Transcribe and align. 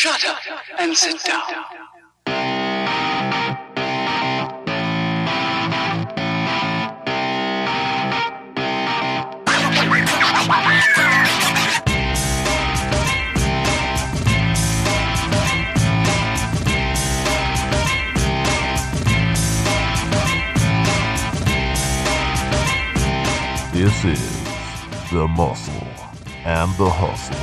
Shut 0.00 0.24
up 0.24 0.38
and 0.78 0.96
sit 0.96 1.22
down. 1.24 1.42
This 23.74 24.04
is 24.06 25.10
the 25.10 25.28
Muscle 25.28 25.74
and 26.46 26.74
the 26.78 26.88
Hustle 26.88 27.36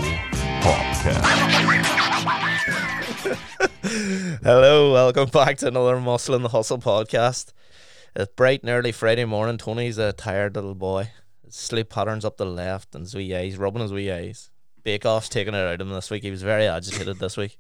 podcast. 0.64 1.97
Hello, 4.02 4.94
welcome 4.94 5.28
back 5.30 5.58
to 5.58 5.68
another 5.70 6.00
Muscle 6.00 6.36
in 6.36 6.44
the 6.44 6.50
Hustle 6.50 6.78
podcast. 6.78 7.52
It's 8.16 8.32
bright 8.36 8.62
and 8.62 8.70
early 8.70 8.92
Friday 8.92 9.26
morning. 9.26 9.58
Tony's 9.58 9.98
a 9.98 10.14
tired 10.14 10.54
little 10.54 10.76
boy. 10.76 11.10
His 11.44 11.56
sleep 11.56 11.90
patterns 11.90 12.24
up 12.24 12.38
the 12.38 12.46
left 12.46 12.94
and 12.94 13.06
his 13.06 13.16
wee 13.16 13.36
eyes, 13.36 13.58
rubbing 13.58 13.82
his 13.82 13.92
wee 13.92 14.12
eyes. 14.12 14.52
Bake 14.84 15.04
Off's 15.04 15.30
taking 15.30 15.56
it 15.56 15.58
out 15.58 15.82
of 15.82 15.88
him 15.88 15.90
this 15.90 16.12
week. 16.12 16.22
He 16.22 16.30
was 16.30 16.44
very 16.44 16.68
agitated 16.68 17.18
this 17.18 17.38
week. 17.38 17.58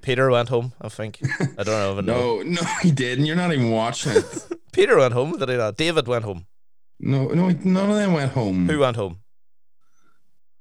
Peter 0.00 0.30
went 0.30 0.48
home, 0.50 0.74
I 0.80 0.90
think. 0.90 1.18
I 1.58 1.64
don't 1.64 1.66
know 1.66 1.92
if 1.94 1.98
I 1.98 2.00
know. 2.06 2.36
No, 2.36 2.42
no, 2.42 2.62
he 2.82 2.92
didn't. 2.92 3.26
You're 3.26 3.34
not 3.34 3.52
even 3.52 3.72
watching 3.72 4.12
it. 4.12 4.46
Peter 4.72 4.96
went 4.96 5.12
home, 5.14 5.36
did 5.38 5.48
he 5.48 5.56
not? 5.56 5.76
David 5.76 6.06
went 6.06 6.24
home. 6.24 6.46
No, 7.00 7.26
no, 7.28 7.48
none 7.48 7.90
of 7.90 7.96
them 7.96 8.12
went 8.12 8.30
home. 8.30 8.68
Who 8.68 8.78
went 8.78 8.94
home? 8.96 9.18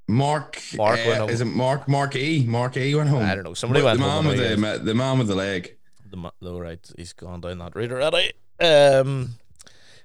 Mark. 0.09 0.59
Mark 0.75 0.99
uh. 0.99 1.25
Is 1.27 1.41
it 1.41 1.45
Mark? 1.45 1.87
Mark 1.87 2.15
E. 2.15 2.43
Mark 2.45 2.75
E. 2.77 2.95
went 2.95 3.09
home. 3.09 3.23
I 3.23 3.35
don't 3.35 3.43
know. 3.43 3.53
Somebody 3.53 3.81
But 3.81 3.97
went 3.97 3.99
the 3.99 4.05
home. 4.09 4.25
man 4.25 4.37
with 4.37 4.49
the 4.49 4.57
ma- 4.57 4.77
the 4.77 4.93
man 4.95 5.17
with 5.19 5.27
the 5.27 5.35
leg. 5.35 5.75
The 6.09 6.17
ma- 6.17 6.31
oh, 6.41 6.59
right, 6.59 6.79
he's 6.97 7.13
gone 7.13 7.41
down 7.41 7.59
that 7.59 7.75
route 7.75 7.91
already. 7.91 8.33
Um, 8.59 9.35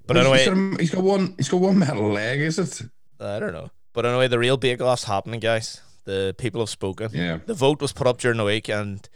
but 0.06 0.16
He's- 0.16 0.26
anyway, 0.26 0.38
he's 0.44 0.48
got, 0.72 0.80
he's 0.80 0.90
got 0.90 1.02
one. 1.04 1.34
He's 1.38 1.48
got 1.48 1.60
one 1.60 1.78
metal 1.78 2.10
leg. 2.12 2.40
Is 2.40 2.58
it? 2.58 2.82
I 3.18 3.38
don't 3.40 3.52
know. 3.52 3.70
But 3.94 4.04
anyway, 4.06 4.28
the 4.28 4.38
real 4.38 4.56
Bake 4.58 4.80
Off's 4.82 5.04
happening, 5.04 5.40
guys. 5.40 5.80
The 6.04 6.34
people 6.36 6.60
have 6.60 6.68
spoken. 6.68 7.10
Yeah. 7.14 7.38
The 7.46 7.54
vote 7.54 7.80
was 7.80 7.92
put 7.94 8.06
up 8.06 8.18
during 8.18 8.36
the 8.36 8.44
week, 8.44 8.68
and 8.68 9.08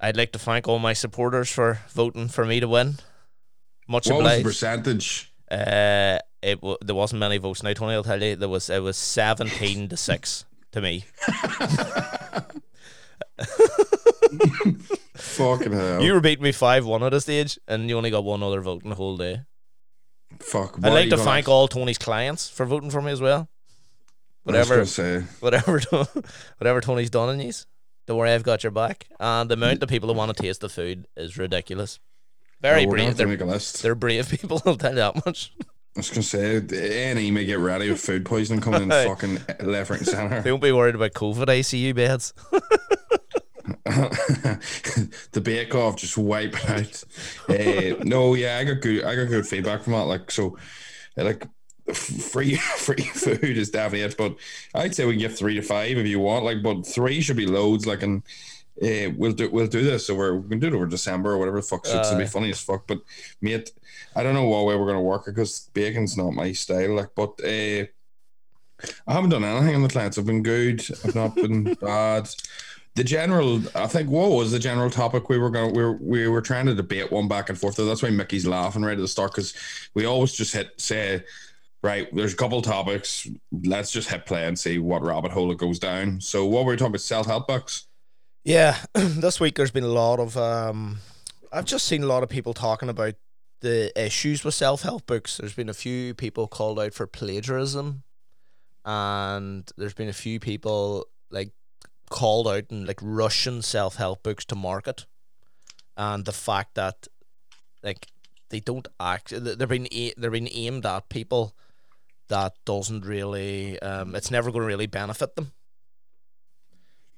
I'd 0.00 0.16
like 0.16 0.32
to 0.32 0.38
thank 0.38 0.66
all 0.66 0.78
my 0.78 0.94
supporters 0.94 1.50
for 1.50 1.80
voting 1.90 2.28
for 2.28 2.46
me 2.46 2.60
to 2.60 2.68
win. 2.68 2.96
Much 3.86 4.08
What 4.08 4.22
was 4.22 4.38
the 4.38 4.42
percentage? 4.44 5.32
Uh, 5.50 6.18
it 6.42 6.56
w- 6.56 6.76
there 6.80 6.94
wasn't 6.94 7.20
many 7.20 7.38
votes 7.38 7.62
now. 7.62 7.72
Tony, 7.72 7.94
I'll 7.94 8.04
tell 8.04 8.22
you, 8.22 8.36
there 8.36 8.48
was 8.48 8.70
it 8.70 8.82
was 8.82 8.96
seventeen 8.96 9.88
to 9.88 9.96
six 9.96 10.44
to 10.72 10.80
me. 10.80 11.04
Fucking 15.14 15.72
hell. 15.72 16.02
You 16.02 16.12
were 16.14 16.20
beating 16.20 16.44
me 16.44 16.52
five 16.52 16.84
one 16.86 17.02
at 17.02 17.14
a 17.14 17.20
stage, 17.20 17.58
and 17.66 17.88
you 17.88 17.96
only 17.96 18.10
got 18.10 18.24
one 18.24 18.42
other 18.42 18.60
vote 18.60 18.82
in 18.84 18.90
the 18.90 18.96
whole 18.96 19.16
day. 19.16 19.42
Fuck. 20.40 20.78
I'd 20.82 20.92
like 20.92 21.10
to 21.10 21.16
thank 21.16 21.48
all 21.48 21.68
Tony's 21.68 21.98
clients 21.98 22.48
for 22.48 22.66
voting 22.66 22.90
for 22.90 23.02
me 23.02 23.12
as 23.12 23.20
well. 23.20 23.48
Whatever. 24.44 24.84
say. 24.86 25.20
whatever 25.40 25.80
whatever 26.58 26.80
Tony's 26.80 27.10
done 27.10 27.30
in 27.30 27.38
these, 27.38 27.66
don't 28.06 28.16
worry, 28.16 28.32
I've 28.32 28.42
got 28.44 28.62
your 28.62 28.70
back. 28.72 29.06
And 29.20 29.50
the 29.50 29.54
amount 29.54 29.82
of 29.82 29.88
people 29.88 30.08
who 30.08 30.14
want 30.14 30.34
to 30.34 30.42
taste 30.42 30.60
the 30.60 30.68
food 30.68 31.06
is 31.16 31.36
ridiculous. 31.36 31.98
Very 32.60 32.86
Oh, 32.86 32.90
brave. 32.90 33.16
They're, 33.16 33.26
make 33.28 33.40
a 33.40 33.44
list. 33.44 33.82
they're 33.82 33.94
brave 33.94 34.28
people. 34.30 34.62
I'll 34.64 34.76
tell 34.76 34.90
you 34.90 34.96
that 34.96 35.26
much. 35.26 35.52
I 35.96 36.00
was 36.00 36.10
gonna 36.10 36.22
say, 36.22 36.60
any 37.10 37.30
may 37.30 37.44
get 37.44 37.58
ready 37.58 37.90
with 37.90 38.00
food 38.00 38.24
poisoning 38.24 38.60
coming 38.60 38.82
in 38.82 38.88
fucking 39.06 39.40
left, 39.60 39.90
right, 39.90 39.98
and 40.00 40.08
center. 40.08 40.42
Don't 40.42 40.62
be 40.62 40.72
worried 40.72 40.94
about 40.94 41.12
COVID 41.12 41.46
ICU 41.46 41.94
beds. 41.94 42.32
the 45.32 45.40
bake 45.40 45.74
off 45.74 45.96
just 45.96 46.16
wipe 46.16 46.54
out. 46.70 47.04
Uh, 47.48 48.02
no, 48.04 48.34
yeah, 48.34 48.58
I 48.58 48.64
got 48.64 48.80
good. 48.80 49.04
I 49.04 49.16
got 49.16 49.28
good 49.28 49.46
feedback 49.46 49.82
from 49.82 49.94
that. 49.94 50.04
Like 50.04 50.30
so, 50.30 50.56
uh, 51.18 51.24
like 51.24 51.46
free 51.92 52.56
free 52.76 53.02
food 53.02 53.56
is 53.56 53.70
definitely 53.70 54.02
it. 54.02 54.16
But 54.16 54.36
I'd 54.74 54.94
say 54.94 55.04
we 55.04 55.12
can 55.12 55.20
get 55.20 55.36
three 55.36 55.54
to 55.54 55.62
five 55.62 55.96
if 55.96 56.06
you 56.06 56.20
want. 56.20 56.44
Like, 56.44 56.62
but 56.62 56.86
three 56.86 57.20
should 57.20 57.36
be 57.36 57.46
loads. 57.46 57.86
Like, 57.86 58.02
and 58.02 58.22
uh, 58.82 59.10
we'll 59.16 59.32
do 59.32 59.50
we'll 59.50 59.66
do 59.66 59.82
this. 59.82 60.06
So 60.06 60.14
we're 60.14 60.36
we 60.36 60.48
can 60.48 60.58
do 60.58 60.68
it 60.68 60.74
over 60.74 60.86
December 60.86 61.32
or 61.32 61.38
whatever 61.38 61.60
the 61.60 61.66
fuck 61.66 61.86
suits. 61.86 62.10
gonna 62.10 62.24
be 62.24 62.28
funny 62.30 62.50
as 62.50 62.60
fuck. 62.60 62.86
But 62.86 63.00
mate, 63.40 63.72
I 64.14 64.22
don't 64.22 64.34
know 64.34 64.44
what 64.46 64.66
way 64.66 64.76
we're 64.76 64.86
gonna 64.86 65.02
work 65.02 65.22
it 65.26 65.32
because 65.34 65.70
bacon's 65.74 66.16
not 66.16 66.32
my 66.32 66.52
style. 66.52 66.94
Like, 66.94 67.10
but. 67.14 67.40
uh 67.44 67.86
I 69.08 69.12
haven't 69.12 69.30
done 69.30 69.42
anything 69.42 69.74
on 69.74 69.82
the 69.82 69.88
clients. 69.88 70.18
I've 70.18 70.26
been 70.26 70.42
good. 70.42 70.84
I've 71.04 71.16
not 71.16 71.34
been 71.34 71.74
bad. 71.80 72.28
The 72.94 73.02
general, 73.02 73.60
I 73.74 73.88
think, 73.88 74.08
what 74.08 74.30
was 74.30 74.52
the 74.52 74.58
general 74.60 74.88
topic 74.88 75.28
we 75.28 75.36
were 75.36 75.50
going? 75.50 75.74
We 75.74 75.82
were 75.82 75.96
we 76.00 76.28
were 76.28 76.40
trying 76.40 76.66
to 76.66 76.76
debate 76.76 77.10
one 77.10 77.26
back 77.26 77.48
and 77.48 77.58
forth. 77.58 77.74
That's 77.74 78.04
why 78.04 78.10
Mickey's 78.10 78.46
laughing 78.46 78.82
right 78.82 78.92
at 78.92 79.00
the 79.00 79.08
start 79.08 79.32
because 79.32 79.52
we 79.94 80.04
always 80.04 80.32
just 80.32 80.52
hit 80.54 80.80
say, 80.80 81.24
right. 81.82 82.06
There's 82.14 82.34
a 82.34 82.36
couple 82.36 82.62
topics. 82.62 83.26
Let's 83.64 83.90
just 83.90 84.08
hit 84.08 84.26
play 84.26 84.46
and 84.46 84.56
see 84.56 84.78
what 84.78 85.02
rabbit 85.02 85.32
hole 85.32 85.50
it 85.50 85.58
goes 85.58 85.80
down. 85.80 86.20
So 86.20 86.46
what 86.46 86.64
were 86.64 86.70
we 86.70 86.76
talking 86.76 86.92
about? 86.92 87.00
Self 87.00 87.26
help 87.26 87.48
books. 87.48 87.87
Yeah, 88.48 88.78
this 88.94 89.40
week 89.40 89.56
there's 89.56 89.70
been 89.70 89.84
a 89.84 89.88
lot 89.88 90.18
of. 90.18 90.34
Um, 90.38 91.00
I've 91.52 91.66
just 91.66 91.84
seen 91.84 92.02
a 92.02 92.06
lot 92.06 92.22
of 92.22 92.30
people 92.30 92.54
talking 92.54 92.88
about 92.88 93.12
the 93.60 93.92
issues 93.94 94.42
with 94.42 94.54
self 94.54 94.80
help 94.80 95.06
books. 95.06 95.36
There's 95.36 95.52
been 95.52 95.68
a 95.68 95.74
few 95.74 96.14
people 96.14 96.48
called 96.48 96.80
out 96.80 96.94
for 96.94 97.06
plagiarism, 97.06 98.04
and 98.86 99.70
there's 99.76 99.92
been 99.92 100.08
a 100.08 100.14
few 100.14 100.40
people 100.40 101.08
like 101.30 101.50
called 102.08 102.48
out 102.48 102.70
and 102.70 102.88
like 102.88 103.00
rushing 103.02 103.60
self 103.60 103.96
help 103.96 104.22
books 104.22 104.46
to 104.46 104.54
market, 104.54 105.04
and 105.98 106.24
the 106.24 106.32
fact 106.32 106.74
that 106.76 107.06
like 107.82 108.06
they 108.48 108.60
don't 108.60 108.88
act, 108.98 109.34
they're 109.36 109.66
being 109.66 109.88
they're 110.16 110.30
being 110.30 110.48
aimed 110.54 110.86
at 110.86 111.10
people 111.10 111.54
that 112.28 112.54
doesn't 112.64 113.04
really, 113.04 113.78
um, 113.80 114.14
it's 114.14 114.30
never 114.30 114.50
going 114.50 114.62
to 114.62 114.66
really 114.66 114.86
benefit 114.86 115.36
them. 115.36 115.52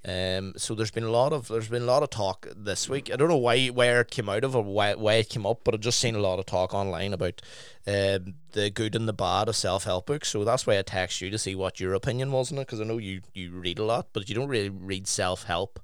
Um, 0.02 0.54
so 0.56 0.74
there's 0.74 0.90
been 0.90 1.04
a 1.04 1.10
lot 1.10 1.34
of 1.34 1.48
there's 1.48 1.68
been 1.68 1.82
a 1.82 1.86
lot 1.86 2.02
of 2.02 2.08
talk 2.08 2.46
this 2.56 2.88
week. 2.88 3.10
I 3.12 3.16
don't 3.16 3.28
know 3.28 3.36
why 3.36 3.66
where 3.66 4.00
it 4.00 4.10
came 4.10 4.30
out 4.30 4.44
of 4.44 4.56
or 4.56 4.62
why 4.64 4.94
why 4.94 5.14
it 5.14 5.28
came 5.28 5.44
up, 5.44 5.60
but 5.62 5.74
I've 5.74 5.80
just 5.80 5.98
seen 5.98 6.14
a 6.14 6.20
lot 6.20 6.38
of 6.38 6.46
talk 6.46 6.72
online 6.72 7.12
about 7.12 7.42
um, 7.86 8.34
the 8.52 8.70
good 8.70 8.94
and 8.94 9.06
the 9.06 9.12
bad 9.12 9.48
of 9.48 9.56
self 9.56 9.84
help 9.84 10.06
books. 10.06 10.30
So 10.30 10.42
that's 10.42 10.66
why 10.66 10.78
I 10.78 10.82
text 10.82 11.20
you 11.20 11.28
to 11.30 11.38
see 11.38 11.54
what 11.54 11.80
your 11.80 11.92
opinion 11.92 12.32
was 12.32 12.50
on 12.50 12.56
it 12.58 12.62
because 12.62 12.80
I 12.80 12.84
know 12.84 12.96
you 12.96 13.20
you 13.34 13.50
read 13.50 13.78
a 13.78 13.84
lot, 13.84 14.08
but 14.14 14.26
you 14.28 14.34
don't 14.34 14.48
really 14.48 14.70
read 14.70 15.06
self 15.06 15.42
help 15.44 15.78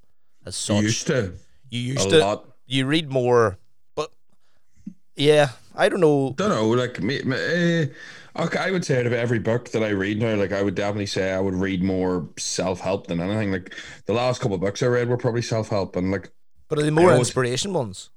as 0.47 0.57
such. 0.57 0.77
You 0.77 0.83
used 0.83 1.07
to 1.09 1.33
You 1.69 1.81
a 1.93 1.95
used 1.95 2.09
to 2.11 2.19
lot. 2.21 2.49
you 2.67 2.87
read 2.87 3.11
more, 3.11 3.59
but 3.95 4.11
yeah, 5.15 5.51
I 5.77 5.89
don't 5.89 6.01
know. 6.01 6.35
Don't 6.37 6.49
know. 6.49 6.69
Like 6.69 7.01
me, 7.03 7.23
me 7.23 7.37
eh, 7.37 7.87
okay, 8.37 8.59
I 8.59 8.71
would 8.71 8.85
say 8.85 8.99
out 9.01 9.07
of 9.07 9.13
every 9.13 9.39
book 9.39 9.71
that 9.71 9.83
I 9.83 9.91
read 9.91 10.19
now, 10.19 10.35
like 10.37 10.53
I 10.53 10.63
would 10.63 10.75
definitely 10.75 11.07
say 11.07 11.33
I 11.33 11.41
would 11.41 11.55
read 11.55 11.83
more 11.83 12.29
self 12.39 12.81
help 12.81 13.07
than 13.09 13.21
anything. 13.21 13.53
Like 13.53 13.75
the 14.07 14.13
last 14.15 14.41
couple 14.41 14.55
of 14.55 14.61
books 14.61 14.83
I 14.83 14.87
read 14.87 15.09
were 15.09 15.17
probably 15.17 15.43
self 15.43 15.69
help 15.69 15.97
and 15.97 16.11
like 16.11 16.31
But 16.69 16.79
are 16.79 16.83
they 16.83 16.91
more 16.91 17.15
inspiration 17.15 17.73
ones? 17.73 18.11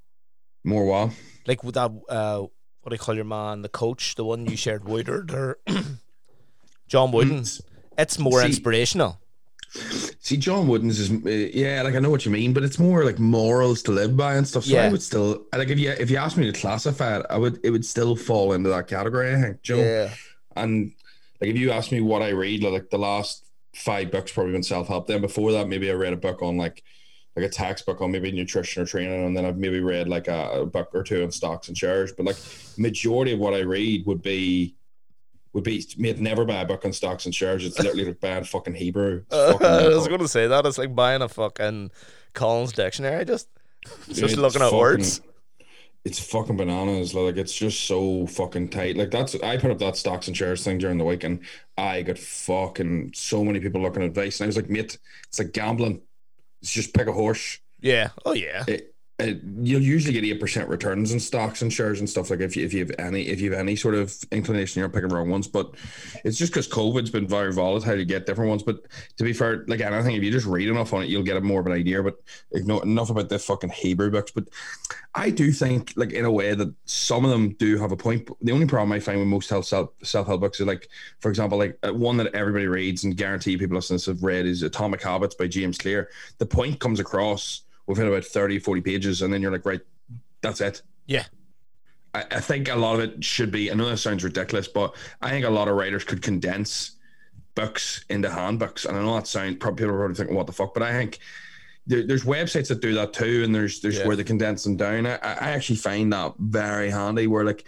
more 0.64 0.84
what. 0.84 1.10
Like 1.46 1.64
with 1.64 1.74
that, 1.74 1.90
uh, 2.08 2.40
what 2.82 2.90
do 2.90 2.94
you 2.94 2.98
call 2.98 3.14
your 3.14 3.24
man, 3.24 3.62
the 3.62 3.68
coach, 3.68 4.14
the 4.14 4.24
one 4.24 4.46
you 4.46 4.56
shared 4.56 4.84
with 4.84 4.92
Woodard 5.08 5.30
or 5.32 5.58
John 6.88 7.12
Wooden? 7.12 7.44
It's 7.98 8.18
more 8.18 8.40
See- 8.40 8.46
inspirational. 8.46 9.18
See, 9.72 10.36
John 10.36 10.66
Wooden's 10.66 10.98
is 10.98 11.10
uh, 11.10 11.28
yeah, 11.28 11.82
like 11.82 11.94
I 11.94 12.00
know 12.00 12.10
what 12.10 12.24
you 12.24 12.32
mean, 12.32 12.52
but 12.52 12.62
it's 12.64 12.78
more 12.78 13.04
like 13.04 13.18
morals 13.18 13.82
to 13.84 13.92
live 13.92 14.16
by 14.16 14.34
and 14.34 14.46
stuff. 14.46 14.64
So 14.64 14.74
Yeah. 14.74 14.86
I 14.86 14.88
would 14.90 15.02
still 15.02 15.46
like 15.52 15.68
if 15.68 15.78
you 15.78 15.90
if 15.90 16.10
you 16.10 16.16
asked 16.16 16.36
me 16.36 16.50
to 16.50 16.58
classify 16.58 17.18
it, 17.18 17.26
I 17.30 17.38
would 17.38 17.60
it 17.62 17.70
would 17.70 17.84
still 17.84 18.16
fall 18.16 18.52
into 18.52 18.68
that 18.70 18.88
category. 18.88 19.34
I 19.34 19.40
think, 19.40 19.62
Joe. 19.62 19.76
Yeah. 19.76 20.10
And 20.56 20.92
like 21.40 21.50
if 21.50 21.56
you 21.56 21.70
ask 21.70 21.92
me 21.92 22.00
what 22.00 22.22
I 22.22 22.30
read, 22.30 22.62
like 22.64 22.90
the 22.90 22.98
last 22.98 23.44
five 23.74 24.10
books 24.10 24.32
probably 24.32 24.52
been 24.52 24.62
self 24.62 24.88
help. 24.88 25.06
Then 25.06 25.20
before 25.20 25.52
that, 25.52 25.68
maybe 25.68 25.90
I 25.90 25.94
read 25.94 26.12
a 26.12 26.16
book 26.16 26.42
on 26.42 26.56
like 26.56 26.82
like 27.36 27.46
a 27.46 27.48
textbook 27.48 28.00
on 28.00 28.10
maybe 28.10 28.32
nutrition 28.32 28.82
or 28.82 28.86
training, 28.86 29.24
and 29.24 29.36
then 29.36 29.44
I've 29.44 29.56
maybe 29.56 29.78
read 29.80 30.08
like 30.08 30.26
a, 30.26 30.62
a 30.62 30.66
book 30.66 30.90
or 30.92 31.04
two 31.04 31.22
on 31.22 31.30
stocks 31.30 31.68
and 31.68 31.78
shares. 31.78 32.12
But 32.12 32.26
like 32.26 32.36
majority 32.76 33.32
of 33.32 33.38
what 33.38 33.54
I 33.54 33.60
read 33.60 34.04
would 34.06 34.20
be 34.20 34.74
would 35.52 35.64
be 35.64 35.84
mate, 35.98 36.18
never 36.20 36.44
buy 36.44 36.60
a 36.60 36.64
book 36.66 36.84
on 36.84 36.92
stocks 36.92 37.26
and 37.26 37.34
shares. 37.34 37.64
It's 37.64 37.78
literally 37.78 38.04
like 38.04 38.20
buying 38.20 38.44
fucking 38.44 38.74
Hebrew. 38.74 39.24
Fucking 39.30 39.66
I 39.66 39.88
was 39.88 40.06
going 40.08 40.20
to 40.20 40.28
say 40.28 40.46
that. 40.46 40.64
It's 40.66 40.78
like 40.78 40.94
buying 40.94 41.22
a 41.22 41.28
fucking 41.28 41.90
Collins 42.34 42.72
dictionary. 42.72 43.24
Just, 43.24 43.48
just 44.08 44.22
It's 44.22 44.36
looking 44.36 44.62
at 44.62 44.66
fucking- 44.66 44.78
words. 44.78 45.20
It's 46.02 46.18
fucking 46.18 46.56
bananas. 46.56 47.12
Like 47.14 47.36
it's 47.36 47.52
just 47.52 47.82
so 47.84 48.26
fucking 48.26 48.70
tight. 48.70 48.96
Like 48.96 49.10
that's 49.10 49.34
I 49.42 49.58
put 49.58 49.70
up 49.70 49.78
that 49.80 49.96
stocks 49.96 50.28
and 50.28 50.36
shares 50.36 50.64
thing 50.64 50.78
during 50.78 50.96
the 50.96 51.04
week, 51.04 51.24
and 51.24 51.40
I 51.76 52.00
got 52.00 52.16
fucking 52.16 53.10
so 53.14 53.44
many 53.44 53.60
people 53.60 53.82
looking 53.82 54.02
at 54.02 54.08
advice, 54.08 54.40
and 54.40 54.46
I 54.46 54.48
was 54.48 54.56
like, 54.56 54.70
mate, 54.70 54.96
it's 55.28 55.38
like 55.38 55.52
gambling. 55.52 56.00
It's 56.62 56.72
just 56.72 56.94
pick 56.94 57.06
a 57.06 57.12
horse. 57.12 57.58
Yeah. 57.82 58.10
Oh, 58.24 58.32
yeah. 58.32 58.64
It, 58.66 58.89
uh, 59.20 59.34
you'll 59.62 59.82
usually 59.82 60.12
get 60.12 60.24
eight 60.24 60.40
percent 60.40 60.68
returns 60.68 61.12
in 61.12 61.20
stocks 61.20 61.62
and 61.62 61.72
shares 61.72 62.00
and 62.00 62.08
stuff 62.08 62.30
like 62.30 62.40
if 62.40 62.56
you, 62.56 62.64
if 62.64 62.72
you 62.72 62.80
have 62.80 62.92
any 62.98 63.22
if 63.28 63.40
you 63.40 63.52
have 63.52 63.60
any 63.60 63.76
sort 63.76 63.94
of 63.94 64.16
inclination 64.32 64.80
you're 64.80 64.88
picking 64.88 65.10
wrong 65.10 65.28
ones 65.28 65.46
but 65.46 65.74
it's 66.24 66.38
just 66.38 66.52
because 66.52 66.66
COVID's 66.68 67.10
been 67.10 67.28
very 67.28 67.52
volatile 67.52 67.96
to 67.96 68.04
get 68.04 68.26
different 68.26 68.48
ones 68.48 68.62
but 68.62 68.86
to 69.16 69.24
be 69.24 69.32
fair 69.32 69.64
like 69.68 69.80
anything 69.80 70.16
if 70.16 70.22
you 70.22 70.30
just 70.30 70.46
read 70.46 70.68
enough 70.68 70.92
on 70.92 71.02
it 71.02 71.08
you'll 71.08 71.22
get 71.22 71.36
a 71.36 71.40
more 71.40 71.60
of 71.60 71.66
an 71.66 71.72
idea 71.72 72.02
but 72.02 72.20
ignore 72.52 72.82
enough 72.82 73.10
about 73.10 73.28
the 73.28 73.38
fucking 73.38 73.70
Hebrew 73.70 74.10
books 74.10 74.30
but 74.30 74.48
I 75.14 75.30
do 75.30 75.52
think 75.52 75.92
like 75.96 76.12
in 76.12 76.24
a 76.24 76.32
way 76.32 76.54
that 76.54 76.72
some 76.84 77.24
of 77.24 77.30
them 77.30 77.50
do 77.54 77.78
have 77.78 77.92
a 77.92 77.96
point 77.96 78.28
the 78.40 78.52
only 78.52 78.66
problem 78.66 78.92
I 78.92 79.00
find 79.00 79.18
with 79.18 79.28
most 79.28 79.48
self 79.48 79.66
self 79.66 80.26
help 80.26 80.40
books 80.40 80.60
is 80.60 80.66
like 80.66 80.88
for 81.20 81.28
example 81.28 81.58
like 81.58 81.78
uh, 81.82 81.92
one 81.92 82.16
that 82.18 82.34
everybody 82.34 82.66
reads 82.66 83.04
and 83.04 83.16
guarantee 83.16 83.56
people 83.56 83.76
listening 83.76 84.00
have 84.06 84.22
read 84.22 84.46
is 84.46 84.62
Atomic 84.62 85.02
Habits 85.02 85.34
by 85.34 85.46
James 85.46 85.78
Clear. 85.78 86.10
The 86.38 86.46
point 86.46 86.80
comes 86.80 87.00
across 87.00 87.62
within 87.90 88.06
about 88.06 88.24
30, 88.24 88.58
40 88.60 88.80
pages, 88.80 89.22
and 89.22 89.32
then 89.32 89.42
you're 89.42 89.52
like, 89.52 89.66
right, 89.66 89.80
that's 90.40 90.60
it. 90.60 90.82
Yeah. 91.06 91.24
I, 92.14 92.24
I 92.30 92.40
think 92.40 92.68
a 92.68 92.74
lot 92.76 92.94
of 92.94 93.00
it 93.00 93.22
should 93.24 93.50
be, 93.50 93.70
I 93.70 93.74
know 93.74 93.88
that 93.88 93.98
sounds 93.98 94.24
ridiculous, 94.24 94.68
but 94.68 94.94
I 95.20 95.30
think 95.30 95.44
a 95.44 95.50
lot 95.50 95.68
of 95.68 95.76
writers 95.76 96.04
could 96.04 96.22
condense 96.22 96.92
books 97.54 98.04
into 98.08 98.30
handbooks. 98.30 98.84
And 98.84 98.96
I 98.96 99.02
know 99.02 99.14
that 99.16 99.26
sounds, 99.26 99.56
probably 99.56 99.82
people 99.82 99.94
are 99.94 99.98
probably 99.98 100.14
thinking, 100.14 100.36
what 100.36 100.46
the 100.46 100.52
fuck? 100.52 100.72
But 100.72 100.82
I 100.84 100.92
think 100.92 101.18
there, 101.86 102.06
there's 102.06 102.24
websites 102.24 102.68
that 102.68 102.80
do 102.80 102.94
that 102.94 103.12
too, 103.12 103.42
and 103.44 103.54
there's 103.54 103.80
there's 103.80 103.98
Yeah. 103.98 104.06
where 104.06 104.16
they 104.16 104.24
condense 104.24 104.64
them 104.64 104.76
down. 104.76 105.06
I, 105.06 105.16
I 105.16 105.50
actually 105.50 105.76
find 105.76 106.12
that 106.12 106.34
very 106.38 106.90
handy 106.90 107.26
where 107.26 107.44
like, 107.44 107.64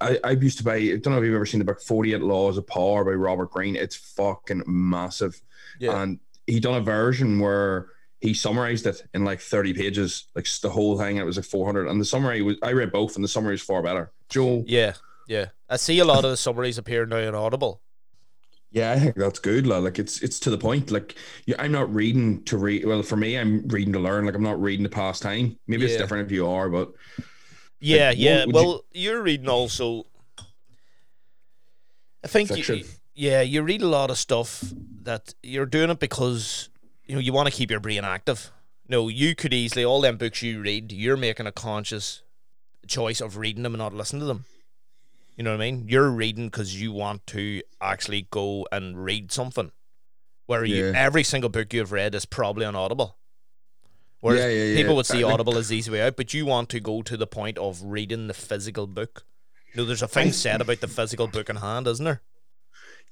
I, 0.00 0.18
I 0.24 0.30
used 0.32 0.58
to 0.58 0.64
buy, 0.64 0.76
I 0.76 0.96
don't 0.96 1.12
know 1.12 1.18
if 1.18 1.24
you've 1.24 1.34
ever 1.34 1.46
seen 1.46 1.58
the 1.58 1.64
book 1.64 1.80
48 1.80 2.20
Laws 2.22 2.56
of 2.58 2.66
Power 2.66 3.04
by 3.04 3.12
Robert 3.12 3.50
Greene. 3.50 3.76
It's 3.76 3.94
fucking 3.96 4.62
massive. 4.66 5.40
Yeah. 5.78 6.02
And 6.02 6.18
he 6.46 6.60
done 6.60 6.74
a 6.74 6.80
version 6.80 7.38
where 7.38 7.88
he 8.22 8.32
summarized 8.34 8.86
it 8.86 9.02
in 9.14 9.24
like 9.24 9.40
30 9.40 9.74
pages, 9.74 10.24
like 10.34 10.46
the 10.62 10.70
whole 10.70 10.96
thing. 10.98 11.16
It 11.18 11.26
was 11.26 11.36
like 11.36 11.44
400. 11.46 11.88
And 11.88 12.00
the 12.00 12.04
summary 12.04 12.40
was, 12.42 12.56
I 12.62 12.72
read 12.72 12.92
both, 12.92 13.16
and 13.16 13.24
the 13.24 13.28
summary 13.28 13.54
is 13.56 13.62
far 13.62 13.82
better. 13.82 14.12
Joe, 14.28 14.64
Yeah. 14.66 14.94
Yeah. 15.28 15.46
I 15.68 15.76
see 15.76 15.98
a 15.98 16.04
lot 16.04 16.24
of 16.24 16.30
the 16.30 16.36
summaries 16.36 16.78
appear 16.78 17.04
now 17.06 17.16
in 17.18 17.34
Audible. 17.34 17.80
yeah, 18.70 18.92
I 18.92 18.98
think 18.98 19.16
that's 19.16 19.38
good. 19.38 19.66
lad. 19.66 19.82
Like 19.84 19.98
it's 19.98 20.22
it's 20.22 20.38
to 20.40 20.50
the 20.50 20.58
point. 20.58 20.90
Like 20.90 21.14
yeah, 21.46 21.56
I'm 21.58 21.72
not 21.72 21.92
reading 21.94 22.42
to 22.44 22.56
read. 22.58 22.84
Well, 22.86 23.02
for 23.02 23.16
me, 23.16 23.38
I'm 23.38 23.66
reading 23.68 23.92
to 23.94 23.98
learn. 24.00 24.24
Like 24.26 24.34
I'm 24.34 24.42
not 24.42 24.60
reading 24.60 24.84
to 24.84 24.90
pass 24.90 25.20
time. 25.20 25.58
Maybe 25.66 25.84
it's 25.84 25.96
different 25.96 26.26
if 26.26 26.32
you 26.32 26.46
are, 26.48 26.68
but 26.70 26.92
Yeah, 27.80 28.08
Like, 28.10 28.18
yeah. 28.18 28.38
what 28.38 28.46
you- 28.46 28.52
Well, 28.54 28.84
you... 28.92 29.12
are 29.16 29.22
reading 29.22 29.48
also. 29.48 30.04
I 32.24 32.28
think, 32.28 32.50
you, 32.56 32.84
yeah, 33.14 33.40
you 33.40 33.62
read 33.62 33.82
a 33.82 33.88
lot 33.88 34.10
of 34.10 34.16
stuff 34.18 34.62
that 35.02 35.34
you're 35.42 35.66
doing 35.66 35.90
it 35.90 35.98
because 35.98 36.68
you 37.06 37.14
know 37.14 37.20
you 37.20 37.32
want 37.32 37.48
to 37.48 37.54
keep 37.54 37.70
your 37.70 37.80
brain 37.80 38.04
active. 38.04 38.50
No, 38.88 39.08
you 39.08 39.34
could 39.34 39.54
easily 39.54 39.84
all 39.84 40.00
them 40.00 40.16
books 40.16 40.42
you 40.42 40.60
read. 40.60 40.92
You're 40.92 41.16
making 41.16 41.46
a 41.46 41.52
conscious 41.52 42.22
choice 42.86 43.20
of 43.20 43.36
reading 43.36 43.62
them 43.62 43.74
and 43.74 43.78
not 43.78 43.94
listening 43.94 44.20
to 44.20 44.26
them. 44.26 44.44
You 45.36 45.44
know 45.44 45.52
what 45.52 45.62
I 45.62 45.70
mean? 45.70 45.86
You're 45.88 46.10
reading 46.10 46.48
because 46.48 46.80
you 46.80 46.92
want 46.92 47.26
to 47.28 47.62
actually 47.80 48.26
go 48.30 48.66
and 48.70 49.02
read 49.02 49.32
something. 49.32 49.72
Where 50.46 50.64
you, 50.64 50.92
every 50.92 51.22
single 51.22 51.48
book 51.48 51.72
you've 51.72 51.92
read 51.92 52.14
is 52.14 52.26
probably 52.26 52.66
on 52.66 52.76
Audible. 52.76 53.16
Whereas 54.20 54.40
Yeah, 54.40 54.48
yeah, 54.48 54.64
yeah. 54.64 54.76
people 54.76 54.96
would 54.96 55.06
see 55.06 55.22
Audible 55.22 55.56
as 55.56 55.68
the 55.68 55.76
easy 55.76 55.90
way 55.90 56.02
out, 56.02 56.16
but 56.16 56.34
you 56.34 56.44
want 56.44 56.68
to 56.70 56.80
go 56.80 57.02
to 57.02 57.16
the 57.16 57.26
point 57.26 57.56
of 57.58 57.82
reading 57.82 58.26
the 58.26 58.34
physical 58.34 58.86
book. 58.86 59.24
You 59.72 59.80
know, 59.80 59.86
there's 59.86 60.02
a 60.02 60.08
thing 60.08 60.32
said 60.32 60.60
about 60.60 60.80
the 60.80 60.88
physical 60.88 61.26
book 61.28 61.48
in 61.48 61.56
hand, 61.56 61.86
isn't 61.86 62.04
there? 62.04 62.20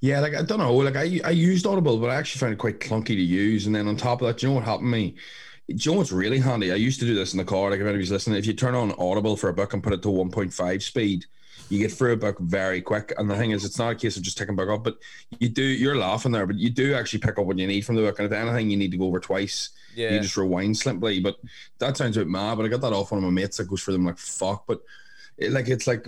Yeah, 0.01 0.19
like 0.19 0.33
I 0.33 0.41
don't 0.41 0.57
know. 0.57 0.73
Like 0.75 0.95
I, 0.95 1.21
I 1.23 1.29
used 1.29 1.65
Audible, 1.67 1.97
but 1.99 2.09
I 2.09 2.15
actually 2.15 2.39
found 2.39 2.53
it 2.53 2.59
quite 2.59 2.79
clunky 2.79 3.07
to 3.07 3.13
use. 3.13 3.67
And 3.67 3.75
then 3.75 3.87
on 3.87 3.95
top 3.95 4.21
of 4.21 4.27
that, 4.27 4.37
do 4.37 4.47
you 4.47 4.49
know 4.49 4.55
what 4.55 4.65
happened 4.65 4.87
to 4.87 4.97
me? 4.97 5.15
Do 5.67 5.75
you 5.77 5.91
know 5.91 5.99
what's 5.99 6.11
really 6.11 6.39
handy? 6.39 6.71
I 6.71 6.75
used 6.75 6.99
to 6.99 7.05
do 7.05 7.13
this 7.13 7.33
in 7.33 7.37
the 7.37 7.45
car. 7.45 7.69
Like 7.69 7.79
if 7.79 7.85
anybody's 7.85 8.11
listening, 8.11 8.37
if 8.37 8.47
you 8.47 8.53
turn 8.53 8.73
on 8.73 8.93
Audible 8.97 9.37
for 9.37 9.49
a 9.49 9.53
book 9.53 9.73
and 9.73 9.83
put 9.83 9.93
it 9.93 10.01
to 10.01 10.09
1.5 10.09 10.81
speed, 10.81 11.25
you 11.69 11.77
get 11.77 11.91
through 11.91 12.13
a 12.13 12.17
book 12.17 12.39
very 12.39 12.81
quick. 12.81 13.13
And 13.17 13.29
the 13.29 13.37
thing 13.37 13.51
is, 13.51 13.63
it's 13.63 13.77
not 13.77 13.93
a 13.93 13.95
case 13.95 14.17
of 14.17 14.23
just 14.23 14.37
taking 14.37 14.55
a 14.55 14.57
book 14.57 14.69
up, 14.69 14.83
but 14.83 14.97
you 15.39 15.49
do. 15.49 15.61
You're 15.61 15.95
laughing 15.95 16.31
there, 16.31 16.47
but 16.47 16.57
you 16.57 16.71
do 16.71 16.95
actually 16.95 17.19
pick 17.19 17.37
up 17.37 17.45
what 17.45 17.59
you 17.59 17.67
need 17.67 17.85
from 17.85 17.95
the 17.95 18.01
book. 18.01 18.17
And 18.17 18.25
if 18.25 18.33
anything, 18.33 18.71
you 18.71 18.77
need 18.77 18.91
to 18.91 18.97
go 18.97 19.05
over 19.05 19.19
twice. 19.19 19.69
Yeah. 19.95 20.13
You 20.13 20.19
just 20.19 20.35
rewind 20.35 20.77
simply. 20.77 21.19
But 21.19 21.35
that 21.77 21.95
sounds 21.95 22.17
a 22.17 22.21
bit 22.21 22.27
mad. 22.27 22.55
But 22.55 22.65
I 22.65 22.69
got 22.69 22.81
that 22.81 22.91
off 22.91 23.11
one 23.11 23.19
of 23.19 23.23
my 23.23 23.29
mates 23.29 23.57
that 23.57 23.67
goes 23.67 23.81
for 23.81 23.91
them 23.91 24.05
like 24.05 24.17
fuck. 24.17 24.65
But 24.65 24.81
it, 25.37 25.51
like 25.51 25.69
it's 25.69 25.85
like 25.85 26.07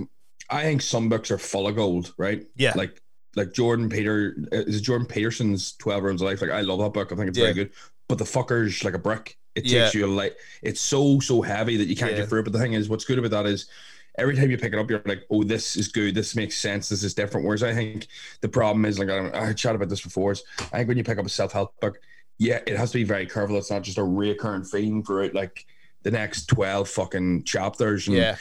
I 0.50 0.64
think 0.64 0.82
some 0.82 1.10
books 1.10 1.30
are 1.30 1.38
full 1.38 1.68
of 1.68 1.76
gold, 1.76 2.14
right? 2.18 2.44
Yeah. 2.56 2.74
Like 2.76 3.03
like 3.36 3.54
Jordan 3.54 3.90
Peter 3.90 4.36
uh, 4.52 4.58
is 4.58 4.78
it 4.78 4.82
Jordan 4.82 5.08
Peterson's 5.08 5.74
Twelve 5.74 6.04
Rules 6.04 6.22
of 6.22 6.28
Life. 6.28 6.42
Like 6.42 6.52
I 6.52 6.62
love 6.62 6.80
that 6.80 6.94
book. 6.94 7.12
I 7.12 7.16
think 7.16 7.30
it's 7.30 7.38
Yeah. 7.38 7.46
very 7.46 7.54
good. 7.56 7.72
But 8.08 8.18
the 8.18 8.26
fucker's 8.26 8.84
like 8.84 8.94
a 8.94 9.00
brick. 9.00 9.38
It 9.56 9.66
Yeah. 9.66 9.84
takes 9.84 9.96
you 9.96 10.06
a 10.06 10.08
light. 10.08 10.34
It's 10.62 10.82
so 10.82 11.20
so 11.20 11.42
heavy 11.42 11.78
that 11.78 11.88
you 11.88 11.96
can't 11.96 12.12
Yeah. 12.12 12.18
get 12.20 12.30
through 12.30 12.42
it. 12.42 12.44
But 12.44 12.54
the 12.54 12.60
thing 12.60 12.74
is, 12.74 12.90
what's 12.90 13.06
good 13.06 13.20
about 13.20 13.32
that 13.32 13.46
is. 13.50 13.68
Every 14.16 14.36
time 14.36 14.52
you 14.52 14.60
pick 14.60 14.74
it 14.74 14.78
up, 14.78 14.88
you're 14.92 15.02
like, 15.06 15.24
"Oh, 15.32 15.42
this 15.44 15.76
is 15.76 15.88
good. 15.88 16.14
This 16.14 16.36
makes 16.36 16.56
sense. 16.56 16.88
This 16.88 17.04
is 17.04 17.16
different." 17.16 17.48
Whereas 17.48 17.64
I 17.64 17.74
think 17.74 18.06
the 18.42 18.48
problem 18.48 18.86
is, 18.86 19.00
like 19.00 19.10
I, 19.10 19.48
I 19.50 19.54
chatted 19.54 19.78
about 19.78 19.90
this 19.90 20.02
before, 20.04 20.34
is 20.34 20.44
I 20.60 20.78
think 20.78 20.88
when 20.88 20.98
you 21.00 21.04
pick 21.04 21.18
up 21.18 21.26
a 21.26 21.30
self 21.30 21.52
help 21.52 21.74
book, 21.82 22.00
yeah, 22.38 22.60
it 22.68 22.78
has 22.78 22.92
to 22.92 23.00
be 23.00 23.06
very 23.06 23.26
careful. 23.26 23.58
It's 23.58 23.72
not 23.72 23.82
just 23.82 23.98
a 23.98 24.02
reoccurring 24.02 24.70
theme 24.70 25.02
throughout 25.02 25.34
like 25.34 25.66
the 26.04 26.12
next 26.12 26.46
twelve 26.46 26.90
fucking 26.90 27.46
chapters. 27.46 28.08
And 28.08 28.16
Yeah. 28.18 28.36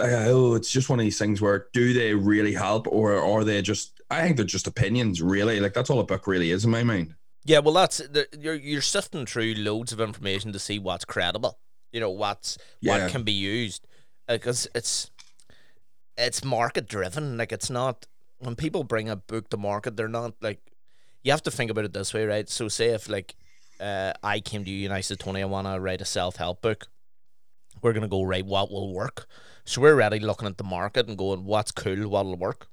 oh, 0.00 0.54
it's 0.56 0.70
just 0.72 0.88
one 0.88 0.98
of 0.98 1.04
these 1.04 1.16
things 1.18 1.40
where 1.40 1.66
do 1.72 1.92
they 1.92 2.14
really 2.14 2.52
help 2.54 2.88
or 2.88 3.14
are 3.14 3.44
they 3.44 3.62
just? 3.62 3.97
I 4.10 4.22
think 4.22 4.36
they're 4.36 4.46
just 4.46 4.66
opinions, 4.66 5.20
really. 5.20 5.60
Like 5.60 5.74
that's 5.74 5.90
all 5.90 6.00
a 6.00 6.04
book 6.04 6.26
really 6.26 6.50
is 6.50 6.64
in 6.64 6.70
my 6.70 6.82
mind. 6.82 7.14
Yeah, 7.44 7.60
well, 7.60 7.74
that's 7.74 7.98
the, 7.98 8.26
you're 8.38 8.54
you're 8.54 8.82
sifting 8.82 9.26
through 9.26 9.54
loads 9.54 9.92
of 9.92 10.00
information 10.00 10.52
to 10.52 10.58
see 10.58 10.78
what's 10.78 11.04
credible. 11.04 11.58
You 11.92 12.00
know 12.00 12.10
what's 12.10 12.58
Yeah. 12.80 13.02
what 13.04 13.10
can 13.10 13.22
be 13.22 13.32
used 13.32 13.86
because 14.26 14.68
it's 14.74 15.10
it's 16.16 16.44
market 16.44 16.88
driven. 16.88 17.36
Like 17.36 17.52
it's 17.52 17.70
not 17.70 18.06
when 18.38 18.54
people 18.56 18.84
bring 18.84 19.08
a 19.08 19.16
book 19.16 19.48
to 19.50 19.56
market, 19.56 19.96
they're 19.96 20.08
not 20.08 20.34
like 20.40 20.60
you 21.22 21.32
have 21.32 21.42
to 21.44 21.50
think 21.50 21.70
about 21.70 21.84
it 21.84 21.92
this 21.92 22.12
way, 22.14 22.24
right? 22.24 22.48
So 22.48 22.68
say 22.68 22.88
if 22.88 23.08
like 23.08 23.34
uh, 23.80 24.12
I 24.22 24.40
came 24.40 24.64
to 24.64 24.70
you 24.70 24.86
and 24.86 24.94
I 24.94 25.00
said, 25.00 25.18
Tony, 25.20 25.42
I 25.42 25.46
want 25.46 25.66
to 25.66 25.80
write 25.80 26.00
a 26.00 26.04
self 26.04 26.36
help 26.36 26.62
book. 26.62 26.88
We're 27.82 27.92
gonna 27.92 28.08
go 28.08 28.22
right. 28.24 28.44
What 28.44 28.70
will 28.70 28.92
work? 28.92 29.26
So 29.64 29.80
we're 29.80 29.92
already 29.92 30.18
looking 30.18 30.48
at 30.48 30.58
the 30.58 30.64
market 30.64 31.08
and 31.08 31.16
going, 31.16 31.44
what's 31.44 31.70
cool? 31.70 32.08
What'll 32.08 32.36
work? 32.36 32.68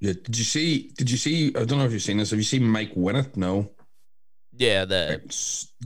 Yeah. 0.00 0.12
Did 0.12 0.38
you 0.38 0.44
see? 0.44 0.92
Did 0.96 1.10
you 1.10 1.16
see? 1.16 1.48
I 1.48 1.64
don't 1.64 1.78
know 1.78 1.84
if 1.84 1.92
you've 1.92 2.02
seen 2.02 2.18
this. 2.18 2.30
Have 2.30 2.38
you 2.38 2.44
seen 2.44 2.64
Mike 2.64 2.94
Winnett? 2.94 3.36
No. 3.36 3.70
Yeah, 4.56 4.84
the 4.84 5.20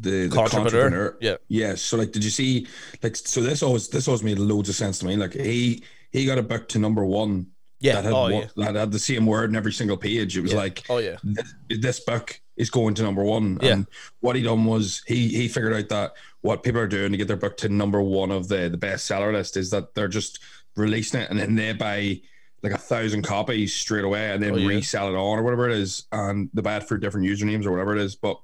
the, 0.00 0.28
the 0.28 0.38
Entrepreneur. 0.38 1.16
Yeah. 1.20 1.36
Yeah. 1.48 1.74
So 1.74 1.96
like, 1.96 2.12
did 2.12 2.24
you 2.24 2.30
see? 2.30 2.66
Like, 3.02 3.16
so 3.16 3.42
this 3.42 3.62
always 3.62 3.88
this 3.88 4.08
always 4.08 4.22
made 4.22 4.38
loads 4.38 4.68
of 4.68 4.74
sense 4.74 4.98
to 5.00 5.06
me. 5.06 5.16
Like 5.16 5.34
he 5.34 5.82
he 6.10 6.26
got 6.26 6.38
a 6.38 6.42
book 6.42 6.68
to 6.68 6.78
number 6.78 7.04
one 7.04 7.48
yeah. 7.80 7.94
that 7.96 8.04
had 8.04 8.12
Oh 8.12 8.22
one, 8.22 8.32
yeah. 8.32 8.46
that 8.56 8.74
had 8.74 8.92
the 8.92 8.98
same 8.98 9.26
word 9.26 9.50
in 9.50 9.56
every 9.56 9.72
single 9.72 9.96
page. 9.96 10.36
It 10.36 10.42
was 10.42 10.52
Yeah. 10.52 10.58
like 10.58 10.84
Oh 10.88 10.98
yeah. 10.98 11.16
this, 11.22 11.54
this 11.68 12.00
book 12.00 12.40
is 12.56 12.70
going 12.70 12.94
to 12.94 13.02
number 13.02 13.22
one. 13.24 13.58
Yeah. 13.62 13.72
And 13.72 13.86
what 14.20 14.36
he 14.36 14.42
done 14.42 14.64
was 14.64 15.02
he 15.06 15.28
he 15.28 15.48
figured 15.48 15.74
out 15.74 15.88
that 15.90 16.12
what 16.40 16.62
people 16.62 16.80
are 16.80 16.88
doing 16.88 17.12
to 17.12 17.18
get 17.18 17.28
their 17.28 17.36
book 17.36 17.56
to 17.58 17.68
number 17.68 18.00
one 18.00 18.30
of 18.30 18.48
the 18.48 18.68
the 18.70 18.78
bestseller 18.78 19.32
list 19.32 19.56
is 19.56 19.70
that 19.70 19.94
they're 19.94 20.08
just 20.08 20.38
releasing 20.76 21.20
it 21.20 21.30
and 21.30 21.38
then 21.38 21.54
they 21.54 21.72
buy 21.74 22.18
like 22.62 22.72
a 22.72 22.78
thousand 22.78 23.22
copies 23.22 23.74
straight 23.74 24.04
away 24.04 24.30
and 24.32 24.42
then 24.42 24.52
Oh, 24.52 24.56
yeah. 24.56 24.68
resell 24.68 25.08
it 25.08 25.16
on 25.16 25.38
or 25.38 25.42
whatever 25.42 25.68
it 25.68 25.76
is. 25.76 26.04
And 26.12 26.48
they 26.54 26.62
buy 26.62 26.76
it 26.76 26.84
for 26.84 26.96
different 26.96 27.26
usernames 27.26 27.66
or 27.66 27.70
whatever 27.72 27.96
it 27.96 28.00
is. 28.02 28.14
But 28.14 28.40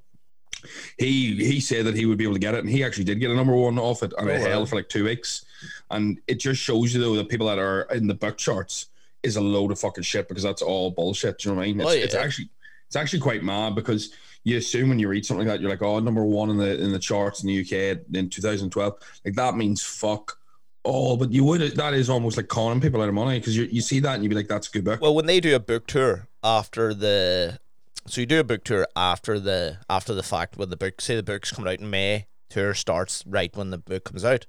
he 0.98 1.36
he 1.36 1.60
said 1.60 1.86
that 1.86 1.94
he 1.94 2.04
would 2.06 2.18
be 2.18 2.24
able 2.24 2.34
to 2.34 2.40
get 2.40 2.54
it 2.54 2.60
and 2.60 2.68
he 2.68 2.82
actually 2.82 3.04
did 3.04 3.20
get 3.20 3.30
a 3.30 3.34
number 3.34 3.54
one 3.54 3.78
off 3.78 4.02
it 4.02 4.12
and 4.18 4.28
Oh, 4.28 4.32
it 4.32 4.40
wow. 4.40 4.46
held 4.48 4.68
for 4.68 4.76
like 4.76 4.88
two 4.88 5.04
weeks. 5.04 5.44
And 5.90 6.20
it 6.26 6.40
just 6.40 6.60
shows 6.60 6.92
you 6.94 7.00
though 7.00 7.14
that 7.16 7.28
people 7.28 7.46
that 7.46 7.58
are 7.58 7.82
in 7.92 8.06
the 8.08 8.14
book 8.14 8.36
charts 8.38 8.86
is 9.22 9.36
a 9.36 9.40
load 9.40 9.70
of 9.72 9.78
fucking 9.78 10.02
shit 10.04 10.28
because 10.28 10.42
that's 10.42 10.62
all 10.62 10.90
bullshit. 10.90 11.38
Do 11.38 11.48
you 11.48 11.54
know 11.54 11.58
what 11.58 11.64
I 11.64 11.66
mean? 11.68 11.80
It's, 11.80 11.88
Oh, 11.90 11.92
it's 11.92 12.14
actually 12.14 12.48
it's 12.86 12.96
actually 12.96 13.20
quite 13.20 13.42
mad 13.44 13.74
because 13.74 14.12
you 14.44 14.56
assume 14.56 14.88
when 14.88 14.98
you 14.98 15.08
read 15.08 15.26
something 15.26 15.46
like 15.46 15.56
that, 15.56 15.60
you're 15.60 15.70
like, 15.70 15.82
oh, 15.82 15.98
number 16.00 16.24
one 16.24 16.48
in 16.50 16.56
the 16.56 16.82
in 16.82 16.90
the 16.90 16.98
charts 16.98 17.42
in 17.44 17.48
the 17.48 17.60
UK 17.60 18.00
in 18.14 18.28
2012. 18.30 18.94
Like 19.24 19.34
that 19.34 19.56
means 19.56 19.82
fuck 19.82 20.38
all. 20.84 21.16
But 21.16 21.32
you 21.32 21.44
would 21.44 21.60
that 21.60 21.94
is 21.94 22.10
almost 22.10 22.36
like 22.36 22.48
conning 22.48 22.80
people 22.80 23.02
out 23.02 23.08
of 23.08 23.14
money 23.14 23.38
because 23.38 23.56
you 23.56 23.64
you 23.64 23.80
see 23.80 24.00
that 24.00 24.14
and 24.14 24.22
you'd 24.22 24.30
be 24.30 24.36
like, 24.36 24.48
that's 24.48 24.68
a 24.68 24.70
good 24.70 24.84
book. 24.84 25.00
Well, 25.00 25.14
when 25.14 25.26
they 25.26 25.40
do 25.40 25.54
a 25.54 25.60
book 25.60 25.86
tour 25.86 26.28
after 26.42 26.94
the, 26.94 27.58
so 28.06 28.20
you 28.20 28.26
do 28.26 28.40
a 28.40 28.44
book 28.44 28.64
tour 28.64 28.86
after 28.96 29.38
the 29.38 29.78
after 29.88 30.14
the 30.14 30.22
fact 30.22 30.56
when 30.56 30.70
the 30.70 30.76
book, 30.76 31.00
say 31.00 31.16
the 31.16 31.22
book's 31.22 31.52
coming 31.52 31.72
out 31.72 31.80
in 31.80 31.90
May, 31.90 32.26
tour 32.48 32.74
starts 32.74 33.24
right 33.26 33.54
when 33.56 33.70
the 33.70 33.78
book 33.78 34.04
comes 34.04 34.24
out. 34.24 34.46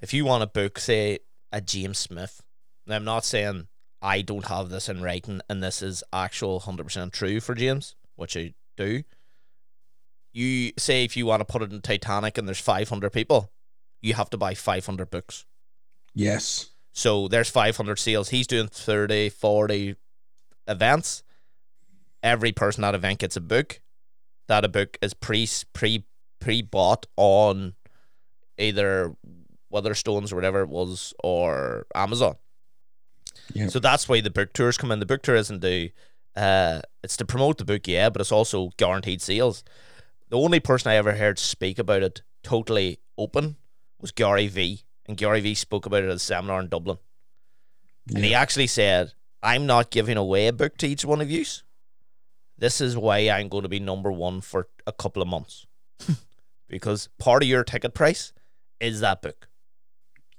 If 0.00 0.14
you 0.14 0.24
want 0.24 0.42
to 0.42 0.46
book, 0.46 0.78
say 0.78 1.18
a 1.52 1.60
James 1.60 1.98
Smith, 1.98 2.42
I'm 2.88 3.04
not 3.04 3.24
saying 3.24 3.68
I 4.02 4.22
don't 4.22 4.46
have 4.46 4.70
this 4.70 4.88
in 4.88 5.02
writing 5.02 5.40
and 5.48 5.62
this 5.62 5.82
is 5.82 6.02
actual 6.12 6.60
hundred 6.60 6.84
percent 6.84 7.12
true 7.12 7.40
for 7.40 7.54
James, 7.54 7.94
which 8.16 8.36
I 8.36 8.54
do. 8.76 9.02
You 10.32 10.72
say 10.78 11.04
if 11.04 11.16
you 11.16 11.26
want 11.26 11.40
to 11.40 11.44
put 11.44 11.62
it 11.62 11.72
in 11.72 11.80
Titanic 11.80 12.38
and 12.38 12.46
there's 12.46 12.60
500 12.60 13.10
people, 13.10 13.50
you 14.00 14.14
have 14.14 14.30
to 14.30 14.38
buy 14.38 14.54
500 14.54 15.10
books. 15.10 15.44
Yes. 16.14 16.70
So 16.92 17.28
there's 17.28 17.50
500 17.50 17.98
sales. 17.98 18.30
He's 18.30 18.46
doing 18.46 18.68
30, 18.68 19.30
40 19.30 19.96
events. 20.66 21.22
Every 22.22 22.52
person 22.52 22.84
at 22.84 22.94
event 22.94 23.20
gets 23.20 23.36
a 23.36 23.40
book. 23.40 23.80
That 24.48 24.64
a 24.64 24.68
book 24.68 24.98
is 25.00 25.14
pre 25.14 25.48
pre 25.72 26.04
pre 26.40 26.62
bought 26.62 27.06
on 27.16 27.74
either 28.58 29.14
Waterstones 29.72 30.32
or 30.32 30.36
whatever 30.36 30.60
it 30.62 30.68
was, 30.68 31.14
or 31.22 31.86
Amazon. 31.94 32.36
Yeah. 33.54 33.68
So 33.68 33.78
that's 33.78 34.08
why 34.08 34.20
the 34.20 34.30
book 34.30 34.52
tours 34.52 34.76
come 34.76 34.90
in. 34.90 34.98
The 34.98 35.06
book 35.06 35.22
tour 35.22 35.36
isn't 35.36 35.60
the 35.60 35.92
uh 36.36 36.80
it's 37.02 37.16
to 37.18 37.24
promote 37.24 37.58
the 37.58 37.64
book, 37.64 37.86
yeah, 37.86 38.10
but 38.10 38.20
it's 38.20 38.32
also 38.32 38.70
guaranteed 38.76 39.22
sales. 39.22 39.64
The 40.28 40.38
only 40.38 40.60
person 40.60 40.90
I 40.90 40.96
ever 40.96 41.12
heard 41.12 41.38
speak 41.38 41.78
about 41.78 42.02
it 42.02 42.22
totally 42.42 42.98
open 43.16 43.56
was 44.00 44.12
Gary 44.12 44.48
V. 44.48 44.82
And 45.10 45.16
Gary 45.16 45.40
V 45.40 45.54
spoke 45.54 45.86
about 45.86 46.04
it 46.04 46.08
at 46.08 46.14
a 46.14 46.20
seminar 46.20 46.60
in 46.60 46.68
Dublin. 46.68 46.96
And 48.14 48.24
he 48.24 48.32
actually 48.32 48.68
said, 48.68 49.12
I'm 49.42 49.66
not 49.66 49.90
giving 49.90 50.16
away 50.16 50.46
a 50.46 50.52
book 50.52 50.76
to 50.78 50.86
each 50.86 51.04
one 51.04 51.20
of 51.20 51.28
you. 51.28 51.44
This 52.56 52.80
is 52.80 52.96
why 52.96 53.18
I'm 53.28 53.48
going 53.48 53.64
to 53.64 53.68
be 53.68 53.80
number 53.80 54.12
one 54.12 54.40
for 54.40 54.68
a 54.86 54.92
couple 54.92 55.20
of 55.20 55.26
months. 55.26 55.66
because 56.68 57.08
part 57.18 57.42
of 57.42 57.48
your 57.48 57.64
ticket 57.64 57.92
price 57.92 58.32
is 58.78 59.00
that 59.00 59.20
book. 59.20 59.48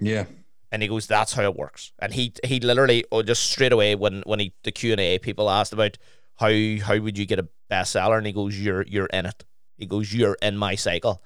Yeah. 0.00 0.24
And 0.70 0.80
he 0.80 0.88
goes, 0.88 1.06
"That's 1.06 1.34
how 1.34 1.42
it 1.42 1.54
works." 1.54 1.92
And 1.98 2.14
he 2.14 2.32
he 2.42 2.58
literally, 2.58 3.04
oh, 3.12 3.22
just 3.22 3.50
straight 3.50 3.74
away 3.74 3.94
when 3.94 4.22
when 4.24 4.38
he 4.38 4.54
the 4.64 4.72
Q 4.72 4.92
and 4.92 5.00
A 5.02 5.18
people 5.18 5.50
asked 5.50 5.74
about 5.74 5.98
how 6.36 6.48
how 6.82 6.98
would 6.98 7.18
you 7.18 7.26
get 7.26 7.38
a 7.38 7.48
bestseller, 7.70 8.16
and 8.16 8.26
he 8.26 8.32
goes, 8.32 8.58
"You're 8.58 8.86
you're 8.86 9.12
in 9.12 9.26
it." 9.26 9.44
He 9.76 9.84
goes, 9.84 10.14
"You're 10.14 10.38
in 10.40 10.56
my 10.56 10.76
cycle." 10.76 11.22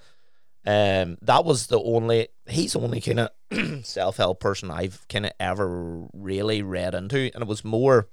Um, 0.67 1.17
that 1.23 1.45
was 1.45 1.69
the 1.69 1.81
only 1.81 2.29
he's 2.49 2.73
the 2.73 2.81
only 2.81 3.01
kind 3.01 3.21
of 3.21 3.31
self 3.85 4.17
help 4.17 4.41
person 4.41 4.71
I've 4.71 5.07
kind 5.09 5.27
of 5.27 5.33
ever 5.39 6.07
really 6.13 6.63
read 6.63 6.95
into, 6.95 7.31
and 7.33 7.43
it 7.43 7.47
was 7.49 7.65
more. 7.65 8.09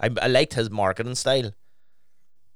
I 0.00 0.10
I 0.20 0.26
liked 0.28 0.54
his 0.54 0.70
marketing 0.70 1.14
style, 1.14 1.52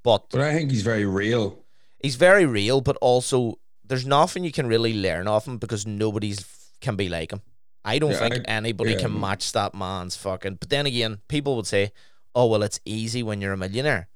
but 0.03 0.31
But 0.31 0.41
I 0.41 0.53
think 0.55 0.71
he's 0.71 0.83
very 0.83 1.05
real. 1.07 1.65
he's 2.03 2.17
very 2.17 2.47
real, 2.47 2.81
but 2.81 2.97
also 3.01 3.59
there's 3.87 4.07
nothing 4.07 4.45
you 4.45 4.53
can 4.53 4.67
really 4.67 4.95
learn 4.95 5.29
off 5.29 5.47
him 5.47 5.59
because 5.59 5.87
nobody's 5.87 6.45
can 6.81 6.97
be 6.97 7.09
like 7.09 7.33
him. 7.33 7.43
I 7.85 7.99
don't 7.99 8.13
Yeah, 8.13 8.19
think 8.29 8.35
I- 8.49 8.53
anybody 8.53 8.93
yeah, 8.93 9.01
can 9.01 9.21
match 9.21 9.53
that 9.53 9.75
man's 9.75 10.17
fucking. 10.17 10.57
But 10.57 10.71
then 10.71 10.87
again, 10.87 11.19
people 11.29 11.55
would 11.57 11.67
say, 11.67 11.93
"Oh 12.35 12.47
well, 12.47 12.63
it's 12.63 12.81
easy 12.85 13.23
when 13.23 13.41
you're 13.41 13.53
a 13.53 13.57
millionaire. 13.59 14.09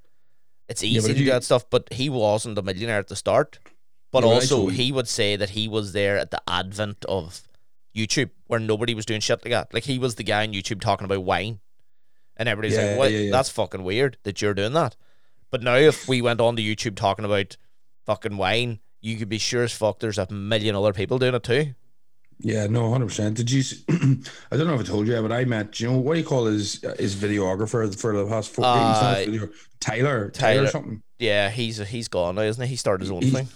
It's 0.69 0.83
easy 0.83 1.01
but 1.01 1.13
to 1.15 1.19
you- 1.19 1.27
do 1.27 1.31
that 1.33 1.45
stuff." 1.45 1.69
But 1.71 1.93
he 1.93 2.09
wasn't 2.09 2.59
a 2.59 2.63
millionaire 2.63 2.99
at 2.99 3.09
the 3.09 3.17
start. 3.17 3.59
But 4.11 4.25
also, 4.25 4.69
he 4.69 4.91
would 4.93 5.09
say 5.09 5.37
that 5.37 5.51
he 5.51 5.69
was 5.69 5.93
there 5.93 6.17
at 6.19 6.31
the 6.31 6.41
advent 6.49 7.05
of 7.07 7.43
YouTube, 7.95 8.31
where 8.47 8.61
nobody 8.61 8.95
was 8.95 9.05
doing 9.05 9.21
shit 9.21 9.45
like 9.45 9.53
that. 9.53 9.75
Like 9.75 9.85
he 9.85 9.99
was 9.99 10.15
the 10.15 10.25
guy 10.25 10.45
on 10.47 10.53
YouTube 10.53 10.81
talking 10.81 11.05
about 11.05 11.25
wine, 11.25 11.61
and 12.37 12.49
everybody's 12.49 12.79
Yeah, 12.79 12.91
like, 12.91 12.99
"What? 12.99 13.13
yeah, 13.13 13.19
yeah. 13.19 13.31
That's 13.31 13.51
fucking 13.51 13.85
weird 13.85 14.17
that 14.23 14.41
you're 14.41 14.55
doing 14.55 14.73
that." 14.73 14.97
But 15.51 15.63
now, 15.63 15.77
if 15.77 16.09
we 16.09 16.23
went 16.23 16.41
on 16.41 16.57
to 16.57 16.63
YouTube 16.63 16.97
talking 16.97 17.25
about 17.25 17.57
fucking 18.07 18.37
wine, 18.39 18.81
you 19.01 19.17
could 19.17 19.29
be 19.29 19.39
sure 19.39 19.65
as 19.65 19.73
fuck 19.73 19.99
there's 19.99 20.19
a 20.19 20.27
million 20.31 20.75
other 20.75 20.93
people 20.93 21.19
doing 21.19 21.35
it 21.35 21.43
too. 21.43 21.75
Yeah, 22.41 22.67
no, 22.69 22.91
hundred 22.91 23.09
percent. 23.09 23.37
Did 23.37 23.51
you? 23.51 23.63
I 24.51 24.57
don't 24.57 24.69
know 24.69 24.75
if 24.75 24.81
I 24.81 24.85
told 24.85 25.07
you, 25.09 25.21
but 25.21 25.33
I 25.33 25.45
met. 25.45 25.81
You 25.81 25.89
know 25.91 25.99
what 25.99 26.15
do 26.15 26.21
you 26.21 26.27
call 26.27 26.47
his 26.47 26.83
his 26.99 27.15
videographer 27.17 27.95
for 27.95 28.17
the 28.17 28.27
past 28.27 28.51
four? 28.55 28.65
Uh, 28.65 29.15
video, 29.25 29.49
Tyler, 29.81 30.31
Tyler, 30.31 30.31
Tyler. 30.31 30.67
something. 30.69 31.03
Yeah, 31.19 31.51
he's 31.51 31.79
he's 31.89 32.09
gone 32.09 32.37
now, 32.37 32.43
isn't 32.43 32.63
he? 32.63 32.71
He 32.71 32.77
started 32.77 33.03
his 33.03 33.11
own 33.11 33.23
thing. 33.23 33.49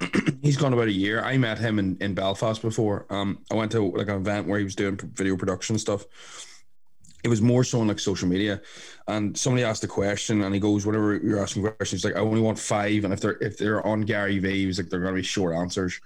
He's 0.42 0.56
gone 0.56 0.72
about 0.72 0.88
a 0.88 0.92
year. 0.92 1.22
I 1.22 1.36
met 1.38 1.58
him 1.58 1.78
in, 1.78 1.96
in 2.00 2.14
Belfast 2.14 2.60
before. 2.60 3.06
Um, 3.10 3.38
I 3.50 3.54
went 3.54 3.72
to 3.72 3.80
like 3.80 4.08
an 4.08 4.16
event 4.16 4.46
where 4.46 4.58
he 4.58 4.64
was 4.64 4.74
doing 4.74 4.98
video 5.14 5.36
production 5.36 5.78
stuff. 5.78 6.04
It 7.24 7.28
was 7.28 7.40
more 7.40 7.64
so 7.64 7.80
on 7.80 7.88
like 7.88 7.98
social 7.98 8.28
media, 8.28 8.60
and 9.08 9.36
somebody 9.36 9.64
asked 9.64 9.82
a 9.82 9.88
question, 9.88 10.42
and 10.42 10.54
he 10.54 10.60
goes, 10.60 10.86
"Whenever 10.86 11.16
you're 11.16 11.40
asking 11.40 11.62
questions, 11.62 12.04
like 12.04 12.14
I 12.14 12.20
only 12.20 12.40
want 12.40 12.58
five, 12.58 13.04
and 13.04 13.12
if 13.12 13.20
they're 13.20 13.38
if 13.40 13.58
they're 13.58 13.84
on 13.84 14.02
Gary 14.02 14.38
Vee, 14.38 14.60
he 14.60 14.66
was 14.66 14.78
like 14.78 14.90
they're 14.90 15.00
to 15.00 15.12
be 15.12 15.22
short 15.22 15.56
answers." 15.56 16.00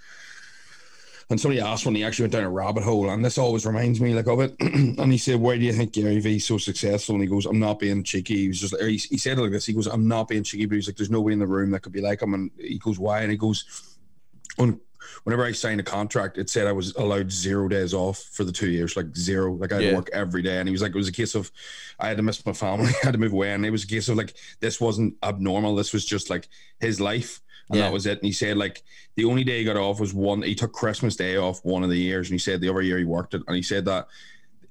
And 1.30 1.40
somebody 1.40 1.60
asked 1.60 1.87
when 1.87 1.94
he 1.94 2.04
actually 2.04 2.25
went 2.25 2.32
down 2.32 2.44
a 2.44 2.50
rabbit 2.50 2.82
hole, 2.82 3.08
and 3.08 3.25
this 3.25 3.38
always 3.38 3.64
reminds 3.64 4.00
me 4.00 4.14
like 4.14 4.26
of 4.26 4.40
it. 4.40 4.56
and 4.60 5.12
he 5.12 5.16
said, 5.18 5.40
"Why 5.40 5.56
do 5.56 5.64
you 5.64 5.72
think 5.72 5.92
Gary 5.92 6.18
Vee's 6.18 6.44
so 6.46 6.58
successful?" 6.58 7.14
And 7.14 7.22
he 7.22 7.30
goes, 7.30 7.46
"I'm 7.46 7.60
not 7.60 7.78
being 7.78 8.02
cheeky." 8.02 8.37
He 8.37 8.49
was 8.49 8.60
just, 8.60 8.80
he, 8.80 8.96
he 8.96 9.16
said 9.16 9.38
it 9.38 9.40
like 9.40 9.52
this. 9.52 9.64
He 9.64 9.72
goes, 9.72 9.87
"I'm 9.87 10.08
not 10.08 10.28
being 10.28 10.42
cheeky," 10.42 10.66
but 10.66 10.75
he's 10.75 10.88
like, 10.88 10.96
"There's 10.96 11.10
nobody 11.10 11.34
in 11.34 11.38
the 11.38 11.46
room 11.46 11.70
that 11.70 11.80
could 11.80 11.92
be 11.92 12.00
like 12.00 12.20
him." 12.20 12.34
And 12.34 12.50
he 12.58 12.78
goes, 12.78 12.99
"Why?" 12.99 13.22
And 13.22 13.30
he 13.30 13.37
goes, 13.37 13.96
"On 14.58 14.80
whenever 15.25 15.44
I 15.44 15.52
signed 15.52 15.80
a 15.80 15.84
contract, 15.84 16.38
it 16.38 16.50
said 16.50 16.66
I 16.66 16.72
was 16.72 16.94
allowed 16.96 17.30
zero 17.30 17.68
days 17.68 17.94
off 17.94 18.18
for 18.32 18.44
the 18.44 18.52
two 18.52 18.70
years, 18.70 18.96
like 18.96 19.16
zero. 19.16 19.54
Like 19.54 19.72
I 19.72 19.76
had 19.76 19.84
Yeah. 19.84 19.90
to 19.90 19.96
work 19.96 20.10
every 20.12 20.42
day. 20.42 20.58
And 20.58 20.68
he 20.68 20.72
was 20.72 20.82
like, 20.82 20.90
it 20.90 20.96
was 20.96 21.08
a 21.08 21.12
case 21.12 21.34
of 21.34 21.50
I 21.99 22.08
had 22.08 22.16
to 22.16 22.22
miss 22.22 22.44
my 22.44 22.52
family, 22.52 22.87
I 23.02 23.06
had 23.06 23.12
to 23.12 23.18
move 23.18 23.32
away. 23.32 23.52
And 23.52 23.64
it 23.64 23.70
was 23.70 23.84
a 23.84 23.87
case 23.87 24.08
of 24.08 24.16
like, 24.16 24.34
this 24.60 24.80
wasn't 24.80 25.14
abnormal. 25.22 25.75
This 25.75 25.92
was 25.92 26.04
just 26.04 26.30
like 26.30 26.49
his 26.80 27.00
life. 27.00 27.40
And 27.70 27.78
Yeah. 27.78 27.84
that 27.86 27.92
was 27.92 28.06
it. 28.06 28.18
And 28.18 28.26
he 28.26 28.32
said, 28.32 28.56
like, 28.56 28.82
the 29.16 29.24
only 29.24 29.44
day 29.44 29.58
he 29.58 29.64
got 29.64 29.76
off 29.76 30.00
was 30.00 30.12
one, 30.12 30.42
he 30.42 30.54
took 30.54 30.72
Christmas 30.72 31.16
Day 31.16 31.36
off 31.36 31.64
one 31.64 31.82
of 31.84 31.90
the 31.90 31.96
years. 31.96 32.28
And 32.28 32.34
he 32.34 32.38
said 32.38 32.60
the 32.60 32.68
other 32.68 32.82
year 32.82 32.98
he 32.98 33.04
worked 33.04 33.34
it. 33.34 33.42
And 33.46 33.56
he 33.56 33.62
said 33.62 33.84
that 33.84 34.08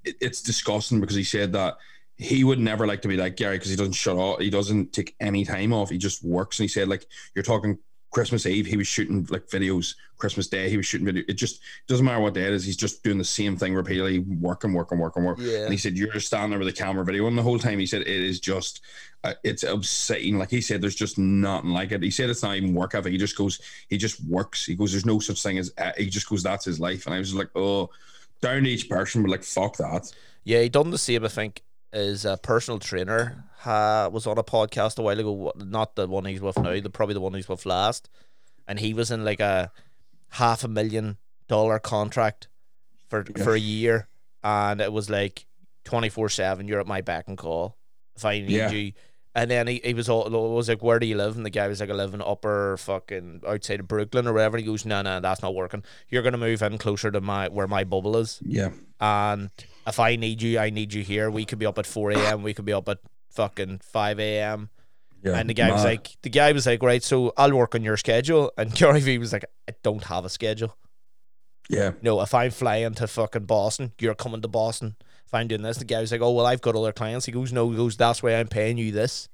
it, 0.03 0.15
it's 0.19 0.41
disgusting 0.41 0.99
because 0.99 1.15
he 1.15 1.23
said 1.23 1.53
that 1.53 1.77
he 2.17 2.43
would 2.43 2.59
never 2.59 2.85
like 2.85 3.01
to 3.03 3.07
be 3.07 3.15
like 3.15 3.37
Gary 3.37 3.57
because 3.57 3.69
he 3.71 3.77
doesn't 3.77 3.93
shut 3.93 4.17
off. 4.17 4.39
He 4.39 4.49
doesn't 4.49 4.91
take 4.91 5.15
any 5.21 5.45
time 5.45 5.71
off. 5.71 5.89
He 5.89 5.97
just 5.97 6.23
works. 6.23 6.59
And 6.59 6.65
he 6.65 6.67
said, 6.67 6.89
like, 6.89 7.05
you're 7.33 7.43
talking 7.43 7.79
Christmas 8.11 8.45
Eve, 8.45 8.65
he 8.65 8.77
was 8.77 8.87
shooting 8.87 9.27
like 9.29 9.47
videos. 9.47 9.95
Christmas 10.17 10.47
Day, 10.47 10.69
he 10.69 10.77
was 10.77 10.85
shooting 10.85 11.05
video. 11.05 11.23
It 11.27 11.33
just 11.33 11.61
doesn't 11.87 12.05
matter 12.05 12.19
what 12.19 12.33
day 12.33 12.43
it 12.43 12.53
is. 12.53 12.65
He's 12.65 12.75
just 12.75 13.03
doing 13.03 13.17
the 13.17 13.23
same 13.23 13.55
thing 13.55 13.73
repeatedly, 13.73 14.19
working, 14.19 14.73
working, 14.73 14.99
working, 14.99 15.23
working. 15.23 15.45
Yeah. 15.45 15.63
And 15.63 15.71
he 15.71 15.77
said, 15.77 15.95
"You're 15.95 16.11
just 16.11 16.27
standing 16.27 16.49
there 16.49 16.59
with 16.59 16.67
a 16.67 16.73
camera 16.73 17.05
video." 17.05 17.27
And 17.27 17.37
the 17.37 17.43
whole 17.43 17.59
time, 17.59 17.79
he 17.79 17.85
said, 17.85 18.01
"It 18.01 18.07
is 18.07 18.39
just, 18.39 18.81
uh, 19.23 19.35
it's 19.43 19.63
obscene." 19.63 20.37
Like 20.37 20.49
he 20.49 20.59
said, 20.59 20.81
"There's 20.81 20.95
just 20.95 21.17
nothing 21.17 21.69
like 21.69 21.91
it." 21.91 22.03
He 22.03 22.11
said, 22.11 22.29
"It's 22.29 22.43
not 22.43 22.57
even 22.57 22.73
work 22.73 22.95
ethic." 22.95 23.11
He 23.11 23.17
just 23.17 23.37
goes, 23.37 23.59
he 23.87 23.97
just 23.97 24.23
works. 24.25 24.65
He 24.65 24.75
goes, 24.75 24.91
"There's 24.91 25.05
no 25.05 25.19
such 25.19 25.41
thing 25.41 25.57
as." 25.57 25.71
Uh, 25.77 25.91
he 25.97 26.09
just 26.09 26.27
goes, 26.27 26.43
"That's 26.43 26.65
his 26.65 26.79
life." 26.79 27.05
And 27.05 27.15
I 27.15 27.19
was 27.19 27.33
like, 27.33 27.49
"Oh." 27.55 27.89
Down 28.41 28.63
to 28.63 28.69
each 28.69 28.87
person, 28.87 29.21
but 29.21 29.31
like 29.31 29.43
fuck 29.43 29.75
that. 29.77 30.13
Yeah, 30.45 30.61
he 30.61 30.69
done 30.69 30.91
the 30.91 30.97
same. 30.97 31.25
I 31.25 31.27
think 31.27 31.61
his 31.91 32.25
a 32.25 32.37
personal 32.37 32.79
trainer 32.79 33.45
ha, 33.59 34.09
was 34.11 34.27
on 34.27 34.37
a 34.37 34.43
podcast 34.43 34.97
a 34.99 35.01
while 35.01 35.19
ago. 35.19 35.51
Not 35.57 35.95
the 35.95 36.07
one 36.07 36.25
he's 36.25 36.41
with 36.41 36.57
now, 36.57 36.79
the 36.79 36.89
probably 36.89 37.13
the 37.15 37.21
one 37.21 37.33
he's 37.33 37.49
with 37.49 37.65
last, 37.65 38.09
and 38.67 38.79
he 38.79 38.93
was 38.93 39.11
in 39.11 39.23
like 39.25 39.39
a 39.39 39.71
half 40.29 40.63
a 40.63 40.67
million 40.67 41.17
dollar 41.47 41.79
contract 41.79 42.47
for 43.09 43.25
for 43.43 43.53
a 43.55 43.59
year, 43.59 44.07
and 44.43 44.81
it 44.81 44.93
was 44.93 45.09
like 45.09 45.45
twenty 45.83 46.09
four 46.09 46.29
seven. 46.29 46.67
You're 46.67 46.79
at 46.81 46.87
my 46.87 47.01
beck 47.01 47.27
and 47.27 47.37
call 47.37 47.77
if 48.15 48.25
I 48.25 48.39
need 48.39 48.51
Yeah. 48.51 48.69
you. 48.71 48.93
And 49.35 49.49
then 49.49 49.67
he, 49.67 49.79
he 49.83 49.93
was 49.93 50.09
all 50.09 50.27
was 50.29 50.67
like, 50.67 50.81
where 50.83 50.97
do 50.99 51.05
you 51.05 51.15
live? 51.15 51.37
And 51.37 51.45
the 51.45 51.51
guy 51.51 51.67
was 51.67 51.79
like, 51.79 51.89
I 51.91 51.93
live 51.93 52.15
in 52.15 52.21
upper 52.21 52.75
fucking 52.77 53.43
outside 53.47 53.79
of 53.79 53.87
Brooklyn 53.87 54.27
or 54.27 54.33
wherever. 54.33 54.57
And 54.57 54.65
he 54.65 54.69
goes, 54.69 54.85
no, 54.85 55.03
no, 55.03 55.19
that's 55.19 55.43
not 55.43 55.53
working. 55.53 55.83
You're 56.09 56.23
gonna 56.23 56.39
move 56.39 56.61
in 56.63 56.77
closer 56.79 57.11
to 57.11 57.21
my 57.21 57.47
where 57.47 57.67
my 57.67 57.83
bubble 57.83 58.17
is. 58.17 58.39
Yeah, 58.43 58.71
And 58.99 59.51
if 59.87 59.99
I 59.99 60.15
need 60.15 60.41
you, 60.41 60.59
I 60.59 60.69
need 60.69 60.93
you 60.93 61.03
here. 61.03 61.29
We 61.31 61.45
could 61.45 61.59
be 61.59 61.65
up 61.65 61.77
at 61.79 61.85
4 61.85 62.11
a.m. 62.11 62.43
We 62.43 62.53
could 62.53 62.65
be 62.65 62.73
up 62.73 62.87
at 62.89 62.99
fucking 63.31 63.79
5 63.83 64.19
a.m. 64.19 64.69
yeah. 65.23 65.33
And 65.37 65.49
the 65.49 65.53
guy 65.53 65.71
was 65.71 65.83
like, 65.83 66.17
the 66.21 66.29
guy 66.29 66.51
was 66.51 66.65
like, 66.65 66.81
right, 66.83 67.03
so 67.03 67.33
I'll 67.37 67.53
work 67.55 67.75
on 67.75 67.83
your 67.83 67.97
schedule. 67.97 68.51
And 68.57 68.73
Gary 68.75 68.99
Vee 68.99 69.17
was 69.17 69.33
like, 69.33 69.45
I 69.69 69.73
don't 69.83 70.03
have 70.05 70.25
a 70.25 70.29
schedule. 70.29 70.75
yeah, 71.69 71.91
No, 72.01 72.21
if 72.21 72.33
I'm 72.33 72.51
flying 72.51 72.93
to 72.95 73.07
fucking 73.07 73.45
Boston, 73.45 73.93
you're 73.99 74.15
coming 74.15 74.41
to 74.41 74.47
Boston. 74.47 74.95
If 75.27 75.33
I'm 75.33 75.47
doing 75.47 75.61
this, 75.61 75.77
the 75.77 75.85
guy 75.85 76.01
was 76.01 76.11
like, 76.11 76.21
oh, 76.21 76.31
well, 76.31 76.47
I've 76.47 76.61
got 76.61 76.75
other 76.75 76.91
clients. 76.91 77.25
He 77.27 77.31
goes, 77.31 77.53
no, 77.53 77.69
he 77.69 77.77
goes, 77.77 77.95
that's 77.95 78.23
why 78.23 78.33
I'm 78.35 78.47
paying 78.47 78.77
you 78.79 78.91
this. 78.91 79.29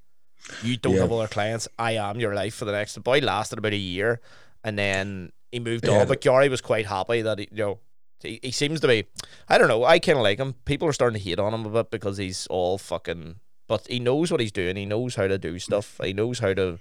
You 0.62 0.76
don't 0.78 0.96
Yeah. 0.96 1.02
have 1.02 1.12
other 1.12 1.28
clients. 1.30 1.68
I 1.80 1.94
am 1.94 2.20
your 2.20 2.36
life 2.36 2.54
for 2.56 2.66
the 2.66 2.74
next. 2.74 2.94
The 2.96 3.00
boy 3.00 3.20
lasted 3.20 3.58
about 3.60 3.72
a 3.72 3.78
year 3.78 4.20
and 4.64 4.78
then 4.78 5.32
he 5.52 5.60
moved 5.60 5.88
Yeah. 5.88 6.02
on. 6.02 6.08
But 6.08 6.20
Gary 6.22 6.50
was 6.50 6.60
quite 6.62 6.86
happy 6.86 7.22
that, 7.22 7.40
he, 7.40 7.48
you 7.52 7.58
know, 7.58 7.80
he, 8.26 8.40
he 8.44 8.52
seems 8.52 8.80
to 8.82 8.88
be, 8.88 9.06
I 9.48 9.58
don't 9.58 9.68
know, 9.68 9.84
I 9.86 10.00
kind 10.00 10.18
of 10.18 10.24
like 10.24 10.40
him. 10.40 10.56
People 10.66 10.88
are 10.88 10.94
starting 10.94 11.18
to 11.20 11.24
hate 11.24 11.40
on 11.40 11.54
him 11.54 11.66
a 11.66 11.70
bit 11.70 11.92
because 11.92 12.18
he's 12.18 12.48
all 12.48 12.78
fucking, 12.78 13.36
but 13.68 13.88
he 13.88 14.00
knows 14.00 14.32
what 14.32 14.42
he's 14.42 14.52
doing. 14.52 14.76
He 14.76 14.86
knows 14.86 15.16
how 15.16 15.28
to 15.28 15.38
do 15.38 15.58
stuff. 15.60 16.00
He 16.04 16.14
knows 16.14 16.40
how 16.40 16.54
to, 16.54 16.80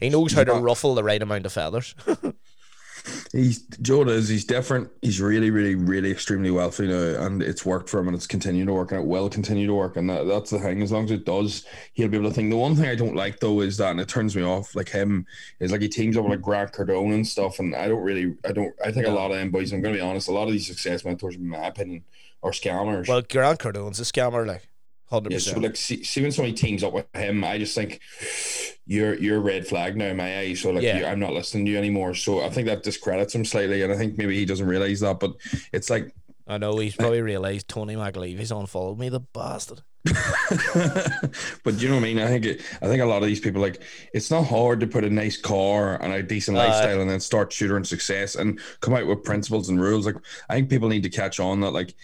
he 0.00 0.08
knows 0.08 0.32
how 0.32 0.44
to 0.44 0.52
not- 0.54 0.62
ruffle 0.62 0.94
the 0.94 1.04
right 1.04 1.22
amount 1.22 1.46
of 1.46 1.52
feathers. 1.52 1.94
He's 3.32 3.62
Joe 3.80 4.02
is 4.02 4.28
he's 4.28 4.44
different. 4.44 4.90
He's 5.00 5.20
really, 5.20 5.50
really, 5.50 5.74
really 5.74 6.10
extremely 6.10 6.50
wealthy 6.50 6.86
now, 6.86 7.24
and 7.24 7.42
it's 7.42 7.64
worked 7.64 7.88
for 7.88 7.98
him, 7.98 8.08
and 8.08 8.16
it's 8.16 8.26
continued 8.26 8.66
to 8.66 8.72
work, 8.72 8.92
and 8.92 9.00
it 9.00 9.06
will 9.06 9.28
continue 9.28 9.66
to 9.66 9.74
work, 9.74 9.96
and 9.96 10.08
that, 10.08 10.26
that's 10.26 10.50
the 10.50 10.58
thing. 10.58 10.82
As 10.82 10.92
long 10.92 11.04
as 11.04 11.10
it 11.10 11.24
does, 11.24 11.64
he'll 11.94 12.08
be 12.08 12.16
able 12.16 12.28
to 12.28 12.34
think. 12.34 12.50
The 12.50 12.56
one 12.56 12.76
thing 12.76 12.88
I 12.88 12.94
don't 12.94 13.16
like 13.16 13.40
though 13.40 13.60
is 13.60 13.76
that, 13.78 13.90
and 13.90 14.00
it 14.00 14.08
turns 14.08 14.36
me 14.36 14.42
off, 14.42 14.74
like 14.76 14.88
him, 14.88 15.26
is 15.58 15.72
like 15.72 15.80
he 15.80 15.88
teams 15.88 16.16
up 16.16 16.24
with 16.24 16.32
like 16.32 16.42
Grant 16.42 16.72
Cardone 16.72 17.14
and 17.14 17.26
stuff, 17.26 17.58
and 17.58 17.74
I 17.74 17.88
don't 17.88 18.02
really, 18.02 18.36
I 18.44 18.52
don't, 18.52 18.72
I 18.84 18.92
think 18.92 19.06
a 19.06 19.10
lot 19.10 19.30
of 19.30 19.36
them 19.36 19.50
boys. 19.50 19.72
I'm 19.72 19.82
gonna 19.82 19.94
be 19.94 20.00
honest, 20.00 20.28
a 20.28 20.32
lot 20.32 20.46
of 20.46 20.52
these 20.52 20.66
success 20.66 21.04
mentors, 21.04 21.34
in 21.34 21.48
my 21.48 21.66
opinion, 21.66 22.04
are 22.42 22.52
scammers. 22.52 23.08
well, 23.08 23.22
Grant 23.22 23.58
Cardone's 23.58 24.00
a 24.00 24.04
scammer, 24.04 24.46
like, 24.46 24.68
100%. 25.12 25.30
Yeah, 25.30 25.38
so 25.38 25.58
like 25.60 25.76
see, 25.76 26.02
see 26.02 26.22
when 26.22 26.32
somebody 26.32 26.54
teams 26.54 26.82
up 26.82 26.92
with 26.92 27.06
him, 27.14 27.44
I 27.44 27.58
just 27.58 27.74
think 27.74 28.00
you're 28.86 29.14
you're 29.14 29.36
a 29.36 29.40
red 29.40 29.66
flag 29.66 29.96
now 29.96 30.06
in 30.06 30.16
my 30.16 30.38
eyes. 30.38 30.60
So 30.60 30.70
like 30.70 30.82
Yeah. 30.82 31.10
I'm 31.10 31.20
not 31.20 31.32
listening 31.32 31.66
to 31.66 31.70
you 31.72 31.78
anymore. 31.78 32.14
So 32.14 32.42
I 32.42 32.48
think 32.50 32.66
that 32.66 32.82
discredits 32.82 33.34
him 33.34 33.44
slightly, 33.44 33.82
and 33.82 33.92
I 33.92 33.96
think 33.96 34.18
maybe 34.18 34.36
he 34.36 34.44
doesn't 34.44 34.66
realize 34.66 35.00
that. 35.00 35.20
But 35.20 35.34
it's 35.72 35.90
like 35.90 36.14
I 36.48 36.58
know 36.58 36.76
he's 36.78 36.96
probably 36.96 37.22
realised 37.22 37.68
Tony 37.68 37.94
McLeavy's 37.94 38.50
unfollowed 38.50 38.98
me, 38.98 39.08
the 39.08 39.20
bastard. 39.20 39.82
but 40.04 41.80
you 41.80 41.88
know 41.88 41.94
what 41.94 42.00
I 42.00 42.06
mean? 42.06 42.18
I 42.18 42.26
think 42.26 42.44
it, 42.44 42.60
I 42.82 42.86
think 42.86 43.00
a 43.02 43.06
lot 43.06 43.22
of 43.22 43.28
these 43.28 43.38
people 43.40 43.60
like 43.62 43.80
it's 44.12 44.30
not 44.30 44.44
hard 44.44 44.80
to 44.80 44.86
put 44.86 45.04
a 45.04 45.10
nice 45.10 45.36
car 45.40 46.02
and 46.02 46.12
a 46.12 46.22
decent 46.22 46.56
Uh, 46.56 46.60
lifestyle 46.60 47.00
and 47.00 47.08
then 47.08 47.20
start 47.20 47.52
shooting 47.52 47.84
success 47.84 48.34
and 48.34 48.58
come 48.80 48.94
out 48.94 49.06
with 49.06 49.22
principles 49.22 49.68
and 49.68 49.80
rules. 49.80 50.06
Like 50.06 50.16
I 50.48 50.54
think 50.54 50.70
people 50.70 50.88
need 50.88 51.04
to 51.04 51.10
catch 51.10 51.38
on 51.38 51.60
that 51.60 51.70
like 51.70 51.94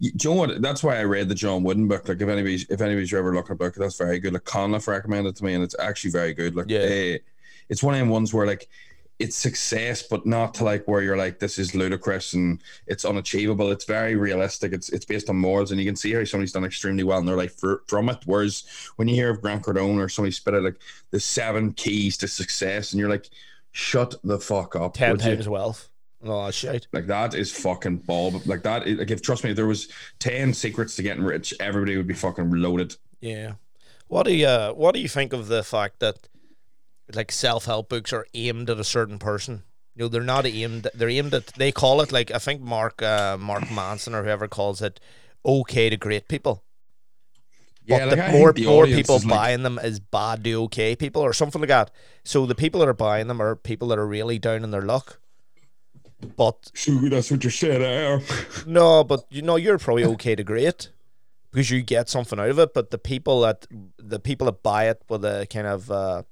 do 0.00 0.08
you 0.08 0.30
know 0.30 0.36
what? 0.40 0.62
That's 0.62 0.82
why 0.82 0.98
I 0.98 1.04
read 1.04 1.28
the 1.28 1.34
John 1.34 1.62
Wooden 1.62 1.88
book. 1.88 2.08
Like 2.08 2.20
if 2.20 2.28
anybody's 2.28 2.68
if 2.68 2.80
anybody's 2.80 3.12
ever 3.14 3.34
looking 3.34 3.50
at 3.52 3.54
a 3.54 3.56
book, 3.56 3.74
that's 3.74 3.96
very 3.96 4.18
good. 4.18 4.34
Like 4.34 4.44
Conliffe 4.44 4.88
recommended 4.88 5.36
to 5.36 5.44
me 5.44 5.54
and 5.54 5.64
it's 5.64 5.76
actually 5.78 6.10
very 6.10 6.34
good. 6.34 6.54
Like 6.54 6.66
Yeah. 6.68 6.80
eh, 6.80 7.18
it's 7.68 7.82
one 7.82 7.94
of 7.94 8.00
them 8.00 8.10
ones 8.10 8.34
where 8.34 8.46
like 8.46 8.68
it's 9.18 9.34
success, 9.36 10.02
but 10.02 10.26
not 10.26 10.52
to 10.52 10.64
like 10.64 10.86
where 10.86 11.00
you're 11.00 11.16
like 11.16 11.38
this 11.38 11.58
is 11.58 11.74
ludicrous 11.74 12.34
and 12.34 12.62
it's 12.86 13.06
unachievable. 13.06 13.70
It's 13.70 13.86
very 13.86 14.14
realistic. 14.14 14.74
It's 14.74 14.90
it's 14.90 15.06
based 15.06 15.30
on 15.30 15.36
morals, 15.36 15.70
and 15.70 15.80
you 15.80 15.86
can 15.86 15.96
see 15.96 16.12
how 16.12 16.22
somebody's 16.24 16.52
done 16.52 16.66
extremely 16.66 17.02
well 17.02 17.18
in 17.18 17.24
their 17.24 17.36
life 17.36 17.58
for, 17.58 17.82
from 17.86 18.10
it. 18.10 18.18
Whereas 18.26 18.64
when 18.96 19.08
you 19.08 19.14
hear 19.14 19.30
of 19.30 19.40
Grant 19.40 19.62
Cardone 19.62 19.98
or 19.98 20.10
somebody 20.10 20.32
spit 20.32 20.54
out 20.54 20.64
like 20.64 20.76
the 21.12 21.20
seven 21.20 21.72
keys 21.72 22.18
to 22.18 22.28
success, 22.28 22.92
and 22.92 23.00
you're 23.00 23.08
like, 23.08 23.30
shut 23.72 24.14
the 24.22 24.38
fuck 24.38 24.76
up. 24.76 24.92
Ten 24.92 25.12
would 25.12 25.24
you?" 25.24 25.30
times 25.30 25.48
wealth. 25.48 25.88
No, 26.22 26.50
shit. 26.50 26.88
Like 26.92 27.06
that 27.06 27.34
is 27.34 27.52
fucking 27.52 27.98
ball. 27.98 28.40
Like 28.46 28.62
that. 28.62 28.86
Is, 28.86 28.98
like 28.98 29.10
if 29.10 29.22
trust 29.22 29.44
me, 29.44 29.50
if 29.50 29.56
there 29.56 29.66
was 29.66 29.88
ten 30.18 30.54
secrets 30.54 30.96
to 30.96 31.02
getting 31.02 31.22
rich, 31.22 31.54
everybody 31.60 31.96
would 31.96 32.06
be 32.06 32.14
fucking 32.14 32.50
loaded. 32.50 32.96
Yeah. 33.20 33.54
What 34.08 34.24
do 34.24 34.34
you 34.34 34.46
uh, 34.46 34.72
What 34.72 34.94
do 34.94 35.00
you 35.00 35.08
think 35.08 35.32
of 35.32 35.48
the 35.48 35.62
fact 35.62 36.00
that 36.00 36.28
like 37.14 37.30
self 37.30 37.66
help 37.66 37.88
books 37.88 38.12
are 38.12 38.26
aimed 38.34 38.70
at 38.70 38.78
a 38.78 38.84
certain 38.84 39.18
person? 39.18 39.62
You 39.94 40.04
know, 40.04 40.08
they're 40.08 40.22
not 40.22 40.46
aimed. 40.46 40.88
They're 40.94 41.10
aimed 41.10 41.34
at. 41.34 41.46
They 41.48 41.72
call 41.72 42.00
it 42.00 42.12
like 42.12 42.30
I 42.30 42.38
think 42.38 42.60
Mark 42.60 43.02
uh, 43.02 43.36
Mark 43.38 43.70
Manson 43.70 44.14
or 44.14 44.24
whoever 44.24 44.48
calls 44.48 44.82
it 44.82 45.00
okay 45.44 45.90
to 45.90 45.96
great 45.96 46.28
people. 46.28 46.62
Yeah, 47.84 48.00
but 48.00 48.08
like, 48.08 48.16
the 48.16 48.24
I 48.26 48.32
more 48.32 48.52
the 48.52 48.66
more 48.66 48.86
people 48.86 49.16
like- 49.18 49.28
buying 49.28 49.62
them 49.62 49.78
is 49.78 50.00
bad 50.00 50.42
to 50.44 50.62
okay 50.64 50.96
people 50.96 51.22
or 51.22 51.32
something 51.32 51.60
like 51.60 51.68
that. 51.68 51.90
So 52.24 52.46
the 52.46 52.54
people 52.54 52.80
that 52.80 52.88
are 52.88 52.94
buying 52.94 53.28
them 53.28 53.40
are 53.40 53.54
people 53.54 53.88
that 53.88 53.98
are 53.98 54.06
really 54.06 54.38
down 54.38 54.64
in 54.64 54.70
their 54.70 54.82
luck. 54.82 55.20
But 56.36 56.70
Shoot, 56.74 57.10
that's 57.10 57.30
what 57.30 57.44
you're 57.44 57.50
saying. 57.50 57.82
I 57.82 58.14
am. 58.14 58.22
no, 58.66 59.04
but 59.04 59.26
you 59.30 59.42
know 59.42 59.56
you're 59.56 59.78
probably 59.78 60.04
okay 60.04 60.34
to 60.34 60.44
great 60.44 60.88
because 61.52 61.70
you 61.70 61.82
get 61.82 62.08
something 62.08 62.38
out 62.38 62.48
of 62.48 62.58
it. 62.58 62.74
But 62.74 62.90
the 62.90 62.98
people 62.98 63.42
that 63.42 63.66
the 63.98 64.18
people 64.18 64.46
that 64.46 64.62
buy 64.62 64.88
it 64.88 65.02
with 65.08 65.24
a 65.24 65.46
kind 65.50 65.66
of 65.66 65.90
uh, 65.90 66.22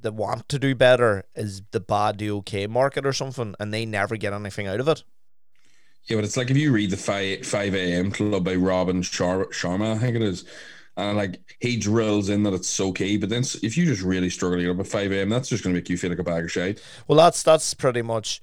that 0.00 0.14
want 0.14 0.48
to 0.48 0.58
do 0.58 0.74
better 0.74 1.24
is 1.34 1.62
the 1.70 1.80
bad 1.80 2.18
the 2.18 2.30
okay 2.30 2.66
market 2.66 3.04
or 3.04 3.12
something, 3.12 3.54
and 3.60 3.72
they 3.72 3.84
never 3.84 4.16
get 4.16 4.32
anything 4.32 4.66
out 4.66 4.80
of 4.80 4.88
it. 4.88 5.02
Yeah, 6.04 6.16
but 6.16 6.24
it's 6.24 6.36
like 6.36 6.50
if 6.50 6.56
you 6.56 6.72
read 6.72 6.90
the 6.90 6.96
five 6.96 7.46
five 7.46 7.74
a.m. 7.74 8.10
club 8.10 8.44
by 8.44 8.54
Robin 8.54 9.02
Shar- 9.02 9.46
Sharma, 9.46 9.96
I 9.96 9.98
think 9.98 10.16
it 10.16 10.22
is, 10.22 10.44
and 10.96 11.16
like 11.16 11.40
he 11.60 11.76
drills 11.76 12.30
in 12.30 12.42
that 12.44 12.54
it's 12.54 12.68
so 12.68 12.92
key. 12.92 13.18
But 13.18 13.28
then 13.28 13.44
if 13.62 13.76
you 13.76 13.84
just 13.84 14.02
really 14.02 14.30
struggle 14.30 14.58
to 14.58 14.64
get 14.64 14.70
up 14.70 14.80
at 14.80 14.86
five 14.86 15.12
a.m., 15.12 15.28
that's 15.28 15.50
just 15.50 15.62
going 15.62 15.74
to 15.74 15.78
make 15.78 15.90
you 15.90 15.98
feel 15.98 16.10
like 16.10 16.18
a 16.18 16.24
bag 16.24 16.44
of 16.44 16.52
shit. 16.52 16.82
Well, 17.06 17.18
that's 17.18 17.42
that's 17.42 17.74
pretty 17.74 18.02
much 18.02 18.40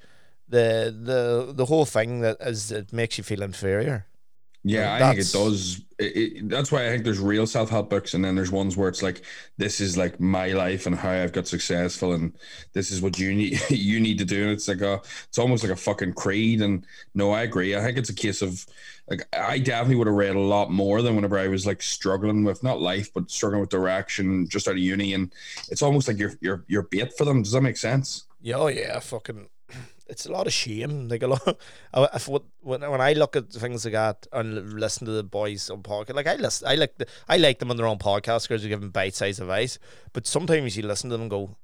the 0.48 0.96
the 0.96 1.54
the 1.54 1.66
whole 1.66 1.86
thing 1.86 2.22
that 2.22 2.38
is 2.40 2.72
it 2.72 2.94
makes 2.94 3.18
you 3.18 3.24
feel 3.24 3.42
inferior. 3.42 4.08
Yeah, 4.68 4.92
Like, 4.94 5.02
I 5.04 5.14
think 5.14 5.20
it 5.20 5.32
does. 5.32 5.82
It, 6.00 6.18
it, 6.18 6.50
that's 6.50 6.72
why 6.72 6.88
I 6.88 6.90
think 6.90 7.04
there's 7.04 7.20
real 7.20 7.46
self 7.46 7.70
help 7.70 7.88
books, 7.88 8.16
and 8.16 8.25
then 8.25 8.34
there's 8.36 8.52
ones 8.52 8.75
where 8.75 8.90
it's 8.90 9.04
like, 9.04 9.24
this 9.58 9.80
is 9.80 9.96
like 9.96 10.20
my 10.20 10.48
life 10.54 10.88
and 10.88 10.96
how 10.96 11.12
I've 11.12 11.34
got 11.34 11.48
successful, 11.48 12.14
and 12.14 12.36
this 12.74 12.90
is 12.90 13.00
what 13.00 13.20
you 13.20 13.36
need 13.36 13.60
you 13.70 14.00
need 14.00 14.18
to 14.18 14.25
do. 14.25 14.42
And 14.42 14.52
it's 14.52 14.68
like 14.68 14.82
a, 14.82 15.02
it's 15.28 15.38
almost 15.38 15.64
like 15.64 15.72
a 15.72 15.75
fucking 15.75 16.14
creed. 16.14 16.62
And 16.64 16.84
no, 17.14 17.32
I 17.32 17.44
agree. 17.44 17.75
I 17.75 17.82
think 17.82 18.00
it's 18.00 18.10
a 18.10 18.16
case 18.16 18.42
of 18.42 18.66
like 19.08 19.28
I 19.38 19.60
definitely 19.60 19.98
would 19.98 20.08
have 20.08 20.16
read 20.16 20.36
a 20.36 20.40
lot 20.40 20.72
more 20.72 21.04
than 21.04 21.16
whenever 21.16 21.38
I 21.38 21.48
was 21.48 21.68
like 21.68 21.84
struggling 21.84 22.44
with 22.44 22.64
not 22.64 22.82
life, 22.82 23.14
but 23.14 23.30
struggling 23.30 23.62
with 23.62 23.70
direction 23.70 24.48
just 24.50 24.68
out 24.68 24.72
of 24.72 24.80
uni. 24.80 25.14
And 25.14 25.32
it's 25.70 25.84
almost 25.84 26.08
like 26.08 26.18
you're 26.18 26.34
you're 26.42 26.66
you're 26.68 26.84
bait 26.84 27.16
for 27.16 27.25
them. 27.25 27.44
Does 27.44 27.52
that 27.52 27.62
make 27.62 27.78
sense? 27.78 28.25
Yeah, 28.42 28.56
oh 28.58 28.68
yeah, 28.68 29.00
fucking. 29.00 29.50
It's 30.07 30.25
a 30.27 30.31
lot 30.31 30.45
of 30.45 30.53
shame. 30.53 31.07
Like 31.07 31.24
a 31.24 31.27
lot. 31.35 31.57
If 31.93 32.27
what 32.27 32.43
when 32.62 32.81
when 32.81 33.01
I 33.01 33.13
look 33.13 33.35
at 33.35 33.51
the 33.51 33.59
things 33.59 33.85
like 33.85 33.93
that 33.93 34.27
and 34.31 34.74
listen 34.79 35.05
to 35.07 35.12
the 35.12 35.24
boys 35.24 35.69
on 35.69 35.81
podcast, 35.81 36.15
like 36.15 36.27
I 36.27 36.35
listen, 36.35 36.67
I 36.67 36.75
like 36.75 36.97
the, 36.97 37.07
I 37.27 37.38
like 37.38 37.59
them 37.59 37.71
on 37.71 37.77
their 37.77 37.88
own 37.88 37.97
podcast 37.97 38.47
because 38.47 38.62
they 38.63 38.69
give 38.69 38.81
them 38.81 38.91
bite 38.91 39.15
sized 39.15 39.41
advice. 39.41 39.79
But 40.13 40.27
sometimes 40.27 40.77
you 40.77 40.83
listen 40.83 41.09
to 41.09 41.15
them 41.15 41.21
and 41.24 41.31
go, 41.31 41.55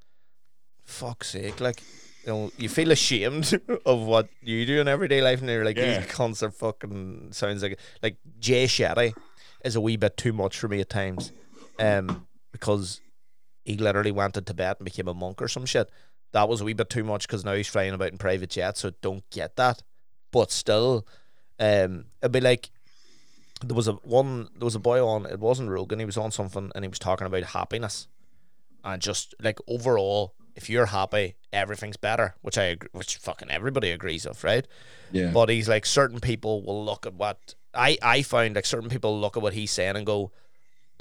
"Fuck's 0.83 1.29
sake!" 1.29 1.60
Like 1.62 1.81
you 2.25 2.27
know, 2.31 2.51
you 2.57 2.69
feel 2.69 2.91
ashamed 2.91 3.60
of 3.86 4.00
what 4.01 4.27
you 4.41 4.65
do 4.65 4.81
in 4.81 4.88
everyday 4.88 5.21
life, 5.21 5.39
and 5.41 5.50
you're 5.50 5.65
like, 5.65 5.77
Yeah. 5.77 6.00
"These 6.00 6.10
cunts 6.12 6.41
are 6.43 6.51
fucking." 6.51 7.33
Sounds 7.33 7.62
like 7.62 7.80
like 8.01 8.17
Jay 8.39 8.65
Shetty 8.65 9.13
is 9.63 9.75
a 9.75 9.82
wee 9.82 9.97
bit 9.97 10.17
too 10.17 10.34
much 10.34 10.58
for 10.58 10.67
me 10.67 10.80
at 10.82 10.89
times, 10.89 11.32
um, 11.80 12.25
because 12.51 13.01
he 13.65 13.77
literally 13.77 14.12
went 14.12 14.34
to 14.34 14.41
Tibet 14.41 14.77
and 14.80 14.86
became 14.86 15.08
a 15.08 15.13
monk 15.13 15.41
or 15.41 15.47
some 15.47 15.67
shit. 15.67 15.88
That 16.34 16.48
was 16.48 16.62
a 16.62 16.65
wee 16.65 16.74
bit 16.74 16.89
too 16.89 17.04
much 17.04 17.28
because 17.28 17.44
now 17.44 17.54
he's 17.54 17.67
flying 17.67 17.94
about 17.94 18.12
in 18.12 18.17
private 18.17 18.52
jets, 18.52 18.82
so 18.82 18.91
don't 19.02 19.30
get 19.30 19.56
that. 19.58 19.84
But 20.32 20.52
still, 20.52 21.06
um, 21.60 22.06
it'd 22.22 22.32
be 22.32 22.39
like 22.39 22.70
there 23.63 23.76
was 23.76 23.88
a 23.88 23.94
one 23.94 24.50
there 24.56 24.65
was 24.65 24.76
a 24.76 24.80
boy 24.80 25.06
on 25.06 25.26
it 25.26 25.39
wasn't 25.39 25.70
Rogan, 25.70 26.00
he 26.00 26.06
was 26.06 26.17
on 26.17 26.32
something 26.32 26.72
and 26.74 26.84
he 26.84 26.89
was 26.89 27.00
talking 27.00 27.28
about 27.28 27.44
happiness. 27.44 28.08
And 28.84 29.02
just 29.02 29.36
like 29.41 29.60
overall, 29.67 30.34
if 30.56 30.70
you're 30.70 30.88
happy, 30.88 31.36
everything's 31.54 31.98
better, 31.98 32.36
which 32.41 32.58
I 32.58 32.63
agree, 32.63 32.89
which 32.94 33.17
fucking 33.17 33.52
everybody 33.52 33.91
agrees 33.91 34.26
of, 34.26 34.44
right? 34.44 34.65
Yeah. 35.12 35.32
But 35.32 35.50
he's 35.50 35.70
like 35.70 35.86
certain 35.86 36.20
people 36.20 36.63
will 36.63 36.84
look 36.84 37.06
at 37.06 37.13
what 37.13 37.56
I 37.74 37.98
I 38.02 38.22
find 38.22 38.56
like 38.56 38.65
certain 38.65 38.89
people 38.89 39.20
look 39.20 39.38
at 39.38 39.44
what 39.44 39.54
he's 39.54 39.72
saying 39.72 39.96
and 39.96 40.06
go, 40.06 40.32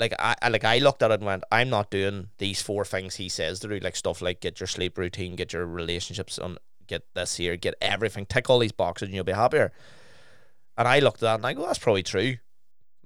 like 0.00 0.14
I 0.18 0.34
I- 0.42 0.48
like 0.48 0.64
I 0.64 0.78
looked 0.78 1.02
at 1.02 1.10
it 1.12 1.20
and 1.20 1.24
went, 1.26 1.44
I'm 1.52 1.70
not 1.70 1.90
doing 1.90 2.28
these 2.38 2.60
four 2.62 2.84
things 2.84 3.14
he 3.16 3.28
says 3.28 3.60
to 3.60 3.68
do, 3.68 3.78
like 3.78 3.94
stuff 3.96 4.20
like 4.22 4.40
get 4.40 4.58
your 4.58 4.66
sleep 4.66 4.98
routine, 4.98 5.36
get 5.36 5.52
your 5.52 5.66
relationships 5.66 6.38
on, 6.38 6.56
get 6.88 7.02
this 7.14 7.36
here, 7.36 7.56
get 7.56 7.74
everything, 7.80 8.26
tick 8.26 8.50
all 8.50 8.58
these 8.58 8.72
boxes, 8.72 9.06
and 9.06 9.14
you'll 9.14 9.24
be 9.24 9.32
happier. 9.32 9.70
And 10.76 10.88
I 10.88 10.98
looked 11.00 11.18
at 11.18 11.26
that 11.28 11.34
and 11.36 11.46
I 11.46 11.52
go, 11.52 11.66
that's 11.66 11.78
probably 11.78 12.02
true. 12.02 12.36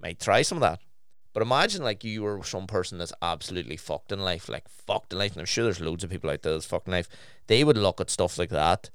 Might 0.01 0.21
try 0.21 0.43
some 0.43 0.59
of 0.59 0.63
that. 0.63 0.81
But 1.33 1.43
imagine 1.43 1.83
like 1.83 2.05
you 2.05 2.23
were 2.23 2.43
some 2.45 2.67
person 2.69 2.99
that's 2.99 3.13
absolutely 3.21 3.77
fucked 3.77 4.13
in 4.13 4.21
life, 4.21 4.49
like 4.49 4.69
fucked 4.69 5.13
in 5.13 5.19
life, 5.19 5.33
and 5.33 5.41
I'm 5.41 5.47
sure 5.47 5.65
there's 5.65 5.81
loads 5.81 6.05
of 6.05 6.11
people 6.11 6.31
out 6.31 6.43
there 6.43 6.53
that's 6.53 6.65
fucked 6.67 6.87
in 6.87 6.93
life. 6.95 7.09
They 7.49 7.65
would 7.65 7.77
look 7.77 8.01
at 8.01 8.09
stuff 8.11 8.39
like 8.39 8.51
that, 8.51 8.91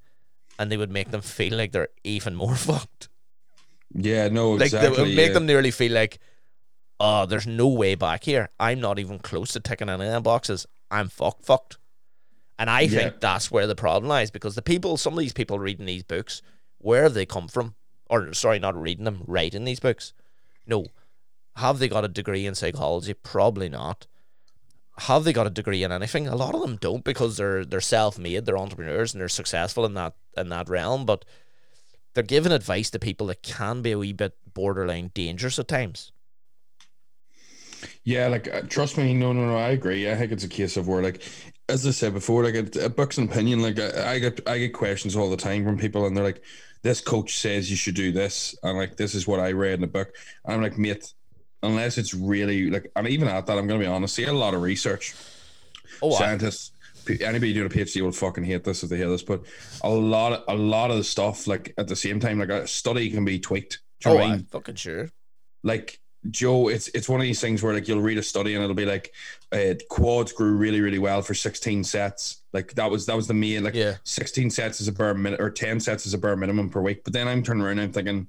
and 0.58 0.72
they 0.72 0.78
would 0.78 0.90
make 0.92 1.12
them 1.12 1.20
feel 1.22 1.58
like 1.58 1.74
they're 1.74 1.90
even 2.06 2.36
more 2.36 2.56
fucked. 2.70 3.10
yeah. 3.94 4.30
No. 4.30 4.52
Like 4.52 4.68
Exactly. 4.68 4.90
they 4.96 5.02
would 5.04 5.16
make 5.18 5.28
yeah. 5.28 5.34
them 5.34 5.46
nearly 5.48 5.72
feel 5.72 5.92
like, 5.92 6.20
oh, 7.00 7.26
there's 7.26 7.48
no 7.48 7.68
way 7.68 7.96
back 7.96 8.24
here. 8.24 8.50
I'm 8.60 8.80
not 8.80 9.00
even 9.00 9.20
close 9.20 9.54
to 9.54 9.60
ticking 9.60 9.90
any 9.90 10.06
of 10.06 10.12
them 10.12 10.24
boxes. 10.24 10.66
I'm 10.92 11.08
fucked, 11.10 11.46
fucked. 11.46 11.78
And 12.58 12.70
I 12.70 12.82
Yeah. 12.82 12.90
think 12.90 13.22
that's 13.22 13.50
where 13.50 13.68
the 13.68 13.76
problem 13.76 14.10
lies 14.10 14.32
because 14.32 14.56
the 14.56 14.62
people, 14.62 14.98
some 14.98 15.14
of 15.14 15.20
these 15.20 15.34
people 15.34 15.60
reading 15.60 15.86
these 15.86 16.04
books, 16.04 16.42
where 16.78 17.04
have 17.04 17.14
they 17.14 17.26
come 17.26 17.48
from? 17.48 17.76
Or 18.10 18.34
sorry, 18.34 18.60
not 18.60 18.80
reading 18.80 19.06
them, 19.06 19.24
writing 19.28 19.64
these 19.64 19.80
books. 19.80 20.14
No. 20.66 20.88
Have 21.56 21.80
they 21.80 21.88
got 21.88 22.06
a 22.06 22.10
degree 22.10 22.46
in 22.46 22.56
psychology? 22.56 23.14
Probably 23.14 23.70
not. 23.70 24.08
Have 24.98 25.24
they 25.24 25.32
got 25.32 25.48
a 25.48 25.52
degree 25.52 25.84
in 25.84 25.92
anything? 25.92 26.28
A 26.28 26.36
lot 26.36 26.56
of 26.56 26.62
them 26.62 26.76
don't 26.76 27.04
because 27.06 27.38
they're 27.38 27.64
they're 27.64 27.80
self 27.80 28.18
made, 28.18 28.46
they're 28.46 28.58
entrepreneurs 28.58 29.14
and 29.14 29.22
they're 29.22 29.30
successful 29.30 29.86
in 29.86 29.94
that 29.94 30.16
in 30.36 30.50
that 30.50 30.68
realm, 30.68 31.06
but 31.06 31.24
they're 32.14 32.24
giving 32.24 32.52
advice 32.52 32.90
to 32.90 33.00
people 33.00 33.28
that 33.28 33.42
can 33.44 33.82
be 33.82 33.92
a 33.92 33.98
wee 33.98 34.12
bit 34.12 34.36
borderline 34.54 35.12
dangerous 35.14 35.60
at 35.60 35.70
times. 35.70 36.12
Yeah, 38.04 38.28
like 38.28 38.54
uh, 38.54 38.62
trust 38.62 38.98
me, 38.98 39.14
no, 39.14 39.34
no, 39.34 39.46
no. 39.48 39.58
I 39.58 39.70
agree. 39.70 40.10
I 40.10 40.16
think 40.16 40.32
it's 40.32 40.44
a 40.44 40.50
case 40.50 40.78
of 40.78 40.88
where, 40.88 41.02
like, 41.02 41.22
as 41.68 41.86
I 41.86 41.92
said 41.92 42.14
before, 42.14 42.44
like 42.44 42.56
a, 42.56 42.86
a 42.86 42.90
book's 42.90 43.18
an 43.18 43.30
opinion. 43.30 43.62
Like 43.62 43.80
I, 43.80 44.14
I 44.14 44.20
get, 44.20 44.48
I 44.48 44.58
get 44.58 44.74
questions 44.74 45.16
all 45.16 45.30
the 45.30 45.38
time 45.38 45.64
from 45.64 45.78
people, 45.78 46.06
and 46.06 46.16
they're 46.16 46.24
like, 46.24 46.44
"This 46.82 47.02
coach 47.02 47.38
says 47.38 47.70
you 47.70 47.78
should 47.78 47.96
do 47.96 48.12
this," 48.12 48.56
and 48.64 48.78
like, 48.78 48.98
"This 48.98 49.16
is 49.16 49.28
what 49.28 49.40
I 49.40 49.52
read 49.52 49.76
in 49.76 49.82
the 49.82 49.88
book." 49.88 50.14
And 50.46 50.56
I'm 50.56 50.62
like, 50.62 50.78
mate, 50.78 51.14
unless 51.64 51.98
it's 51.98 52.14
really 52.14 52.70
like, 52.70 52.92
and 52.96 53.08
even 53.08 53.28
at 53.28 53.46
that, 53.46 53.58
I'm 53.58 53.68
gonna 53.68 53.80
be 53.80 53.86
honest. 53.86 54.16
See 54.16 54.26
a 54.26 54.34
lot 54.34 54.54
of 54.54 54.62
research. 54.62 55.16
Oh, 56.02 56.12
Scientists, 56.12 56.72
p- 57.06 57.24
anybody 57.24 57.54
doing 57.54 57.68
a 57.68 57.70
PhD 57.70 58.02
will 58.02 58.12
fucking 58.12 58.44
hate 58.44 58.64
this 58.64 58.84
if 58.84 58.90
they 58.90 58.98
hear 58.98 59.10
this, 59.10 59.24
but 59.24 59.44
a 59.84 59.90
lot, 59.90 60.34
of, 60.34 60.44
a 60.48 60.56
lot 60.56 60.92
of 60.92 60.98
the 60.98 61.04
stuff, 61.04 61.48
like 61.48 61.74
at 61.78 61.88
the 61.88 61.96
same 61.96 62.20
time, 62.20 62.40
like 62.40 62.50
a 62.50 62.68
study 62.68 63.10
can 63.10 63.26
be 63.26 63.40
tweaked. 63.40 63.80
Do 64.00 64.10
you 64.10 64.16
know 64.16 64.22
oh, 64.22 64.26
I? 64.26 64.34
I'm 64.34 64.46
fucking 64.46 64.76
sure. 64.76 65.10
like 65.64 66.00
Joe, 66.32 66.68
it's 66.68 66.90
it's 66.90 67.08
one 67.08 67.20
of 67.22 67.24
these 67.24 67.40
things 67.40 67.64
where 67.64 67.74
like 67.74 67.88
you'll 67.88 68.02
read 68.02 68.18
a 68.18 68.24
study 68.24 68.54
and 68.56 68.64
it'll 68.64 68.76
be 68.76 68.86
like 68.86 69.14
uh, 69.54 69.76
quads 69.90 70.34
grew 70.34 70.52
really 70.52 70.82
really 70.82 71.00
well 71.00 71.22
for 71.22 71.34
16 71.34 71.84
sets. 71.86 72.42
Like 72.52 72.74
that 72.76 72.92
was 72.92 73.06
that 73.06 73.16
was 73.16 73.28
the 73.28 73.34
main 73.34 73.64
like 73.64 73.74
Yeah. 73.74 73.96
16 74.04 74.50
sets 74.50 74.82
is 74.82 74.88
a 74.90 74.92
bare 74.92 75.14
minute 75.14 75.40
or 75.40 75.50
10 75.50 75.80
sets 75.80 76.06
is 76.06 76.14
a 76.14 76.18
bare 76.18 76.36
minimum 76.36 76.70
per 76.70 76.82
week. 76.82 77.04
But 77.06 77.14
then 77.14 77.28
I'm 77.28 77.42
turning 77.42 77.64
around 77.64 77.74
and 77.80 77.82
I'm 77.82 77.92
thinking, 77.94 78.28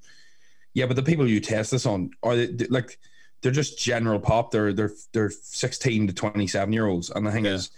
yeah, 0.75 0.87
but 0.87 0.95
the 0.95 1.03
people 1.03 1.27
you 1.29 1.41
test 1.41 1.73
this 1.73 1.85
on 1.85 2.13
are 2.23 2.37
they, 2.37 2.47
they- 2.47 2.67
like 2.67 2.99
they're 3.43 3.51
just 3.51 3.79
general 3.79 4.21
pop. 4.21 4.51
They're 4.53 4.73
they're 4.73 4.93
they're 5.13 5.31
16 5.31 6.07
to 6.07 6.13
27 6.13 6.73
year 6.73 6.87
olds, 6.87 7.11
and 7.11 7.27
the 7.27 7.33
thing 7.33 7.47
Yeah. 7.47 7.55
is, 7.55 7.71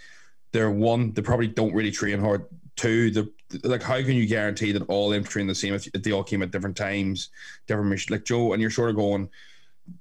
they're 0.52 0.70
one 0.70 1.12
they 1.14 1.22
probably 1.22 1.46
don't 1.46 1.72
really 1.72 1.90
train 1.92 2.18
hard. 2.20 2.44
Two, 2.76 3.10
the 3.10 3.32
like 3.64 3.82
how 3.82 3.96
can 3.96 4.12
you 4.14 4.26
guarantee 4.26 4.72
that 4.72 4.82
all 4.88 5.08
them 5.08 5.24
train 5.24 5.46
the 5.46 5.54
same 5.54 5.72
if, 5.74 5.86
if 5.94 6.02
they 6.02 6.12
all 6.12 6.24
came 6.24 6.42
at 6.42 6.50
different 6.50 6.76
times, 6.76 7.30
different 7.66 7.88
mission? 7.88 8.12
Like 8.12 8.24
Joe, 8.24 8.52
and 8.52 8.60
you're 8.60 8.70
sort 8.70 8.90
of 8.90 8.96
going 8.96 9.28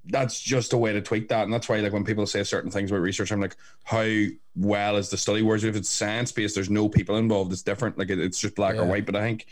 that's 0.06 0.40
just 0.40 0.74
a 0.74 0.78
way 0.78 0.94
to 0.94 1.02
tweak 1.02 1.30
that, 1.30 1.44
and 1.44 1.54
that's 1.54 1.68
why 1.70 1.80
like 1.80 1.94
when 1.94 2.06
people 2.06 2.26
say 2.28 2.44
certain 2.44 2.70
things 2.72 2.92
about 2.92 3.02
research, 3.02 3.32
I'm 3.32 3.42
like, 3.42 3.56
how 3.84 4.08
well 4.56 4.98
is 4.98 5.10
the 5.10 5.18
study? 5.18 5.42
Whereas 5.42 5.64
if 5.64 5.76
it's 5.76 5.90
science 5.90 6.32
based, 6.32 6.56
there's 6.56 6.70
no 6.70 6.88
people 6.90 7.18
involved. 7.18 7.52
It's 7.52 7.64
different. 7.64 7.98
Like 7.98 8.10
it, 8.10 8.20
it's 8.20 8.40
just 8.40 8.56
black 8.56 8.76
or 8.76 8.86
white. 8.86 9.06
But 9.06 9.16
I 9.16 9.22
think 9.22 9.48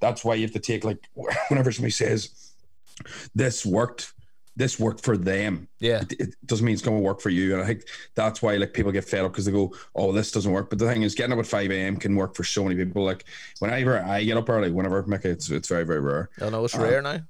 that's 0.00 0.24
why 0.24 0.34
you 0.34 0.42
have 0.42 0.52
to 0.52 0.58
take 0.60 0.84
like 0.84 0.98
whenever 1.48 1.70
somebody 1.72 1.90
says 1.90 2.52
this 3.34 3.66
worked, 3.66 4.12
this 4.56 4.78
worked 4.78 5.04
for 5.04 5.16
them. 5.16 5.68
Yeah. 5.80 6.02
It, 6.02 6.12
it 6.20 6.34
doesn't 6.46 6.64
mean 6.64 6.74
it's 6.74 6.82
going 6.82 6.96
to 6.96 7.02
work 7.02 7.20
for 7.20 7.30
you. 7.30 7.54
And 7.54 7.62
I 7.62 7.66
think 7.66 7.82
that's 8.14 8.40
why 8.40 8.56
like 8.56 8.72
people 8.72 8.92
get 8.92 9.04
fed 9.04 9.24
up 9.24 9.32
because 9.32 9.44
they 9.44 9.52
go, 9.52 9.74
"Oh, 9.94 10.12
this 10.12 10.30
doesn't 10.30 10.50
work." 10.52 10.70
But 10.70 10.78
the 10.78 10.86
thing 10.86 11.02
is, 11.02 11.14
getting 11.14 11.32
up 11.32 11.38
at 11.40 11.46
five 11.46 11.70
a.m. 11.70 11.96
can 11.96 12.14
work 12.14 12.34
for 12.36 12.44
so 12.44 12.62
many 12.64 12.76
people. 12.76 13.04
Like 13.04 13.24
whenever 13.58 14.00
I 14.02 14.22
get 14.24 14.36
up 14.36 14.48
early, 14.48 14.70
whenever 14.70 15.02
Mickey, 15.06 15.30
it's 15.30 15.50
it's 15.50 15.68
very 15.68 15.84
very 15.84 16.00
rare. 16.00 16.30
I 16.40 16.50
know 16.50 16.64
it's 16.64 16.74
Um, 16.74 16.82
rare 16.82 17.02
now. 17.02 17.20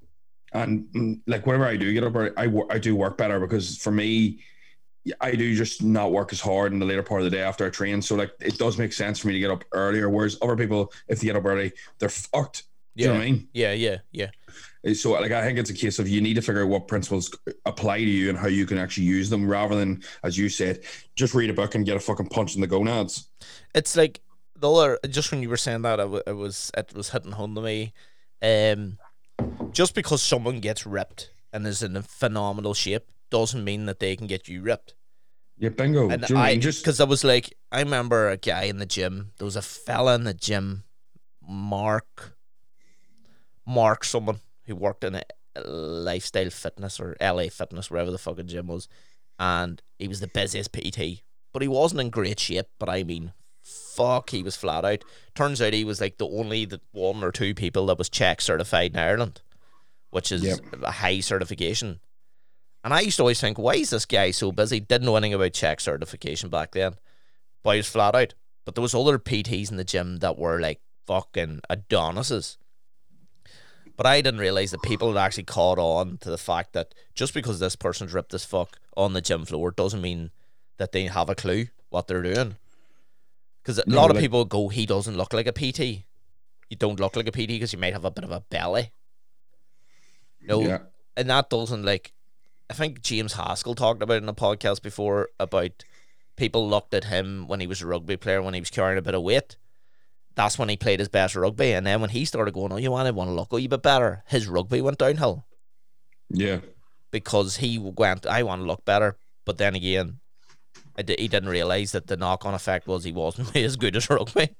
And 0.55 0.87
mm, 0.95 1.21
like 1.27 1.47
whenever 1.47 1.67
I 1.67 1.77
do 1.77 1.93
get 1.93 2.05
up 2.05 2.15
early, 2.17 2.31
I 2.37 2.49
I 2.71 2.79
do 2.79 2.97
work 2.97 3.19
better 3.19 3.41
because 3.41 3.77
for 3.79 3.91
me. 3.91 4.41
I 5.21 5.33
do 5.35 5.55
just 5.55 5.83
not 5.83 6.13
work 6.13 6.33
as 6.33 6.41
hard 6.41 6.73
in 6.73 6.79
the 6.79 6.87
later 6.87 7.03
part 7.03 7.21
of 7.21 7.27
the 7.27 7.31
day 7.37 7.43
after 7.43 7.67
I 7.67 7.69
train. 7.69 8.01
So 8.01 8.15
like 8.15 8.33
it 8.41 8.57
does 8.57 8.79
make 8.79 8.91
sense 8.95 9.19
for 9.19 9.27
me 9.29 9.35
to 9.35 9.39
get 9.39 9.51
up 9.51 9.63
earlier. 9.73 10.09
Whereas 10.09 10.39
other 10.41 10.57
people, 10.57 10.91
if 11.09 11.21
they 11.21 11.27
get 11.27 11.37
up 11.37 11.45
early, 11.45 11.73
they're 11.99 12.09
fucked. 12.09 12.63
Do 12.97 13.05
you 13.05 13.09
know 13.11 13.15
Yeah. 13.15 13.19
what 13.19 13.27
I 13.27 13.31
mean? 13.31 13.49
Yeah, 13.53 13.73
yeah, 13.73 13.99
yeah. 14.13 14.31
So 14.95 15.13
like 15.13 15.31
I 15.33 15.43
think 15.43 15.59
it's 15.59 15.69
a 15.69 15.75
case 15.75 15.99
of 15.99 16.09
you 16.09 16.23
need 16.23 16.35
to 16.35 16.41
figure 16.43 16.63
out 16.63 16.69
what 16.69 16.89
principles 16.89 17.35
apply 17.67 17.99
to 17.99 18.11
you 18.11 18.31
and 18.31 18.39
how 18.39 18.49
you 18.49 18.65
can 18.65 18.79
actually 18.79 19.05
use 19.05 19.29
them 19.29 19.47
rather 19.47 19.75
than, 19.75 20.03
as 20.23 20.39
you 20.39 20.49
said, 20.49 20.81
just 21.17 21.35
read 21.35 21.51
a 21.51 21.55
book 21.55 21.75
and 21.75 21.85
get 21.85 21.97
a 21.97 22.01
fucking 22.01 22.29
punch 22.29 22.55
in 22.55 22.63
the 22.63 22.67
gonads. 22.67 23.29
It's 23.75 23.97
like 23.97 24.21
the 24.59 24.71
other. 24.71 24.99
Just 25.09 25.31
when 25.33 25.43
you 25.43 25.51
were 25.51 25.57
saying 25.59 25.83
that, 25.83 26.01
it 26.01 26.37
was 26.37 26.71
it 26.77 26.95
was 26.95 27.11
hitting 27.11 27.33
home 27.33 27.55
to 27.57 27.61
me. 27.61 27.93
Um, 28.43 28.99
just 29.73 29.95
because 29.95 30.23
someone 30.23 30.61
gets 30.61 30.87
ripped 30.87 31.31
and 31.53 31.67
is 31.67 31.83
in 31.83 31.97
a 31.97 32.03
phenomenal 32.03 32.75
shape 32.75 33.11
doesn't 33.31 33.65
mean 33.65 33.87
that 33.87 33.99
they 33.99 34.17
can 34.17 34.27
get 34.27 34.49
you 34.49 34.63
ripped. 34.63 34.95
Yeah, 35.59 35.69
bingo. 35.71 36.09
And 36.09 36.29
you 36.29 36.35
know 36.35 36.41
I 36.41 36.57
just 36.57 36.83
because 36.83 37.01
I 37.01 37.05
was 37.05 37.25
like, 37.25 37.55
I 37.71 37.81
remember 37.81 38.29
a 38.29 38.37
guy 38.37 38.65
in 38.65 38.79
the 38.79 38.87
gym. 38.87 39.33
There 39.39 39.45
was 39.45 39.57
a 39.57 39.63
fella 39.63 40.15
in 40.17 40.25
the 40.25 40.35
gym, 40.35 40.85
Mark. 41.47 42.37
Mark, 43.67 44.05
someone 44.05 44.41
who 44.67 44.77
worked 44.77 45.05
in 45.05 45.15
a 45.15 45.23
lifestyle 45.65 46.51
fitness 46.51 47.01
or 47.01 47.17
LA 47.21 47.45
fitness, 47.45 47.91
wherever 47.91 48.11
the 48.11 48.19
fucking 48.19 48.49
gym 48.49 48.67
was, 48.67 48.89
and 49.39 49.81
he 49.99 50.09
was 50.09 50.21
the 50.21 50.27
busiest 50.27 50.73
PT, 50.73 51.23
but 51.53 51.63
he 51.63 51.69
wasn't 51.69 52.01
in 52.01 52.11
great 52.11 52.41
shape. 52.41 52.67
But 52.79 52.89
I 52.89 53.05
mean, 53.05 53.33
fuck, 53.95 54.31
he 54.31 54.43
was 54.43 54.57
flat 54.57 54.85
out. 54.85 55.05
Turns 55.35 55.61
out 55.63 55.73
he 55.73 55.85
was 55.85 56.01
like 56.01 56.19
the 56.19 56.29
only 56.29 56.65
the 56.65 56.81
one 56.93 57.23
or 57.23 57.31
two 57.33 57.55
people 57.55 57.87
that 57.87 57.99
was 57.99 58.09
CHEK 58.09 58.41
certified 58.41 58.93
in 58.93 58.99
Ireland, 58.99 59.43
which 60.11 60.31
is 60.33 60.43
Yep. 60.43 60.61
a 60.83 60.91
high 60.91 61.21
certification. 61.21 62.01
And 62.83 62.93
I 62.93 63.01
used 63.01 63.17
to 63.17 63.23
always 63.23 63.41
think, 63.41 63.59
why 63.59 63.75
is 63.77 63.91
this 63.91 64.05
guy 64.07 64.31
so 64.31 64.53
busy? 64.53 64.79
Didn't 64.81 65.07
know 65.07 65.17
anything 65.17 65.35
about 65.35 65.53
CHEK 65.55 65.81
certification 65.81 66.51
back 66.51 66.73
then. 66.73 66.95
But 67.63 67.73
he 67.73 67.79
was 67.79 67.89
flat 67.89 68.15
out. 68.15 68.35
But 68.65 68.75
there 68.75 68.83
was 68.83 68.95
other 68.95 69.19
PTs 69.19 69.71
in 69.71 69.77
the 69.77 69.85
gym 69.85 70.19
that 70.19 70.39
were 70.39 70.61
like 70.61 70.81
fucking 71.07 71.61
Adonises. 71.71 72.59
But 73.97 74.07
I 74.07 74.21
didn't 74.21 74.41
realize 74.41 74.71
that 74.73 74.83
people 74.83 75.13
had 75.13 75.23
actually 75.25 75.45
caught 75.45 75.79
on 75.79 76.19
to 76.19 76.31
the 76.31 76.39
fact 76.39 76.73
that 76.73 76.95
just 77.15 77.33
because 77.33 77.61
this 77.61 77.77
person's 77.77 78.13
ripped 78.13 78.33
this 78.33 78.45
fuck 78.45 78.79
on 78.97 79.13
the 79.13 79.21
gym 79.21 79.45
floor 79.45 79.71
doesn't 79.71 80.01
mean 80.03 80.31
that 80.79 80.93
they 80.93 81.05
have 81.05 81.29
a 81.31 81.35
clue 81.35 81.67
what 81.91 82.09
they're 82.09 82.23
doing. 82.23 82.57
Because 83.65 83.79
a 83.79 83.85
No, 83.87 83.97
lot 83.97 84.11
of 84.11 84.17
like- 84.17 84.23
people 84.25 84.45
go, 84.45 84.69
he 84.69 84.85
doesn't 84.85 85.17
look 85.17 85.33
like 85.33 85.47
a 85.47 85.53
PT. 85.53 86.05
You 86.69 86.77
don't 86.77 87.01
look 87.01 87.17
like 87.17 87.27
a 87.27 87.33
PT 87.33 87.49
because 87.49 87.73
you 87.73 87.79
might 87.79 87.95
have 87.95 88.05
a 88.05 88.11
bit 88.11 88.25
of 88.25 88.31
a 88.31 88.41
belly. 88.41 88.93
No, 90.43 90.61
yeah. 90.61 90.79
and 91.17 91.31
that 91.31 91.49
doesn't 91.51 91.85
like 91.85 92.13
I 92.71 92.75
think 92.75 93.01
James 93.03 93.35
Haskell 93.35 93.75
talked 93.75 94.03
about 94.03 94.15
it 94.15 94.23
in 94.23 94.29
a 94.29 94.35
podcast 94.35 94.83
before 94.83 95.29
about 95.39 95.85
people 96.37 96.69
looked 96.69 96.95
at 96.95 97.05
him 97.05 97.47
when 97.47 97.61
he 97.61 97.67
was 97.67 97.81
a 97.83 97.87
rugby 97.87 98.17
player 98.17 98.43
when 98.43 98.55
he 98.55 98.61
was 98.61 98.71
carrying 98.71 98.99
a 98.99 99.03
bit 99.03 99.15
of 99.15 99.23
weight. 99.23 99.57
That's 100.35 100.59
when 100.59 100.69
he 100.69 100.77
played 100.77 100.99
his 100.99 101.09
best 101.09 101.37
rugby, 101.37 101.73
and 101.73 101.87
then 101.87 102.01
when 102.01 102.11
he 102.11 102.25
started 102.25 102.55
going, 102.55 102.73
"Oh, 102.73 102.77
you 102.77 102.91
want 102.91 103.07
to 103.07 103.13
want 103.13 103.29
to 103.29 103.35
look 103.35 103.53
a 103.53 103.57
wee 103.57 103.67
bit 103.69 103.83
better," 103.83 104.25
his 104.27 104.47
rugby 104.49 104.81
went 104.81 104.99
downhill 104.99 105.47
Yeah. 106.31 106.61
because 107.11 107.57
he 107.59 107.79
went, 107.79 108.27
"I 108.27 108.43
want 108.43 108.63
to 108.63 108.67
look 108.67 108.85
better," 108.85 109.17
but 109.45 109.59
then 109.59 109.75
again, 109.75 110.21
I 110.97 111.03
di- 111.03 111.17
he 111.19 111.29
didn't 111.29 111.49
realize 111.49 111.93
that 111.93 112.07
the 112.07 112.17
knock-on 112.17 112.55
effect 112.55 112.87
was 112.87 113.05
he 113.05 113.13
wasn't 113.13 113.55
as 113.57 113.77
good 113.77 113.97
as 113.97 114.09
rugby. 114.11 114.51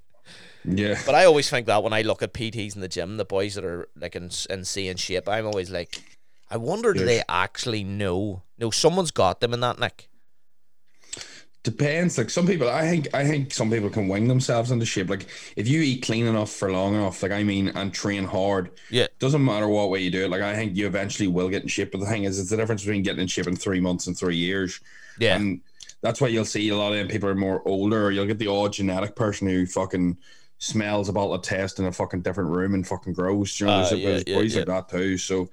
Yeah. 0.65 0.99
But 1.05 1.15
I 1.15 1.27
always 1.27 1.49
think 1.51 1.67
that 1.67 1.83
when 1.83 1.93
I 1.93 2.03
look 2.03 2.23
at 2.23 2.33
PTs 2.33 2.75
in 2.75 2.81
the 2.81 2.89
gym, 2.89 3.19
the 3.19 3.25
boys 3.25 3.55
that 3.55 3.65
are 3.65 3.89
like 3.97 4.17
in 4.17 4.31
insane 4.49 4.97
shape, 4.97 5.29
I'm 5.29 5.47
always 5.47 5.71
like, 5.71 6.01
I 6.51 6.57
wonder 6.57 6.93
do 6.95 7.05
they 7.05 7.23
actually 7.29 7.85
know? 7.85 8.43
No, 8.59 8.71
someone's 8.71 9.11
got 9.11 9.41
them 9.41 9.53
in 9.53 9.61
that 9.61 9.79
neck. 9.79 10.09
Depends. 11.63 12.19
Like 12.19 12.29
some 12.29 12.47
people, 12.47 12.69
I 12.69 12.83
think, 12.83 13.09
I 13.15 13.25
think 13.27 13.53
some 13.55 13.71
people 13.71 13.89
can 13.89 14.07
wing 14.07 14.29
themselves 14.29 14.71
into 14.71 14.85
shape. 14.85 15.09
Like 15.09 15.27
if 15.57 15.67
you 15.67 15.81
eat 15.81 16.03
clean 16.03 16.27
enough 16.27 16.51
for 16.51 16.71
long 16.71 16.95
enough, 16.95 17.23
like 17.23 17.33
I 17.33 17.43
mean, 17.43 17.69
and 17.69 17.93
train 17.93 18.25
hard, 18.25 18.71
Yeah, 18.91 19.07
doesn't 19.19 19.43
matter 19.43 19.67
what 19.67 19.89
way 19.89 20.01
you 20.01 20.11
do 20.11 20.25
it. 20.25 20.31
Like 20.31 20.43
I 20.43 20.55
think 20.55 20.77
you 20.77 20.87
eventually 20.87 21.27
will 21.27 21.49
get 21.49 21.63
in 21.63 21.69
shape. 21.69 21.93
But 21.93 22.01
the 22.01 22.07
thing 22.07 22.25
is, 22.25 22.39
it's 22.39 22.51
the 22.51 22.59
difference 22.59 22.83
between 22.83 23.03
getting 23.03 23.23
in 23.23 23.29
shape 23.29 23.47
in 23.47 23.57
three 23.57 23.81
months 23.81 24.07
and 24.07 24.17
three 24.17 24.37
years. 24.37 24.79
yeah, 25.19 25.37
And 25.37 25.63
that's 26.05 26.21
why 26.21 26.29
you'll 26.29 26.45
see 26.45 26.69
a 26.69 26.77
lot 26.77 26.93
of 26.93 26.99
them 26.99 27.09
people 27.09 27.31
are 27.31 27.35
more 27.35 27.67
older. 27.67 28.13
You'll 28.13 28.27
get 28.27 28.39
the 28.39 28.47
odd 28.47 28.75
genetic 28.75 29.17
person 29.17 29.49
who 29.49 29.65
fucking 29.65 30.19
smells 30.59 31.09
a 31.09 31.15
bottle 31.15 31.33
of 31.33 31.41
test 31.41 31.79
in 31.79 31.87
a 31.87 31.93
fucking 31.93 32.21
different 32.21 32.51
room 32.51 32.75
and 32.75 32.87
fucking 32.87 33.15
grows. 33.15 33.59
You 33.59 33.67
know, 33.67 33.73
Uh, 33.73 33.89
there's, 33.89 34.01
yeah, 34.01 34.09
there's 34.11 34.25
yeah, 34.27 34.35
boys 34.37 34.53
yeah. 34.53 34.59
like 34.61 34.67
that 34.67 34.89
too. 34.91 35.17
So 35.17 35.49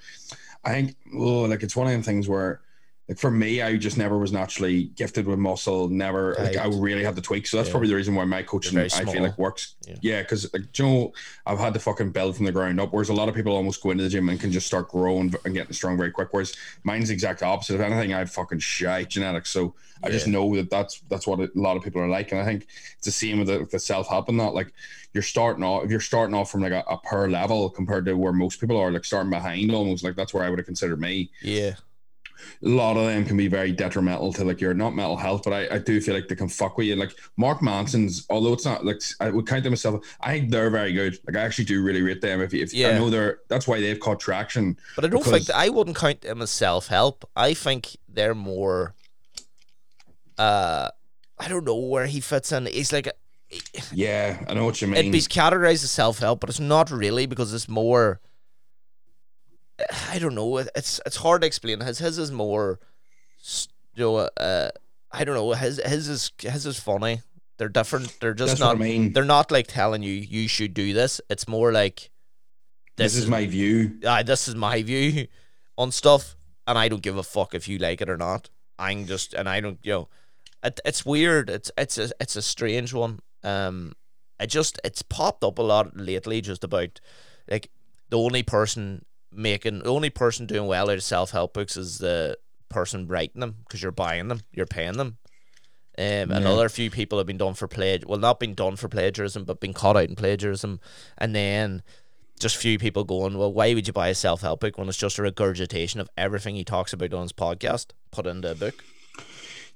I 0.66 0.74
think, 0.74 0.96
oh, 1.16 1.44
like 1.44 1.64
it's 1.64 1.76
one 1.76 1.88
of 1.88 1.94
them 1.94 2.04
things 2.04 2.28
where. 2.28 2.60
Like 3.12 3.20
for 3.20 3.30
me, 3.30 3.62
I 3.62 3.76
just 3.76 3.98
never 3.98 4.18
was 4.18 4.32
naturally 4.32 4.84
gifted 4.96 5.28
with 5.28 5.38
muscle. 5.38 5.90
Never, 5.90 6.34
like 6.40 6.56
I 6.56 6.68
really 6.68 7.04
had 7.04 7.14
to 7.18 7.22
tweak. 7.22 7.46
So 7.46 7.58
that's 7.58 7.68
Yeah. 7.68 7.74
probably 7.74 7.90
the 7.90 7.96
reason 7.96 8.16
why 8.16 8.24
my 8.24 8.42
coaching, 8.42 8.78
I 8.80 8.88
feel 8.88 9.22
like, 9.22 9.38
works. 9.38 9.76
Yeah. 9.86 9.96
Yeah, 10.00 10.22
because 10.22 10.54
like, 10.54 10.80
you 10.80 10.86
know, 10.86 11.14
I've 11.46 11.60
had 11.60 11.74
to 11.74 11.80
fucking 11.82 12.14
build 12.14 12.38
from 12.38 12.46
the 12.46 12.54
ground 12.54 12.80
up. 12.80 12.94
Whereas 12.94 13.10
a 13.10 13.14
lot 13.14 13.28
of 13.28 13.36
people 13.36 13.54
almost 13.54 13.84
go 13.84 13.92
into 13.92 14.06
the 14.06 14.10
gym 14.10 14.30
and 14.30 14.40
can 14.40 14.50
just 14.50 14.66
start 14.66 14.88
growing 14.88 15.36
and 15.44 15.54
getting 15.54 15.74
strong 15.74 15.98
very 15.98 16.10
quick. 16.12 16.30
Whereas 16.32 16.56
mine's 16.86 17.10
the 17.10 17.14
exact 17.14 17.44
opposite. 17.44 17.76
If 17.76 17.82
anything, 17.82 18.14
I'd 18.14 18.30
fucking 18.32 18.60
shy 18.60 19.04
genetics. 19.04 19.50
So 19.50 19.76
I 20.02 20.10
just 20.10 20.28
know 20.28 20.56
that 20.56 20.70
that's 20.70 21.02
that's 21.10 21.28
what 21.28 21.42
a 21.42 21.50
lot 21.54 21.76
of 21.76 21.84
people 21.84 22.02
are 22.02 22.08
like. 22.08 22.32
And 22.32 22.40
I 22.40 22.46
think 22.46 22.66
it's 22.98 23.06
the 23.08 23.12
same 23.12 23.40
with 23.40 23.50
the, 23.50 23.68
the 23.70 23.78
self 23.78 24.08
help 24.08 24.30
and 24.30 24.40
that. 24.40 24.54
Like 24.54 24.72
you're 25.14 25.22
starting 25.22 25.66
off, 25.66 25.84
if 25.84 25.92
you're 25.92 26.00
starting 26.00 26.34
off 26.34 26.50
from 26.50 26.62
like 26.62 26.72
a, 26.72 26.86
a 26.90 26.98
per 27.00 27.28
level 27.30 27.70
compared 27.70 28.06
to 28.06 28.14
where 28.14 28.32
most 28.32 28.62
people 28.62 28.78
are, 28.78 28.90
like 28.90 29.04
starting 29.04 29.30
behind 29.30 29.70
almost, 29.74 30.02
like 30.06 30.16
that's 30.16 30.34
where 30.34 30.46
I 30.46 30.50
would 30.50 30.60
have 30.60 30.66
considered 30.66 31.02
me 31.02 31.30
yeah, 31.42 31.74
a 32.64 32.70
lot 32.70 32.98
of 32.98 33.06
them 33.06 33.26
can 33.26 33.38
be 33.38 33.48
very 33.48 33.72
detrimental 33.72 34.32
to 34.34 34.44
like 34.44 34.62
your 34.62 34.74
not 34.74 34.96
mental 34.96 35.18
health, 35.18 35.42
but 35.44 35.54
I, 35.54 35.76
I 35.76 35.78
do 35.80 36.00
feel 36.02 36.14
like 36.16 36.28
they 36.28 36.36
can 36.36 36.48
fuck 36.50 36.78
with 36.78 36.88
you. 36.88 36.96
Like 36.96 37.12
Mark 37.38 37.62
Manson's, 37.62 38.26
although 38.30 38.54
it's 38.54 38.66
not 38.66 38.86
like 38.86 39.02
I 39.20 39.30
would 39.30 39.48
count 39.48 39.64
them 39.64 39.72
myself, 39.72 40.06
I 40.22 40.32
think 40.34 40.52
they're 40.52 40.70
very 40.70 40.94
good. 40.94 41.18
Like 41.28 41.36
I 41.36 41.42
actually 41.42 41.66
do 41.66 41.84
really 41.84 42.02
rate 42.02 42.22
them. 42.22 42.42
If, 42.42 42.54
if 42.54 42.74
I 42.76 42.98
know 42.98 43.10
they're 43.10 43.40
that's 43.48 43.68
why 43.68 43.80
they've 43.80 44.00
caught 44.00 44.20
traction. 44.20 44.78
but 44.96 45.06
I 45.06 45.08
don't 45.08 45.24
Because- 45.24 45.48
think 45.48 45.58
I 45.58 45.70
wouldn't 45.70 45.98
count 45.98 46.22
them 46.22 46.42
as 46.42 46.52
self 46.52 46.88
help. 46.88 47.30
I 47.36 47.54
think 47.54 47.96
they're 48.08 48.36
more. 48.36 48.96
Uh, 50.38 50.90
I 51.40 51.48
don't 51.48 51.66
know 51.66 51.76
where 51.76 52.06
he 52.06 52.20
fits 52.20 52.52
in. 52.52 52.66
He's 52.66 52.92
like 52.94 53.08
Yeah, 53.92 54.44
I 54.48 54.54
know 54.54 54.66
what 54.66 54.82
you 54.82 54.88
mean. 54.88 54.98
it'd 54.98 55.12
be 55.12 55.20
categorized 55.20 55.84
as 55.84 55.92
self 55.92 56.20
help, 56.20 56.40
but 56.40 56.50
it's 56.50 56.60
not 56.60 56.90
really 56.92 57.26
because 57.26 57.54
it's 57.54 57.68
more. 57.70 58.20
I 60.10 60.20
don't 60.20 60.36
know. 60.36 60.58
It's 60.58 61.00
it's 61.06 61.18
hard 61.18 61.42
to 61.42 61.48
explain. 61.48 61.80
His 61.82 62.00
his 62.00 62.18
is 62.18 62.32
more, 62.32 62.80
you 63.96 64.04
know. 64.04 64.16
Uh, 64.18 64.70
I 65.12 65.24
don't 65.24 65.36
know. 65.36 65.52
His 65.54 65.80
his 65.86 66.08
is 66.08 66.32
his 66.42 66.66
is 66.66 66.80
funny. 66.80 67.22
They're 67.58 67.70
different. 67.70 68.18
They're 68.20 68.34
just 68.34 68.52
That's 68.54 68.60
not. 68.60 68.76
I 68.76 68.80
mean. 68.80 69.14
They're 69.14 69.24
not 69.26 69.52
like 69.52 69.68
telling 69.68 70.04
you 70.04 70.14
you 70.14 70.48
should 70.48 70.74
do 70.74 70.94
this. 70.94 71.22
It's 71.30 71.48
more 71.48 71.72
like 71.72 72.10
This, 72.96 73.16
is 73.16 73.28
my 73.28 73.46
view. 73.46 74.00
uh, 74.06 74.24
this 74.24 74.48
is 74.48 74.56
my 74.56 74.82
view 74.84 75.28
on 75.78 75.92
stuff, 75.92 76.36
and 76.68 76.78
I 76.78 76.88
don't 76.88 77.02
give 77.04 77.18
a 77.18 77.24
fuck 77.24 77.54
if 77.54 77.68
you 77.68 77.78
like 77.78 78.02
it 78.02 78.10
or 78.10 78.18
not. 78.18 78.50
I'm 78.80 79.06
just, 79.06 79.34
and 79.36 79.48
I 79.48 79.60
don't, 79.62 79.78
you 79.84 79.92
know, 79.94 80.10
it, 80.64 80.80
it's 80.86 81.06
weird. 81.06 81.50
It's 81.50 81.72
it's 81.78 81.98
a 82.00 82.10
it's 82.20 82.36
a 82.36 82.42
strange 82.42 82.94
one. 82.94 83.20
Um, 83.44 83.94
it 84.40 84.48
just 84.48 84.80
it's 84.84 85.04
popped 85.04 85.44
up 85.44 85.60
a 85.60 85.62
lot 85.64 85.96
lately, 85.96 86.42
just 86.42 86.64
about 86.64 87.00
like 87.50 87.70
the 88.10 88.18
only 88.18 88.42
person 88.44 89.06
making 89.32 89.80
the 89.80 89.90
only 89.90 90.10
person 90.10 90.46
doing 90.46 90.68
well 90.68 90.90
out 90.90 90.96
of 90.96 91.04
self 91.04 91.32
help 91.32 91.54
books 91.54 91.78
is 91.78 91.98
the 91.98 92.38
person 92.70 93.08
writing 93.08 93.42
them 93.42 93.58
because 93.64 93.82
you're 93.82 93.92
buying 93.92 94.28
them, 94.28 94.42
you're 94.52 94.66
paying 94.66 94.98
them. 94.98 95.18
Um, 95.98 96.32
Another 96.32 96.70
few 96.70 96.90
people 96.90 97.18
have 97.18 97.28
been 97.28 97.38
done 97.38 97.54
for 97.54 97.68
plagiarism. 97.68 98.10
Well, 98.10 98.20
not 98.20 98.40
been 98.40 98.56
done 98.56 98.76
for 98.76 98.88
plagiarism, 98.88 99.44
but 99.44 99.60
been 99.60 99.74
caught 99.74 99.98
out 99.98 100.10
in 100.10 100.16
plagiarism. 100.16 100.80
And 101.18 101.36
then 101.36 101.84
just 102.40 102.58
few 102.58 102.80
people 102.80 103.04
going, 103.04 103.38
well, 103.38 103.54
why 103.54 103.74
would 103.74 103.88
you 103.88 103.94
buy 103.94 104.08
a 104.08 104.16
self 104.16 104.42
help 104.42 104.62
book 104.62 104.78
when 104.78 104.88
it's 104.88 104.98
just 104.98 105.20
a 105.20 105.22
regurgitation 105.22 106.00
of 106.00 106.10
everything 106.18 106.56
he 106.56 106.64
talks 106.64 106.94
about 106.94 107.14
on 107.14 107.24
his 107.24 107.34
podcast 107.34 107.88
put 108.10 108.26
into 108.26 108.52
a 108.52 108.56
book? 108.56 108.84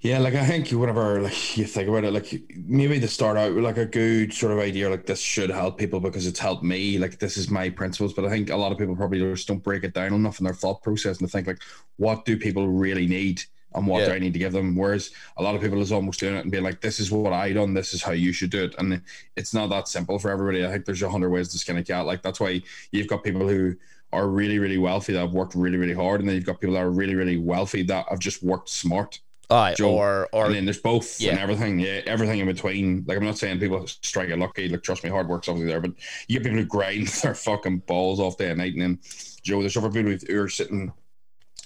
Yeah, 0.06 0.20
like 0.20 0.36
I 0.36 0.46
think 0.46 0.70
whenever 0.70 1.20
like 1.20 1.58
you 1.58 1.66
think 1.66 1.90
about 1.90 2.04
it, 2.04 2.14
like 2.14 2.44
maybe 2.56 3.00
to 3.00 3.08
start 3.08 3.38
out 3.38 3.56
with 3.56 3.64
like 3.64 3.78
a 3.78 3.88
good 3.88 4.32
sort 4.32 4.52
of 4.52 4.60
idea, 4.60 4.88
like 4.88 5.08
this 5.08 5.20
should 5.20 5.50
help 5.50 5.80
people 5.80 6.00
because 6.00 6.28
it's 6.28 6.38
helped 6.38 6.62
me. 6.62 7.00
Like 7.00 7.18
this 7.18 7.38
is 7.38 7.50
my 7.50 7.72
principles, 7.72 8.14
but 8.14 8.24
I 8.24 8.30
think 8.30 8.52
a 8.52 8.56
lot 8.56 8.72
of 8.72 8.78
people 8.78 8.96
probably 8.96 9.18
just 9.18 9.48
don't 9.48 9.64
break 9.64 9.84
it 9.84 9.96
down 9.96 10.14
enough 10.14 10.40
in 10.40 10.44
their 10.44 10.54
thought 10.54 10.84
process 10.84 11.18
and 11.18 11.28
to 11.28 11.32
think 11.32 11.48
like, 11.48 11.64
what 11.98 12.24
do 12.24 12.38
people 12.38 12.68
really 12.68 13.08
need 13.08 13.42
and 13.74 13.88
what 13.88 14.06
do 14.06 14.12
I 14.12 14.20
need 14.20 14.34
to 14.34 14.40
give 14.40 14.54
them? 14.54 14.76
Whereas 14.76 15.10
a 15.38 15.42
lot 15.42 15.56
of 15.56 15.62
people 15.62 15.82
is 15.82 15.92
almost 15.92 16.20
doing 16.20 16.36
it 16.36 16.42
and 16.42 16.52
being 16.52 16.64
like, 16.64 16.82
this 16.82 17.00
is 17.00 17.12
what 17.12 17.34
I 17.34 17.52
done, 17.54 17.74
this 17.74 17.96
is 17.96 18.04
how 18.04 18.12
you 18.12 18.32
should 18.32 18.52
do 18.52 18.66
it, 18.66 18.76
and 18.78 19.02
it's 19.36 19.56
not 19.56 19.72
that 19.72 19.88
simple 19.88 20.20
for 20.20 20.30
everybody. 20.30 20.64
I 20.64 20.72
think 20.72 20.86
there's 20.86 21.02
a 21.02 21.10
hundred 21.10 21.32
ways 21.32 21.50
to 21.50 21.58
skin 21.58 21.78
a 21.78 21.84
cat. 21.84 22.06
Like 22.06 22.22
that's 22.22 22.40
why 22.40 22.62
you've 22.92 23.08
got 23.08 23.24
people 23.24 23.48
who 23.48 23.76
are 24.14 24.28
really 24.28 24.60
really 24.60 24.78
wealthy 24.78 25.14
that 25.14 25.20
have 25.20 25.34
worked 25.34 25.56
really 25.56 25.78
really 25.78 25.96
hard, 25.96 26.20
and 26.20 26.30
then 26.30 26.36
you've 26.36 26.46
got 26.46 26.62
people 26.62 26.76
that 26.76 26.84
are 26.84 26.92
really 26.92 27.16
really 27.16 27.38
wealthy 27.38 27.82
that 27.82 28.06
have 28.08 28.20
just 28.20 28.44
worked 28.44 28.70
smart. 28.70 29.20
Aye, 29.50 29.76
Joe, 29.78 29.94
or 29.94 30.30
or 30.32 30.46
and 30.46 30.56
then 30.56 30.66
there's 30.66 30.80
both 30.80 31.22
and 31.22 31.40
everything, 31.40 31.80
yeah, 31.80 32.02
everything 32.06 32.40
in 32.40 32.48
between. 32.48 33.06
Like 33.08 33.18
I'm 33.18 33.26
not 33.26 33.38
saying 33.38 33.60
people 33.60 33.86
strike 33.88 34.30
it 34.30 34.40
lucky, 34.40 34.70
like 34.70 34.84
trust 34.84 35.04
me, 35.04 35.10
hard 35.10 35.28
work's 35.28 35.48
obviously 35.48 35.72
there, 35.72 35.82
but 35.82 35.92
you 36.28 36.38
get 36.38 36.44
people 36.44 36.60
who 36.60 36.66
grind 36.66 37.08
their 37.24 37.36
fucking 37.36 37.80
balls 37.80 38.20
off 38.20 38.38
day 38.38 38.50
and 38.50 38.60
night, 38.60 38.74
and 38.74 38.82
then 38.82 39.00
Joe, 39.44 39.60
there's 39.60 39.78
other 39.78 39.92
people 39.92 40.12
who 40.12 40.42
are 40.42 40.50
sitting 40.50 40.92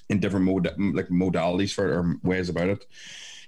in 0.09 0.19
different 0.19 0.45
mod 0.45 0.65
like 0.93 1.09
modalities 1.09 1.73
for 1.73 1.87
it 1.87 1.95
or 1.95 2.15
ways 2.23 2.49
about 2.49 2.69
it. 2.69 2.85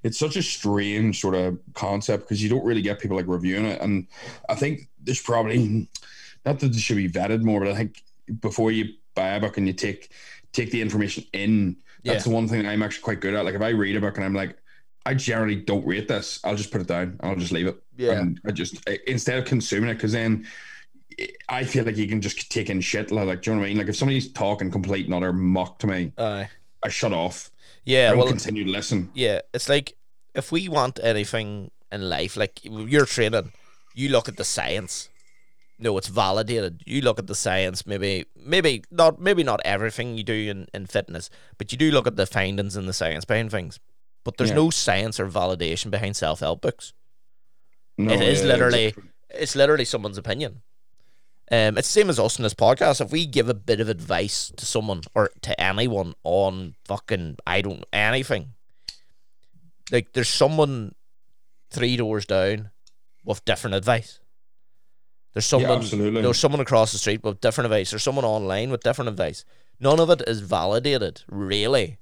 It's 0.04 0.18
such 0.18 0.36
a 0.36 0.42
strange 0.42 1.20
sort 1.20 1.36
of 1.36 1.60
concept 1.74 2.24
because 2.24 2.42
you 2.42 2.50
don't 2.50 2.66
really 2.66 2.82
get 2.82 3.00
people 3.00 3.18
like 3.18 3.28
reviewing 3.28 3.66
it, 3.66 3.82
and 3.82 4.08
I 4.50 4.56
think 4.56 4.90
there's 5.04 5.22
probably 5.22 5.90
not 6.46 6.60
that 6.60 6.76
it 6.76 6.80
should 6.80 6.98
be 6.98 7.10
vetted 7.10 7.44
more, 7.44 7.60
but 7.60 7.70
I 7.70 7.76
think 7.76 8.04
before 8.40 8.72
you 8.72 8.94
buy 9.16 9.30
a 9.30 9.40
book 9.40 9.58
and 9.58 9.68
you 9.68 9.74
take 9.74 10.12
take 10.54 10.72
the 10.72 10.82
information 10.82 11.24
in, 11.34 11.78
that's 12.04 12.26
Yeah. 12.26 12.30
the 12.30 12.36
one 12.36 12.48
thing 12.48 12.66
I'm 12.66 12.84
actually 12.84 13.04
quite 13.04 13.20
good 13.20 13.34
at. 13.34 13.46
Like 13.46 13.56
if 13.56 13.62
I 13.62 13.70
read 13.70 13.96
a 13.96 14.02
book 14.02 14.18
and 14.18 14.26
I'm 14.26 14.34
like, 14.34 14.58
I 15.06 15.14
generally 15.16 15.56
don't 15.56 15.86
rate 15.86 16.08
this, 16.08 16.40
I'll 16.44 16.56
just 16.56 16.72
put 16.72 16.82
it 16.82 16.88
down. 16.88 17.18
I'll 17.22 17.36
just 17.36 17.52
leave 17.52 17.68
it. 17.68 17.82
Yeah. 17.98 18.14
And 18.20 18.40
I 18.46 18.52
just 18.52 18.78
I- 18.88 19.00
instead 19.08 19.38
of 19.40 19.46
consuming 19.46 19.90
it, 19.90 19.96
because 19.96 20.12
then 20.12 20.46
I 21.50 21.64
feel 21.64 21.84
like 21.86 21.98
you 21.98 22.08
can 22.08 22.22
just 22.22 22.52
take 22.52 22.70
in 22.70 22.82
shit. 22.82 23.12
Like, 23.12 23.42
do 23.42 23.52
you 23.52 23.56
know 23.56 23.62
what 23.62 23.66
I 23.66 23.70
mean? 23.70 23.78
Like 23.78 23.88
if 23.88 23.96
somebody's 23.96 24.32
talking 24.32 24.72
complete 24.72 25.06
and 25.06 25.14
utter 25.14 25.34
muck 25.34 25.80
to 25.80 25.88
me, 25.88 26.12
aye, 26.18 26.50
I 26.84 26.90
shut 26.90 27.14
off. 27.14 27.52
I 27.54 27.60
yeah. 27.86 28.10
don't 28.10 28.20
Well, 28.20 28.28
continue 28.28 28.64
to 28.64 28.70
listen. 28.72 29.10
yeah. 29.14 29.42
It's 29.54 29.68
like 29.70 29.96
if 30.34 30.52
we 30.52 30.70
want 30.70 31.00
anything 31.04 31.72
in 31.92 32.08
life, 32.10 32.38
like 32.38 32.60
you're 32.64 33.06
training, 33.06 33.52
you 33.94 34.10
look 34.10 34.28
at 34.30 34.38
the 34.38 34.46
science. 34.46 35.10
No, 35.82 35.98
it's 35.98 36.08
validated. 36.08 36.84
You 36.86 37.02
look 37.02 37.18
at 37.18 37.26
the 37.26 37.34
science. 37.36 37.88
Maybe, 37.88 38.26
maybe 38.36 38.84
not. 38.92 39.20
Maybe 39.20 39.44
not 39.44 39.60
everything 39.66 40.16
you 40.16 40.24
do 40.24 40.34
in, 40.34 40.68
in 40.74 40.86
fitness, 40.86 41.30
but 41.58 41.72
you 41.72 41.78
do 41.78 41.90
look 41.92 42.06
at 42.06 42.16
the 42.16 42.28
findings 42.28 42.76
and 42.76 42.88
the 42.88 42.94
science 42.94 43.26
behind 43.26 43.50
things. 43.52 43.80
But 44.24 44.38
there's 44.38 44.52
Yeah. 44.52 44.58
no 44.58 44.70
science 44.70 45.20
or 45.20 45.28
validation 45.28 45.90
behind 45.90 46.16
self 46.16 46.40
help 46.42 46.62
books. 46.62 46.94
No, 47.98 48.14
it 48.14 48.22
is 48.22 48.42
yeah, 48.42 48.48
literally 48.48 48.86
exactly. 48.86 49.12
it's 49.32 49.56
literally 49.56 49.86
someone's 49.86 50.18
opinion. 50.20 50.62
Um, 51.52 51.78
it's 51.78 51.88
the 51.90 52.00
same 52.00 52.10
as 52.10 52.20
us 52.20 52.38
in 52.40 52.44
this 52.44 52.54
podcast. 52.54 53.02
If 53.02 53.12
we 53.12 53.26
give 53.26 53.50
a 53.50 53.54
bit 53.54 53.82
of 53.82 53.90
advice 53.90 54.54
to 54.56 54.66
someone 54.66 55.02
or 55.14 55.32
to 55.42 55.60
anyone 55.60 56.14
on 56.24 56.76
fucking 56.86 57.38
I 57.46 57.62
don't 57.62 57.84
anything, 57.92 58.54
like 59.92 60.14
there's 60.14 60.30
someone 60.30 60.96
three 61.70 61.98
doors 61.98 62.26
down 62.26 62.70
with 63.26 63.44
different 63.44 63.76
advice. 63.76 64.20
There's 65.34 65.46
someone 65.46 65.72
absolutely. 65.80 66.22
there's 66.22 66.40
someone 66.40 66.60
across 66.62 66.92
the 66.92 66.98
street 66.98 67.24
with 67.24 67.40
different 67.42 67.66
advice. 67.68 67.92
There's 67.92 68.04
someone 68.04 68.26
online 68.26 68.70
with 68.70 68.82
different 68.84 69.10
advice. 69.10 69.46
None 69.80 70.00
of 70.00 70.10
it 70.10 70.22
is 70.28 70.42
validated 70.42 71.24
really 71.30 72.00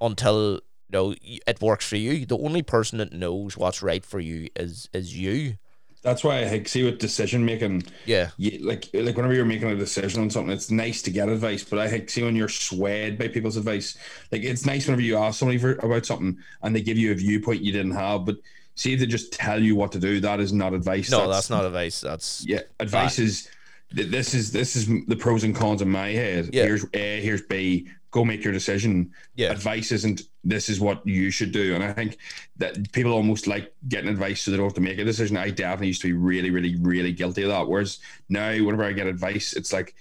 until 0.00 0.54
you 0.54 0.60
know 0.92 1.14
it 1.22 1.60
works 1.60 1.88
for 1.88 1.96
you. 1.96 2.26
The 2.26 2.38
only 2.38 2.62
person 2.62 2.98
that 2.98 3.12
knows 3.12 3.56
what's 3.56 3.82
right 3.82 4.04
for 4.04 4.20
you 4.20 4.48
is 4.54 4.88
is 4.92 5.16
you. 5.16 5.56
That's 6.00 6.22
why 6.22 6.44
I 6.44 6.62
see 6.62 6.84
with 6.84 7.00
decision 7.00 7.44
making, 7.44 7.82
Yeah. 8.06 8.30
you, 8.36 8.64
like 8.64 8.88
like 8.94 9.16
whenever 9.16 9.34
you're 9.34 9.44
making 9.44 9.68
a 9.68 9.74
decision 9.76 10.22
on 10.22 10.30
something, 10.30 10.52
it's 10.52 10.70
nice 10.70 11.02
to 11.02 11.10
get 11.10 11.28
advice. 11.28 11.64
But 11.64 11.80
I 11.80 12.06
see 12.06 12.22
when 12.22 12.36
you're 12.36 12.48
swayed 12.48 13.18
by 13.18 13.26
people's 13.28 13.56
advice, 13.56 13.98
like 14.30 14.42
it's 14.44 14.64
nice 14.64 14.86
whenever 14.86 15.02
you 15.02 15.16
ask 15.16 15.40
somebody 15.40 15.58
for, 15.58 15.72
about 15.74 16.06
something 16.06 16.38
and 16.62 16.74
they 16.76 16.82
give 16.82 16.98
you 16.98 17.10
a 17.10 17.16
viewpoint 17.16 17.62
you 17.62 17.72
didn't 17.72 17.96
have. 17.96 18.24
But 18.24 18.36
see 18.78 18.94
if 18.94 19.00
they 19.00 19.06
just 19.06 19.32
tell 19.32 19.62
you 19.62 19.74
what 19.74 19.92
to 19.92 19.98
do, 19.98 20.20
that 20.20 20.40
is 20.40 20.52
not 20.52 20.72
advice. 20.72 21.10
No, 21.10 21.28
that's, 21.28 21.50
not 21.50 21.64
advice. 21.64 22.00
That's 22.00 22.44
Yeah, 22.46 22.60
advice 22.80 23.18
is 23.18 23.50
this 23.90 24.34
is 24.34 24.52
this 24.52 24.76
is 24.76 24.86
the 25.06 25.16
pros 25.16 25.44
and 25.44 25.54
cons 25.54 25.82
in 25.82 25.90
my 25.90 26.08
head. 26.10 26.50
Yeah. 26.52 26.64
Here's 26.64 26.86
A, 26.94 27.20
here's 27.20 27.42
B. 27.42 27.88
Go 28.10 28.24
make 28.24 28.42
your 28.42 28.52
decision. 28.52 29.12
Yeah. 29.34 29.50
Advice 29.50 29.92
isn't 29.92 30.22
this 30.44 30.68
is 30.68 30.80
what 30.80 31.06
you 31.06 31.30
should 31.30 31.52
do. 31.52 31.74
And 31.74 31.84
I 31.84 31.92
think 31.92 32.16
that 32.56 32.90
people 32.92 33.12
almost 33.12 33.46
like 33.46 33.74
getting 33.88 34.08
advice 34.08 34.42
so 34.42 34.50
they 34.50 34.56
don't 34.56 34.66
have 34.66 34.74
to 34.74 34.80
make 34.80 34.98
a 34.98 35.04
decision. 35.04 35.36
I 35.36 35.50
definitely 35.50 35.88
used 35.88 36.00
to 36.02 36.08
be 36.08 36.14
really, 36.14 36.50
really, 36.50 36.76
really 36.76 37.12
guilty 37.12 37.42
of 37.42 37.48
that. 37.48 37.68
Whereas 37.68 37.98
now, 38.28 38.50
whenever 38.50 38.84
I 38.84 38.92
get 38.92 39.06
advice, 39.06 39.52
it's 39.52 39.74
like, 39.74 39.94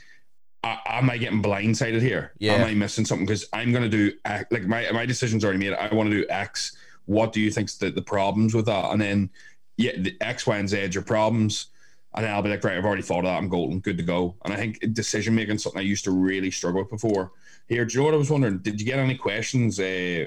am 0.63 1.10
I 1.10 1.18
getting 1.18 1.44
blindsided 1.44 2.02
here? 2.02 2.34
Yeah. 2.40 2.54
Am 2.54 2.66
I 2.66 2.74
missing 2.74 3.06
something? 3.06 3.26
Because 3.26 3.48
I'm 3.52 3.74
gonna 3.74 3.90
do 3.90 4.12
like 4.52 4.63
my 4.63 4.90
my 4.92 5.06
decision's 5.06 5.44
already 5.44 5.60
made. 5.60 5.74
I 5.74 5.94
want 5.94 6.10
to 6.10 6.22
do 6.22 6.26
X. 6.30 6.78
What 7.08 7.34
do 7.34 7.41
you 7.41 7.52
think's 7.52 7.76
the, 7.78 7.89
the 7.89 8.02
problems 8.02 8.54
with 8.54 8.67
that? 8.67 8.91
And 8.91 9.02
then 9.02 9.30
yeah, 9.78 9.93
the 9.98 10.15
X, 10.22 10.46
Y, 10.46 10.58
and 10.58 10.70
Z 10.70 10.84
are 10.84 10.88
your 10.88 11.04
problems. 11.04 11.67
And 12.13 12.26
then 12.26 12.34
I'll 12.34 12.41
be 12.41 12.50
like, 12.50 12.63
right, 12.63 12.78
I've 12.78 12.86
already 12.86 13.04
thought 13.04 13.20
of 13.20 13.26
that. 13.26 13.38
I'm 13.38 13.50
golden, 13.50 13.80
good 13.80 13.98
to 13.98 14.04
go. 14.04 14.36
And 14.43 14.54
I 14.54 14.58
think 14.58 14.80
decision 14.93 15.36
making 15.36 15.56
is 15.56 15.63
something 15.63 15.80
I 15.80 15.84
used 15.84 16.04
to 16.06 16.12
really 16.12 16.50
struggle 16.50 16.82
with 16.82 16.89
before. 16.89 17.32
Here, 17.67 17.86
do 17.86 17.93
you 17.93 18.00
know 18.00 18.06
what 18.06 18.13
I 18.13 18.17
was 18.17 18.32
wondering? 18.32 18.60
Did 18.60 18.80
you 18.80 18.86
get 18.86 18.98
any 18.98 19.15
questions 19.15 19.80
uh, 19.80 20.26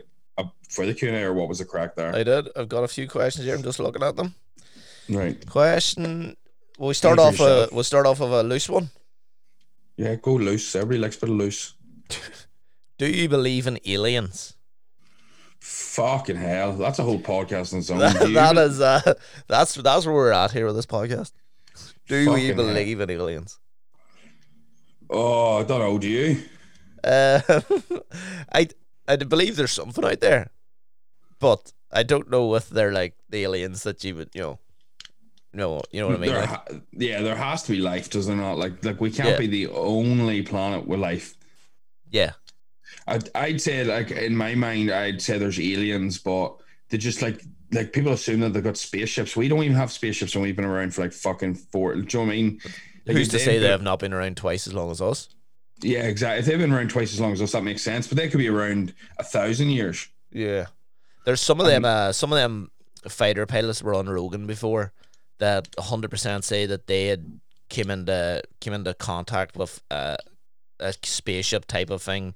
for 0.68 0.86
the 0.86 0.94
Q 0.94 1.08
and 1.08 1.16
A, 1.16 1.22
or 1.24 1.32
what 1.32 1.48
was 1.48 1.58
the 1.58 1.64
crack 1.64 1.96
there? 1.96 2.14
I 2.14 2.22
did. 2.22 2.48
I've 2.54 2.68
got 2.68 2.84
a 2.84 2.88
few 2.88 3.08
questions 3.08 3.44
here. 3.44 3.56
I'm 3.56 3.62
just 3.62 3.80
looking 3.80 4.02
at 4.02 4.16
them. 4.16 4.34
right. 5.08 5.44
Question. 5.46 6.36
Well, 6.78 6.88
we 6.88 6.94
start 6.94 7.18
off. 7.18 7.40
Uh, 7.40 7.44
yourself. 7.44 7.72
we'll 7.72 7.84
start 7.84 8.06
off 8.06 8.20
with 8.20 8.32
a 8.32 8.42
loose 8.42 8.68
one. 8.68 8.90
Yeah, 9.96 10.14
go 10.14 10.34
loose. 10.34 10.74
Everybody 10.76 10.98
likes 11.00 11.16
a 11.16 11.20
bit 11.20 11.30
of 11.30 11.36
loose. 11.36 11.74
Do 12.98 13.06
you 13.06 13.28
believe 13.28 13.66
in 13.66 13.78
aliens? 13.84 14.54
Fucking 15.60 16.36
hell, 16.36 16.72
that's 16.72 16.98
a 16.98 17.02
whole 17.02 17.20
podcast 17.20 17.72
on 17.74 17.80
its 17.80 17.90
own. 17.90 17.98
That, 18.00 18.20
Do 18.20 18.28
you 18.28 18.34
that 18.34 18.52
even- 18.56 18.64
is. 18.70 18.80
Uh, 18.80 19.14
that's 19.46 19.74
that's 19.74 20.06
where 20.06 20.14
we're 20.14 20.32
at 20.32 20.50
here 20.52 20.66
with 20.66 20.76
this 20.76 20.86
podcast. 20.86 21.32
Do 22.08 22.18
we 22.18 22.26
Fucking 22.26 22.46
hell. 22.46 22.56
believe 22.56 23.00
in 23.00 23.10
aliens? 23.10 23.58
Oh, 25.08 25.58
I 25.58 25.62
don't 25.64 25.80
know. 25.80 25.98
Do 25.98 26.08
you? 26.08 26.42
Uh, 27.02 27.40
I 28.52 28.68
I 29.08 29.16
believe 29.16 29.56
there's 29.56 29.72
something 29.72 30.04
out 30.04 30.20
there, 30.20 30.50
but 31.38 31.72
I 31.92 32.02
don't 32.04 32.30
know 32.30 32.54
if 32.54 32.68
they're 32.68 32.92
like 32.92 33.14
the 33.28 33.42
aliens 33.44 33.82
that 33.82 34.02
you 34.04 34.14
would 34.16 34.30
you 34.34 34.42
know. 34.42 34.58
No, 35.52 35.82
you 35.90 36.00
know 36.00 36.06
what 36.06 36.16
I 36.16 36.20
mean. 36.20 36.30
There 36.30 36.40
like- 36.40 36.48
ha- 36.48 36.64
yeah, 36.92 37.22
there 37.22 37.34
has 37.36 37.64
to 37.64 37.72
be 37.72 37.78
life, 37.80 38.08
does 38.08 38.28
there 38.28 38.36
not? 38.36 38.56
Like, 38.56 38.84
like 38.84 39.00
we 39.00 39.10
can't 39.10 39.30
Yeah. 39.30 39.38
be 39.38 39.48
the 39.48 39.66
only 39.68 40.42
planet 40.42 40.86
with 40.86 41.00
life. 41.00 41.36
yeah, 42.10 42.32
I'd, 43.06 43.28
I'd 43.34 43.60
say, 43.60 43.84
like 43.84 44.10
in 44.10 44.36
my 44.36 44.54
mind, 44.54 44.90
I'd 44.90 45.22
say 45.22 45.38
there's 45.38 45.60
aliens, 45.60 46.18
but 46.18 46.56
they 46.88 46.98
just 46.98 47.22
like 47.22 47.42
like 47.72 47.92
people 47.92 48.12
assume 48.12 48.40
that 48.40 48.52
they've 48.52 48.64
got 48.64 48.76
spaceships. 48.76 49.36
We 49.36 49.48
don't 49.48 49.62
even 49.62 49.76
have 49.76 49.92
spaceships, 49.92 50.34
and 50.34 50.42
we've 50.42 50.56
been 50.56 50.64
around 50.64 50.94
for 50.94 51.02
like 51.02 51.12
fucking 51.12 51.54
four. 51.54 51.94
Do 51.94 52.00
you 52.00 52.06
know 52.24 52.26
what 52.26 52.32
I 52.32 52.36
mean? 52.36 52.60
Like, 53.06 53.16
who's 53.16 53.28
to 53.28 53.38
say 53.38 53.58
they 53.58 53.68
have 53.68 53.82
not 53.82 53.98
been 53.98 54.12
around 54.12 54.36
twice 54.36 54.66
as 54.66 54.74
long 54.74 54.90
as 54.90 55.00
us? 55.00 55.28
Yeah, 55.82 56.02
exactly. 56.02 56.40
If 56.40 56.46
they've 56.46 56.58
been 56.58 56.72
around 56.72 56.90
twice 56.90 57.12
as 57.12 57.20
long 57.20 57.32
as 57.32 57.40
us, 57.40 57.52
that 57.52 57.64
makes 57.64 57.82
sense. 57.82 58.06
But 58.06 58.18
they 58.18 58.28
could 58.28 58.38
be 58.38 58.48
around 58.48 58.94
a 59.18 59.24
thousand 59.24 59.70
years. 59.70 60.08
Yeah. 60.30 60.66
There's 61.24 61.40
some 61.40 61.60
of 61.60 61.66
them 61.66 61.84
uh 61.84 62.12
some 62.12 62.32
of 62.32 62.38
them 62.38 62.70
fighter 63.08 63.46
pilots 63.46 63.82
were 63.82 63.94
on 63.94 64.08
Rogan 64.08 64.46
before 64.46 64.92
that 65.38 65.70
100% 65.72 66.44
say 66.44 66.66
that 66.66 66.86
they 66.86 67.06
had 67.06 67.40
came 67.68 67.90
into 67.90 68.42
came 68.60 68.72
into 68.72 68.92
contact 68.94 69.56
with 69.56 69.80
uh, 69.90 70.16
a 70.78 70.92
spaceship 71.02 71.66
type 71.66 71.90
of 71.90 72.02
thing 72.02 72.34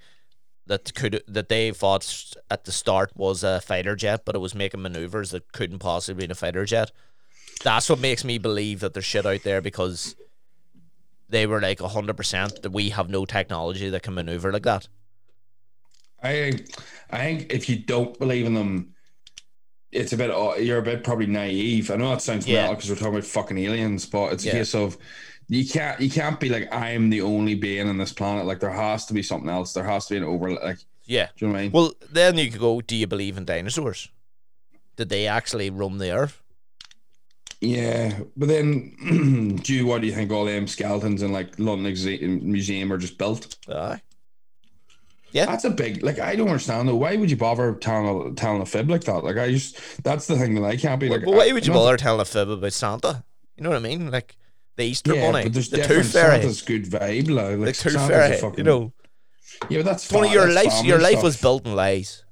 that 0.66 0.94
could 0.94 1.22
that 1.29 1.48
they 1.48 1.70
thought 1.70 2.35
at 2.50 2.64
the 2.64 2.72
start 2.72 3.12
was 3.16 3.44
a 3.44 3.61
fighter 3.61 3.94
jet 3.94 4.22
but 4.24 4.35
it 4.35 4.38
was 4.38 4.55
making 4.55 4.81
maneuvers 4.83 5.31
that 5.31 5.53
couldn't 5.53 5.79
possibly 5.79 6.27
be 6.27 6.33
a 6.33 6.35
fighter 6.35 6.64
jet. 6.64 6.90
That's 7.62 7.88
what 7.88 7.98
makes 8.00 8.24
me 8.24 8.38
believe 8.38 8.81
that 8.81 8.94
there's 8.94 9.05
shit 9.05 9.27
out 9.27 9.42
there 9.42 9.61
because 9.61 10.16
they 11.29 11.46
were 11.46 11.61
like 11.61 11.79
100% 11.79 12.62
that 12.62 12.70
we 12.72 12.90
have 12.90 13.09
no 13.09 13.24
technology 13.24 13.88
that 13.90 14.03
can 14.03 14.14
maneuver 14.14 14.53
like 14.53 14.62
that. 14.64 14.88
I 16.22 16.53
I 17.11 17.18
think 17.18 17.53
if 17.53 17.68
you 17.68 17.77
don't 17.79 18.18
believe 18.18 18.46
in 18.46 18.55
them, 18.55 18.94
it's 19.92 20.12
a 20.12 20.16
bit 20.16 20.31
uh, 20.31 20.55
you're 20.57 20.79
a 20.79 20.83
bit 20.83 21.05
probably 21.05 21.27
naive. 21.27 21.90
I 21.90 21.96
know 21.96 22.11
that 22.11 22.22
sounds 22.22 22.46
Yeah. 22.46 22.62
metal 22.62 22.74
because 22.77 22.90
we're 22.90 22.96
talking 22.96 23.14
about 23.14 23.24
fucking 23.24 23.59
aliens, 23.59 24.07
but 24.07 24.33
it's 24.33 24.44
a 24.44 24.48
Yeah. 24.48 24.53
case 24.55 24.74
of 24.74 24.96
you 25.48 25.66
can't 25.68 26.00
you 26.00 26.11
can't 26.11 26.38
be 26.40 26.48
like 26.48 26.72
I 26.72 26.90
am 26.90 27.11
the 27.11 27.20
only 27.22 27.54
being 27.54 27.88
on 27.88 27.98
this 27.98 28.12
planet. 28.12 28.46
Like 28.46 28.61
there 28.61 28.70
has 28.70 29.07
to 29.07 29.14
be 29.14 29.22
something 29.22 29.50
else. 29.50 29.72
There 29.72 29.85
has 29.85 30.07
to 30.07 30.14
be 30.14 30.18
an 30.18 30.24
over. 30.24 30.50
Like 30.50 30.78
Yeah. 31.07 31.28
do 31.37 31.46
you 31.46 31.48
know 31.48 31.52
what 31.52 31.59
I 31.59 31.62
mean? 31.62 31.72
Well, 31.72 31.92
then 32.11 32.38
you 32.38 32.50
could 32.50 32.61
go, 32.61 32.80
do 32.80 32.96
you 32.96 33.07
believe 33.07 33.37
in 33.37 33.44
dinosaurs? 33.44 34.09
Did 34.96 35.09
they 35.09 35.26
actually 35.26 35.70
roam 35.70 35.98
the 35.98 36.12
earth? 36.12 36.40
yeah, 37.61 38.18
but 38.37 38.48
then 38.48 39.57
do 39.62 39.72
you 39.74 39.87
what 39.87 40.02
do 40.02 40.07
you 40.07 40.12
think 40.12 40.30
all 40.30 40.44
them 40.44 40.66
skeletons 40.66 41.22
in 41.22 41.33
like 41.33 41.59
London 41.59 41.94
Museum 42.52 42.92
are 42.92 42.98
just 42.98 43.16
built? 43.16 43.57
Aye. 43.68 44.00
Yeah. 45.33 45.46
That's 45.46 45.64
a 45.64 45.70
big 45.70 46.02
like 46.02 46.18
I 46.20 46.37
don't 46.37 46.48
understand 46.48 46.88
though. 46.88 46.94
Why 46.94 47.16
would 47.16 47.30
you 47.30 47.37
bother 47.37 47.74
telling 47.74 48.33
a, 48.33 48.35
telling 48.35 48.62
a 48.62 48.66
fib 48.66 48.88
like 48.88 49.04
that? 49.04 49.24
Like 49.24 49.37
I 49.37 49.50
just 49.50 50.02
that's 50.04 50.26
the 50.26 50.37
thing 50.37 50.54
that 50.54 50.64
I 50.64 50.76
can't 50.76 51.00
be 51.00 51.09
like. 51.09 51.24
but 51.24 51.35
why 51.35 51.50
would 51.52 51.66
you 51.66 51.72
bother 51.72 51.96
telling 51.96 52.20
a 52.20 52.24
fib 52.24 52.48
about 52.50 52.72
Santa? 52.72 53.24
You 53.57 53.64
know 53.64 53.70
what 53.70 53.76
I 53.76 53.80
mean? 53.80 54.11
Like 54.11 54.37
the 54.76 54.84
Easter 54.84 55.14
Yeah, 55.14 55.30
bunny, 55.30 55.44
but 55.44 55.52
there's 55.52 55.68
the 55.70 55.78
tooth 55.78 56.12
fairy, 56.12 56.40
Santa's 56.40 56.62
good 56.62 56.84
vibe, 56.87 57.28
like, 57.30 57.50
the 57.50 57.56
like 57.58 57.76
tooth 57.76 57.92
Santa's 57.92 58.04
a 58.04 58.08
fairy. 58.08 58.37
fucking- 58.38 58.58
You 58.58 58.64
know, 58.64 58.92
Yeah, 59.70 59.78
but 59.78 59.84
that's 59.84 60.08
Tony, 60.08 60.28
fa- 60.28 60.34
your 60.34 60.52
that's 60.52 60.66
life, 60.76 60.84
your 60.84 60.98
life 60.98 61.12
stuff. 61.12 61.22
was 61.24 61.37
built 61.40 61.66
in 61.66 61.74
lies. 61.76 62.24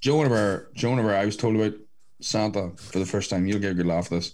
Joe, 0.00 0.16
whenever, 0.18 0.70
Joe, 0.74 0.90
whenever 0.90 1.14
I 1.14 1.24
was 1.24 1.36
told 1.36 1.56
about 1.56 1.74
Santa 2.20 2.70
for 2.76 2.98
the 2.98 3.04
first 3.06 3.28
time, 3.28 3.46
you'll 3.46 3.58
get 3.58 3.72
a 3.72 3.74
good 3.74 3.86
laugh 3.86 4.06
at 4.06 4.10
this. 4.18 4.32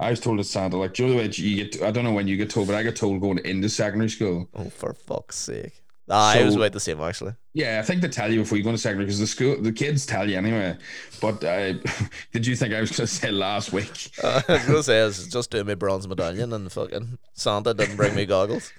I 0.00 0.10
was 0.10 0.18
told 0.20 0.38
that 0.40 0.44
Santa, 0.44 0.76
like, 0.76 0.94
Joe, 0.94 1.08
the 1.10 1.16
way 1.16 1.26
you 1.32 1.64
get, 1.64 1.82
I 1.82 1.90
don't 1.92 2.04
know 2.04 2.12
when 2.12 2.26
you 2.26 2.36
get 2.36 2.50
told, 2.50 2.66
but 2.66 2.74
I 2.76 2.82
got 2.82 2.96
told 2.96 3.20
going 3.20 3.38
into 3.44 3.68
secondary 3.68 4.10
school. 4.10 4.48
Oh, 4.54 4.68
for 4.70 4.92
fuck's 4.94 5.36
sake! 5.36 5.82
Ah, 6.10 6.32
I 6.32 6.42
was 6.44 6.54
So- 6.54 6.60
about 6.60 6.72
the 6.72 6.80
same 6.80 7.00
actually. 7.00 7.34
Yeah, 7.52 7.80
I 7.80 7.82
think 7.86 8.00
they 8.02 8.08
tell 8.08 8.30
you 8.32 8.40
before 8.40 8.58
you 8.58 8.64
go 8.64 8.70
into 8.70 8.80
secondary 8.80 9.06
because 9.06 9.18
the 9.18 9.26
school, 9.26 9.60
the 9.60 9.72
kids 9.72 10.06
tell 10.06 10.28
you 10.28 10.36
anyway. 10.36 10.76
But 11.20 11.42
uh, 11.42 11.74
did 12.32 12.46
you 12.46 12.54
think 12.56 12.74
I 12.74 12.80
was 12.80 12.90
going 12.90 13.06
to 13.06 13.12
say 13.12 13.30
last 13.30 13.72
week? 13.72 14.10
Uh, 14.22 14.42
I 14.48 14.52
was 14.54 14.64
gonna 14.66 14.82
say 14.82 15.02
I 15.02 15.04
was 15.06 15.26
just 15.28 15.50
doing 15.50 15.66
my 15.66 15.74
bronze 15.74 16.06
medallion 16.06 16.52
and 16.52 16.70
fucking 16.70 17.18
Santa 17.34 17.72
didn't 17.74 17.96
bring 17.96 18.14
me 18.14 18.26
goggles. 18.26 18.72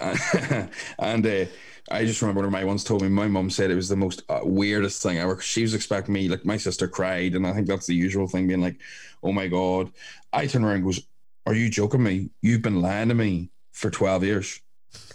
and 0.00 1.26
uh, 1.26 1.44
I 1.90 2.04
just 2.04 2.20
remember 2.22 2.42
when 2.42 2.50
my 2.50 2.64
once 2.64 2.84
told 2.84 3.02
me, 3.02 3.08
my 3.08 3.28
mum 3.28 3.50
said 3.50 3.70
it 3.70 3.76
was 3.76 3.88
the 3.88 3.96
most 3.96 4.22
uh, 4.28 4.40
weirdest 4.42 5.02
thing 5.02 5.18
ever. 5.18 5.40
She 5.40 5.62
was 5.62 5.74
expecting 5.74 6.12
me, 6.14 6.28
like 6.28 6.44
my 6.44 6.56
sister 6.56 6.88
cried, 6.88 7.34
and 7.34 7.46
I 7.46 7.52
think 7.52 7.66
that's 7.66 7.86
the 7.86 7.94
usual 7.94 8.26
thing, 8.26 8.46
being 8.48 8.60
like, 8.62 8.80
"Oh 9.22 9.32
my 9.32 9.46
god!" 9.48 9.92
I 10.32 10.46
turn 10.46 10.64
around 10.64 10.76
and 10.76 10.84
goes, 10.84 11.00
"Are 11.46 11.54
you 11.54 11.68
joking 11.70 12.02
me? 12.02 12.30
You've 12.42 12.62
been 12.62 12.82
lying 12.82 13.08
to 13.08 13.14
me 13.14 13.50
for 13.72 13.90
twelve 13.90 14.24
years." 14.24 14.60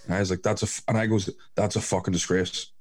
And 0.09 0.15
I 0.15 0.21
was 0.21 0.31
like, 0.31 0.41
"That's 0.41 0.63
a," 0.63 0.81
and 0.89 0.97
I 0.97 1.05
goes, 1.05 1.29
"That's 1.53 1.75
a 1.75 1.81
fucking 1.81 2.11
disgrace." 2.13 2.71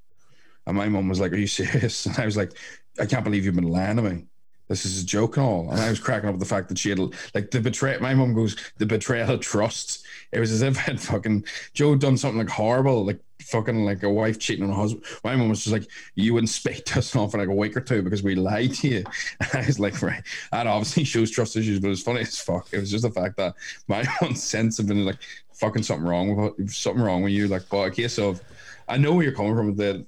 And 0.67 0.79
my 0.79 0.89
mum 0.89 1.11
was 1.11 1.21
like, 1.21 1.33
"Are 1.33 1.37
you 1.37 1.47
serious?" 1.61 2.07
And 2.07 2.19
I 2.19 2.25
was 2.25 2.39
like, 2.39 2.53
"I 2.99 3.05
can't 3.05 3.23
believe 3.23 3.45
you've 3.45 3.55
been 3.55 3.65
lying 3.65 3.97
to 3.97 4.03
me." 4.03 4.25
This 4.69 4.85
is 4.85 5.03
a 5.03 5.07
joke 5.07 5.37
and 5.37 5.47
all. 5.47 5.71
And 5.71 5.81
I 5.81 5.91
was 5.91 5.99
cracking 5.99 6.29
up 6.29 6.35
with 6.35 6.41
the 6.41 6.47
fact 6.47 6.69
that 6.69 6.79
she 6.79 6.91
had 6.91 6.99
like 7.35 7.51
the 7.51 7.61
betrayal. 7.61 8.01
My 8.01 8.15
mum 8.15 8.35
goes, 8.35 8.57
the 8.77 8.87
betrayal 8.87 9.31
of 9.31 9.41
trust. 9.41 10.07
It 10.31 10.41
was 10.41 10.53
as 10.53 10.63
if 10.63 10.77
had 10.87 11.01
fucking 11.01 11.45
Joe 11.73 11.97
done 11.97 12.17
something 12.17 12.39
like 12.39 12.51
horrible, 12.51 13.05
like 13.05 13.19
fucking 13.43 13.85
like 13.85 14.03
a 14.03 14.11
wife 14.11 14.39
cheating 14.39 14.65
on 14.65 14.71
a 14.71 14.75
husband. 14.75 15.05
My 15.25 15.35
mum 15.37 15.49
was 15.49 15.65
just 15.65 15.73
like, 15.73 15.89
you 16.15 16.35
wouldn't 16.35 16.51
speak 16.51 16.85
to 16.87 16.99
us 16.99 17.15
now 17.15 17.27
for 17.27 17.39
like 17.39 17.49
a 17.49 17.55
week 17.55 17.77
or 17.77 17.81
two 17.81 18.03
because 18.03 18.23
we 18.23 18.35
lied 18.35 18.75
to 18.75 18.89
you. 18.89 19.05
And 19.41 19.63
I 19.63 19.67
was 19.67 19.81
like, 19.81 20.01
right, 20.03 20.23
that 20.53 20.67
obviously 20.67 21.05
shows 21.05 21.31
trust 21.31 21.57
issues, 21.57 21.81
but 21.81 21.91
it's 21.91 22.03
funny 22.03 22.21
as 22.21 22.39
fuck. 22.39 22.69
It 22.73 22.81
was 22.81 22.91
just 22.91 23.05
the 23.05 23.11
fact 23.11 23.37
that 23.39 23.55
my 23.87 24.05
own 24.23 24.35
sense 24.35 24.79
of 24.79 24.87
been 24.87 25.05
like 25.05 25.19
fucking 25.55 25.83
something 25.83 26.07
wrong 26.07 26.55
with 26.57 26.71
something 26.71 27.03
wrong 27.03 27.23
with 27.23 27.33
you. 27.33 27.49
Like, 27.49 27.63
but 27.71 27.89
a 27.89 27.91
case 27.91 28.19
of, 28.19 28.43
I 28.89 28.99
know 28.99 29.15
where 29.15 29.25
you're 29.25 29.35
coming 29.35 29.57
from 29.57 29.67
with 29.67 29.77
the 29.77 30.07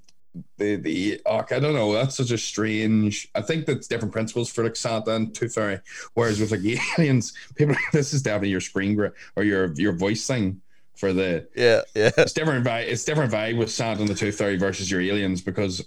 the 0.59 0.77
the 0.77 1.21
oh, 1.27 1.45
I 1.51 1.59
don't 1.59 1.75
know. 1.75 1.93
That's 1.93 2.17
such 2.17 2.31
a 2.31 2.39
strange. 2.39 3.29
I 3.35 3.43
think 3.43 3.67
that's 3.67 3.89
different 3.89 4.13
principles 4.13 4.51
for 4.51 4.65
like 4.65 4.77
Santa 4.77 5.15
and 5.15 5.35
Tooth 5.35 5.55
Fairy. 5.55 5.81
Whereas 6.15 6.41
with 6.41 6.53
like 6.53 6.61
aliens, 6.99 7.33
people 7.57 7.75
this 7.93 8.15
is 8.15 8.23
definitely 8.23 8.51
your 8.51 8.61
screen 8.61 8.99
or 9.37 9.43
your 9.43 9.73
your 9.75 9.93
voice 9.93 10.27
thing 10.27 10.61
for 10.95 11.13
the. 11.13 11.49
Yeah, 11.57 11.83
yeah. 11.95 12.11
It's 12.19 12.33
different 12.33 12.65
vibe. 12.65 12.87
It's 12.87 13.05
different 13.05 13.33
vibe 13.33 13.59
with 13.59 13.71
Santa 13.71 14.01
and 14.01 14.09
the 14.09 14.15
Tooth 14.15 14.37
Fairy 14.37 14.57
versus 14.57 14.91
your 14.91 15.01
aliens 15.01 15.41
because 15.41 15.85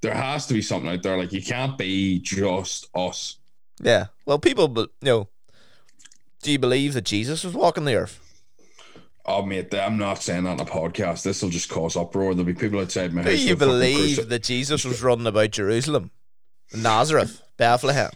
there 0.00 0.14
has 0.14 0.46
to 0.46 0.54
be 0.54 0.62
something 0.62 0.90
out 0.90 1.02
there. 1.02 1.16
Like 1.16 1.32
you 1.32 1.42
can't 1.42 1.78
be 1.78 2.18
just 2.20 2.88
us. 2.94 3.36
Yeah. 3.80 4.06
Well, 4.24 4.38
people, 4.38 4.68
but 4.68 4.90
you 5.00 5.06
know, 5.06 5.28
do 6.42 6.50
you 6.50 6.58
believe 6.58 6.94
that 6.94 7.04
Jesus 7.04 7.44
was 7.44 7.54
walking 7.54 7.84
the 7.84 7.94
earth? 7.94 8.25
Oh 9.28 9.42
mate, 9.44 9.74
I'm 9.74 9.98
not 9.98 10.22
saying 10.22 10.44
that 10.44 10.50
on 10.50 10.60
a 10.60 10.64
podcast. 10.64 11.22
This 11.24 11.42
will 11.42 11.50
just 11.50 11.68
cause 11.68 11.96
uproar. 11.96 12.32
There'll 12.34 12.44
be 12.46 12.54
people 12.54 12.78
outside 12.80 13.12
my 13.12 13.22
Do 13.24 13.30
house. 13.30 13.40
you 13.40 13.56
believe 13.56 14.18
cruci- 14.18 14.28
that 14.28 14.42
Jesus 14.44 14.84
was 14.84 15.02
running 15.02 15.26
about 15.26 15.50
Jerusalem, 15.50 16.12
Nazareth, 16.74 17.42
Bethlehem? 17.56 18.10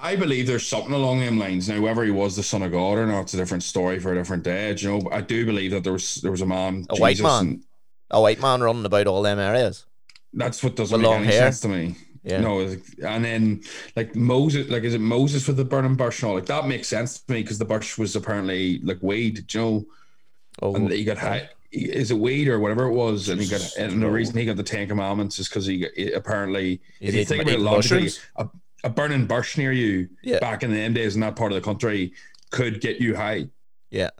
I 0.00 0.16
believe 0.16 0.46
there's 0.46 0.66
something 0.66 0.92
along 0.92 1.20
them 1.20 1.38
lines. 1.38 1.68
Now, 1.68 1.80
whether 1.80 2.02
he 2.02 2.10
was 2.10 2.34
the 2.36 2.42
son 2.42 2.62
of 2.62 2.72
God 2.72 2.98
or 2.98 3.06
not, 3.06 3.22
it's 3.22 3.34
a 3.34 3.36
different 3.36 3.62
story 3.62 4.00
for 4.00 4.12
a 4.12 4.16
different 4.16 4.42
day. 4.42 4.74
Do 4.74 4.84
You 4.84 4.90
know, 4.92 5.00
but 5.00 5.12
I 5.14 5.20
do 5.20 5.46
believe 5.46 5.70
that 5.70 5.84
there 5.84 5.92
was 5.92 6.16
there 6.16 6.32
was 6.32 6.40
a 6.42 6.46
man, 6.46 6.86
A 6.90 6.96
white 6.96 7.20
man. 7.20 7.46
and 7.46 7.62
A 8.10 8.20
white 8.20 8.40
man 8.40 8.60
running 8.62 8.84
about 8.84 9.06
all 9.06 9.22
them 9.22 9.38
areas. 9.38 9.86
that's 10.34 10.62
what 10.62 10.76
doesn't 10.76 11.00
With 11.00 11.08
make 11.10 11.18
any 11.20 11.26
hair. 11.26 11.42
sense 11.52 11.60
to 11.60 11.68
me. 11.68 11.94
Yeah. 12.24 12.40
No, 12.40 12.60
and 12.60 13.24
then 13.24 13.62
like 13.96 14.14
Moses, 14.14 14.70
like 14.70 14.84
is 14.84 14.94
it 14.94 15.00
Moses 15.00 15.46
with 15.48 15.56
the 15.56 15.64
burning 15.64 15.96
bush 15.96 16.22
and 16.22 16.28
all? 16.28 16.34
Like 16.36 16.46
that 16.46 16.68
makes 16.68 16.86
sense 16.88 17.18
to 17.20 17.32
me 17.32 17.42
because 17.42 17.58
the 17.58 17.64
bush 17.64 17.98
was 17.98 18.14
apparently 18.14 18.78
like 18.80 18.98
weed, 19.02 19.52
you 19.54 19.60
know, 19.60 19.86
Oh, 20.62 20.74
and 20.74 20.90
he 20.92 21.02
got 21.02 21.18
high. 21.18 21.48
Is 21.72 22.10
it 22.10 22.18
weed 22.18 22.46
or 22.48 22.60
whatever 22.60 22.84
it 22.84 22.92
was? 22.92 23.28
And 23.30 23.40
he 23.40 23.48
got, 23.48 23.62
and 23.78 24.02
the 24.02 24.08
reason 24.10 24.36
he 24.36 24.44
got 24.44 24.56
the 24.56 24.62
Ten 24.62 24.86
Commandments 24.86 25.38
is 25.38 25.48
because 25.48 25.64
he, 25.64 25.86
apparently, 26.14 26.80
if 27.00 27.14
you 27.14 27.24
think 27.24 27.42
about 27.42 27.54
it 27.54 27.60
logically, 27.60 28.10
a, 28.36 28.46
a 28.84 28.90
burning 28.90 29.26
bush 29.26 29.56
near 29.56 29.72
you 29.72 30.08
Yeah. 30.22 30.38
back 30.38 30.62
in 30.62 30.70
the 30.70 30.78
end 30.78 30.94
days 30.96 31.14
in 31.14 31.22
that 31.22 31.34
part 31.34 31.50
of 31.50 31.56
the 31.56 31.62
country 31.64 32.12
could 32.50 32.82
get 32.82 33.00
you 33.00 33.16
high. 33.16 33.48
yeah. 33.90 34.10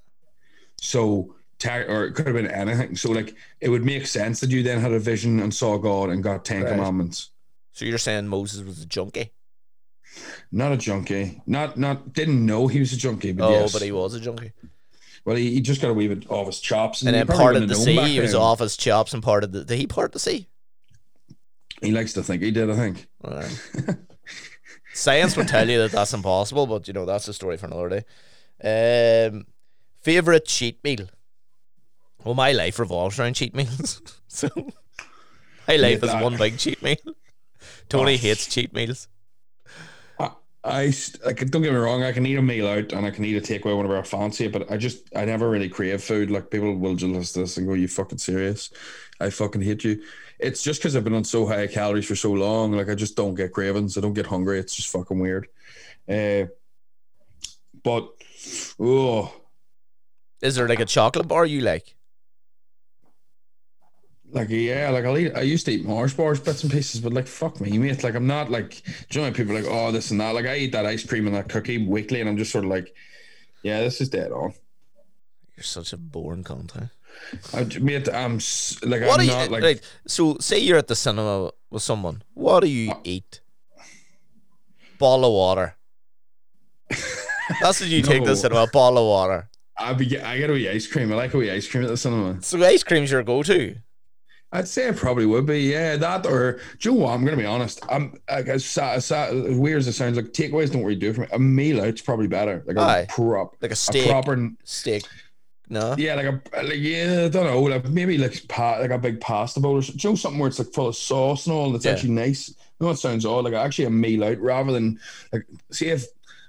So, 0.81 1.35
or 1.65 2.07
it 2.07 2.15
could 2.15 2.27
have 2.27 2.35
been 2.35 2.47
anything. 2.51 2.97
So, 2.97 3.13
like, 3.13 3.37
it 3.61 3.69
would 3.69 3.85
make 3.85 4.07
sense 4.07 4.41
that 4.41 4.51
you 4.51 4.63
then 4.63 4.81
had 4.81 4.93
a 4.93 4.99
vision 4.99 5.39
and 5.41 5.55
saw 5.55 5.77
God 5.79 6.09
and 6.11 6.23
got 6.23 6.45
Ten 6.45 6.63
Right. 6.65 6.73
Commandments. 6.73 7.31
So 7.73 7.85
you're 7.85 7.99
saying 7.99 8.29
Moses 8.29 8.63
was 8.63 8.83
a 8.83 8.87
junkie? 8.87 9.33
Not 10.51 10.73
a 10.73 10.77
junkie. 10.77 11.41
Not 11.47 11.79
not 11.79 12.13
didn't 12.13 12.45
know 12.45 12.67
he 12.67 12.81
was 12.81 12.93
a 12.93 12.97
junkie, 12.97 13.33
but 13.33 13.47
oh, 13.47 13.51
yes. 13.51 13.73
but 13.73 13.83
he 13.83 13.93
was 13.93 14.15
a 14.15 14.21
junkie. 14.21 14.53
well, 15.25 15.37
he, 15.37 15.55
he 15.55 15.61
just 15.61 15.81
got 15.81 15.91
a 15.91 15.95
wee 15.95 16.09
bit 16.09 16.31
off 16.31 16.47
his 16.47 16.61
chops, 16.61 17.03
And 17.03 17.17
he 17.17 17.23
then 17.23 17.27
part 17.27 17.57
of 17.57 17.67
the 17.67 17.75
sea, 17.75 17.97
he 17.97 18.21
was 18.21 18.35
off 18.35 18.59
his 18.61 18.77
chops 18.77 19.15
and 19.15 19.23
part 19.23 19.43
of 19.45 19.53
the. 19.53 19.65
Did 19.65 19.79
he 19.79 19.87
part 19.87 20.13
the 20.13 20.19
sea? 20.19 20.49
He 21.81 21.91
likes 21.91 22.13
to 22.13 22.23
think 22.23 22.43
he 22.43 22.51
did. 22.51 22.71
I 22.71 22.77
think. 22.77 23.09
Alright. 23.25 23.61
Science 24.95 25.37
would 25.37 25.49
tell 25.49 25.69
you 25.69 25.79
that 25.79 25.93
that's 25.93 26.13
impossible, 26.13 26.67
but 26.67 26.87
you 26.87 26.93
know 26.93 27.07
that's 27.07 27.27
a 27.27 27.33
story 27.33 27.57
for 27.57 27.67
another 27.67 28.05
day. 28.61 29.29
Um, 29.31 29.47
favorite 30.03 30.45
cheat 30.45 30.85
meal. 30.85 31.09
Well, 32.23 32.35
my 32.35 32.53
life 32.53 32.79
revolves 32.79 33.19
around 33.19 33.35
cheat 33.35 33.55
meals, 33.55 34.03
so 34.29 34.49
my 35.67 35.77
life 35.77 36.03
Yeah, 36.03 36.19
is 36.19 36.23
one 36.23 36.37
big 36.37 36.59
cheat 36.59 36.83
meal. 36.83 36.97
Tony 37.93 38.15
Oh. 38.15 38.19
hates 38.19 38.47
cheat 38.47 38.73
meals. 38.73 39.09
I 40.65 40.91
st- 40.93 41.27
like 41.27 41.39
don't 41.51 41.63
get 41.63 41.73
me 41.73 41.79
wrong, 41.79 42.05
I 42.05 42.13
can 42.13 42.25
eat 42.25 42.37
a 42.39 42.43
meal 42.43 42.69
out 42.69 42.93
and 42.93 43.05
I 43.05 43.11
can 43.11 43.25
eat 43.25 43.37
a 43.37 43.41
takeaway 43.41 43.77
whenever 43.77 43.99
I 43.99 44.03
fancy 44.03 44.45
it, 44.45 44.53
but 44.53 44.71
I 44.71 44.77
just 44.77 44.99
I 45.17 45.25
never 45.25 45.51
really 45.51 45.69
crave 45.69 46.01
food. 46.01 46.31
Like 46.31 46.51
people 46.53 46.77
will 46.77 46.95
just 46.95 47.13
listen 47.13 47.35
to 47.35 47.41
this 47.41 47.57
and 47.57 47.67
go, 47.67 47.75
"You 47.75 47.89
fucking 47.89 48.19
serious? 48.19 48.71
I 49.19 49.31
fucking 49.31 49.61
hate 49.63 49.83
you." 49.83 50.01
It's 50.39 50.63
just 50.63 50.79
because 50.81 50.95
I've 50.95 51.03
been 51.03 51.15
on 51.17 51.25
so 51.25 51.47
high 51.49 51.67
calories 51.67 52.07
for 52.07 52.15
so 52.15 52.31
long. 52.33 52.71
Like 52.71 52.89
I 52.89 52.95
just 52.95 53.17
don't 53.17 53.35
get 53.35 53.51
cravings. 53.53 53.99
I 53.99 54.03
don't 54.03 54.15
get 54.15 54.27
hungry. 54.27 54.61
It's 54.61 54.77
just 54.77 54.91
fucking 54.91 55.19
weird. 55.19 55.49
Uh, 56.09 56.45
but 57.83 58.09
oh, 58.79 59.35
Is 60.43 60.55
there 60.55 60.69
like 60.69 60.79
a 60.79 60.85
chocolate 60.87 61.27
bar 61.27 61.45
you 61.45 61.61
like? 61.63 61.97
Like 64.33 64.49
yeah, 64.51 64.91
like 64.91 65.05
I'll 65.05 65.17
eat. 65.19 65.33
I 65.37 65.43
used 65.43 65.67
to 65.67 65.73
eat 65.73 65.85
Mars 65.85 66.15
bars, 66.15 66.41
bits 66.41 66.63
and 66.63 66.73
pieces, 66.73 67.01
but 67.01 67.13
like 67.13 67.27
fuck 67.27 67.61
me, 67.61 67.77
mate. 67.79 68.03
Like 68.03 68.15
I'm 68.15 68.27
not 68.27 68.51
like. 68.51 68.83
Do 69.11 69.21
you 69.21 69.27
know 69.27 69.33
people 69.33 69.57
are 69.57 69.61
like, 69.63 69.71
oh, 69.71 69.93
this 69.93 70.11
and 70.11 70.21
that? 70.21 70.35
Like 70.35 70.47
I 70.47 70.57
eat 70.57 70.73
that 70.73 70.87
ice 70.87 71.05
cream 71.05 71.27
and 71.27 71.37
that 71.37 71.49
cookie 71.49 71.87
weekly, 71.87 72.21
and 72.21 72.29
I'm 72.29 72.37
just 72.37 72.51
sort 72.51 72.65
of 72.65 72.71
like, 72.71 72.95
yeah, 73.63 73.81
this 73.81 74.01
is 74.01 74.09
dead 74.09 74.33
on. 74.33 74.55
You're 75.57 75.65
such 75.65 75.93
a 75.93 75.97
boring 75.97 76.45
cunt. 76.45 76.71
Huh? 76.73 76.87
I, 77.53 77.65
mate, 77.79 78.09
I'm 78.09 78.39
like 78.85 79.03
What 79.03 79.21
I'm 79.21 79.27
not 79.27 79.45
you 79.47 79.53
like 79.53 79.63
right? 79.63 79.81
So, 80.07 80.39
say 80.41 80.59
you're 80.59 80.79
at 80.79 80.89
the 80.89 80.97
cinema 80.97 81.51
with 81.71 81.83
someone. 81.83 82.23
What 82.33 82.61
do 82.61 82.69
you 82.69 82.93
Uh, 82.93 83.01
eat? 83.05 83.41
Ball 84.99 85.25
of 85.25 85.33
water. 85.33 85.77
That's 87.61 87.81
what 87.81 87.89
you 87.91 88.03
take 88.11 88.23
to 88.23 88.31
the 88.31 88.37
cinema. 88.37 88.67
Ball 88.67 88.97
of 88.97 89.05
water. 89.05 89.49
I 89.77 89.93
be 89.95 90.19
I 90.21 90.39
get 90.39 90.49
a 90.51 90.53
wee 90.53 90.69
ice 90.69 90.87
cream. 90.87 91.13
I 91.13 91.17
like 91.17 91.35
a 91.35 91.39
wee 91.39 91.51
ice 91.51 91.69
cream 91.69 91.83
at 91.85 91.89
the 91.91 91.97
cinema. 91.97 92.41
So 92.43 92.63
ice 92.65 92.83
cream's 92.83 93.11
your 93.11 93.23
go-to. 93.23 93.77
I'd 94.55 94.69
say 94.69 94.89
it 94.89 94.97
probably 94.97 95.25
would 95.27 95.47
be 95.47 95.61
yeah 95.61 95.97
that 95.97 96.27
or 96.27 96.61
do 96.79 96.91
you 96.91 96.95
know 96.95 97.05
what? 97.05 97.13
I'm 97.15 97.25
gonna 97.25 97.37
be 97.39 97.47
honest. 97.47 97.81
I'm 97.89 98.19
like 98.31 98.49
as, 98.49 98.77
as, 98.79 99.11
as 99.11 99.57
weird 99.57 99.79
as 99.79 99.89
it 99.89 99.93
sounds, 99.95 100.17
like 100.17 100.27
takeaways 100.27 100.71
don't 100.73 100.83
really 100.85 100.95
do 100.95 101.11
it 101.11 101.15
for 101.15 101.21
me. 101.23 101.27
A 101.33 101.39
meal 101.39 101.83
out's 101.83 102.03
probably 102.03 102.27
better. 102.27 102.63
Like 102.67 102.77
Aye. 102.77 102.99
a 103.01 103.07
prop, 103.13 103.57
Like 103.63 103.73
a 103.73 103.77
a 103.95 104.07
proper 104.09 104.51
steak. 104.65 105.05
No. 105.69 105.95
yeah, 105.97 106.15
like 106.17 106.27
a 106.27 106.43
like 106.65 106.77
yeah, 106.79 107.23
I 107.25 107.29
don't 107.29 107.47
know, 107.47 107.63
like 107.63 107.89
maybe 107.89 108.19
like 108.19 108.47
pa- 108.49 108.79
like 108.79 108.91
a 108.91 108.99
big 108.99 109.21
pasta 109.23 109.59
bowl 109.59 109.77
or 109.79 109.83
something. 109.83 109.99
Do 109.99 110.09
you 110.09 110.13
know 110.13 110.17
something 110.17 110.39
where 110.39 110.49
it's 110.49 110.59
like 110.59 110.73
full 110.75 110.89
of 110.89 110.97
sauce 110.97 111.47
and 111.47 111.55
all, 111.55 111.67
and 111.67 111.77
it's 111.77 111.87
Yeah. 111.87 111.93
actually 111.93 112.11
nice. 112.11 112.49
You 112.51 112.55
know 112.81 112.87
what 112.89 112.99
sounds 112.99 113.25
odd? 113.25 113.45
Like 113.45 113.55
actually 113.55 113.87
a 113.87 113.91
meal 113.91 114.23
out 114.25 114.39
rather 114.39 114.73
than 114.73 115.01
like 115.33 115.47
see 115.71 115.89
if 115.89 116.05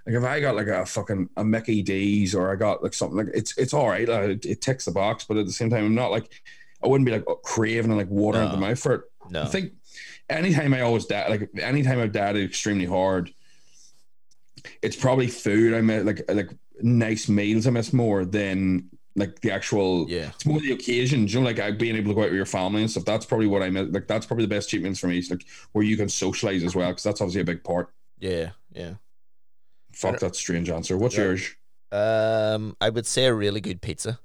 like 0.05 0.15
if 0.15 0.23
I 0.25 0.41
got 0.41 0.57
like 0.57 0.67
a 0.67 0.85
fucking 0.85 1.29
a 1.37 1.43
Mickey 1.45 1.81
D's 1.81 2.35
or 2.35 2.51
I 2.51 2.55
got 2.57 2.83
like 2.83 2.93
something 2.93 3.17
like 3.17 3.27
it's 3.33 3.57
it's 3.57 3.73
all 3.73 3.87
right. 3.87 4.09
Like, 4.09 4.23
it, 4.29 4.45
it 4.45 4.61
ticks 4.61 4.83
the 4.83 4.91
box, 4.91 5.23
but 5.23 5.37
at 5.37 5.45
the 5.45 5.53
same 5.53 5.69
time, 5.69 5.85
I'm 5.85 5.95
not 5.95 6.11
like 6.11 6.29
I 6.84 6.88
wouldn't 6.88 7.06
be 7.06 7.12
like 7.12 7.26
craving 7.43 7.91
and 7.91 7.98
like 7.98 8.10
water 8.10 8.39
out 8.39 8.52
the 8.52 8.58
No. 8.60 8.67
mouth 8.67 8.80
for 8.80 8.93
it. 8.93 9.02
No. 9.30 9.43
I 9.43 9.46
think 9.46 9.72
anytime 10.30 10.74
I 10.74 10.82
always 10.82 11.06
diet, 11.06 11.30
like 11.30 11.50
anytime 11.60 12.00
I've 12.00 12.12
dieted 12.12 12.44
extremely 12.44 12.86
hard, 12.86 13.34
it's 14.81 14.96
probably 14.96 15.27
food 15.27 15.73
I 15.73 15.81
miss, 15.81 16.04
like 16.04 16.21
like 16.29 16.50
nice 16.81 17.27
meals 17.29 17.67
I 17.67 17.71
miss 17.71 17.94
more 17.94 18.25
than 18.25 18.90
like 19.15 19.40
the 19.42 19.52
actual. 19.52 20.10
Yeah. 20.10 20.29
It's 20.29 20.46
more 20.46 20.60
the 20.60 20.71
occasion, 20.73 21.27
you 21.27 21.40
know, 21.40 21.46
like 21.50 21.77
being 21.77 21.96
able 21.96 22.10
to 22.12 22.15
go 22.15 22.21
out 22.21 22.29
with 22.29 22.36
your 22.36 22.46
family 22.46 22.81
and 22.81 22.90
stuff. 22.90 23.06
That's 23.06 23.25
probably 23.25 23.48
what 23.48 23.62
I 23.63 23.69
meant. 23.69 23.94
Like 23.94 24.08
that's 24.08 24.25
probably 24.25 24.46
the 24.46 24.50
best 24.56 24.67
achievements 24.69 25.00
for 25.00 25.08
me. 25.08 25.17
It's 25.19 25.29
like 25.29 25.46
where 25.73 25.84
you 25.86 25.96
can 25.98 26.10
socialize 26.10 26.63
as 26.63 26.75
well, 26.75 26.90
because 26.90 27.04
that's 27.04 27.21
obviously 27.21 27.42
a 27.42 27.46
big 27.46 27.63
part. 27.63 27.90
Yeah, 28.19 28.52
yeah. 28.71 28.94
Fuck 29.94 30.19
that 30.19 30.36
strange 30.36 30.69
answer. 30.69 30.98
What's 30.98 31.15
Yeah. 31.15 31.23
yours? 31.25 31.56
Um, 31.92 32.75
I 32.81 32.90
would 32.90 33.06
say 33.06 33.25
a 33.25 33.34
really 33.34 33.62
good 33.62 33.81
pizza. 33.81 34.19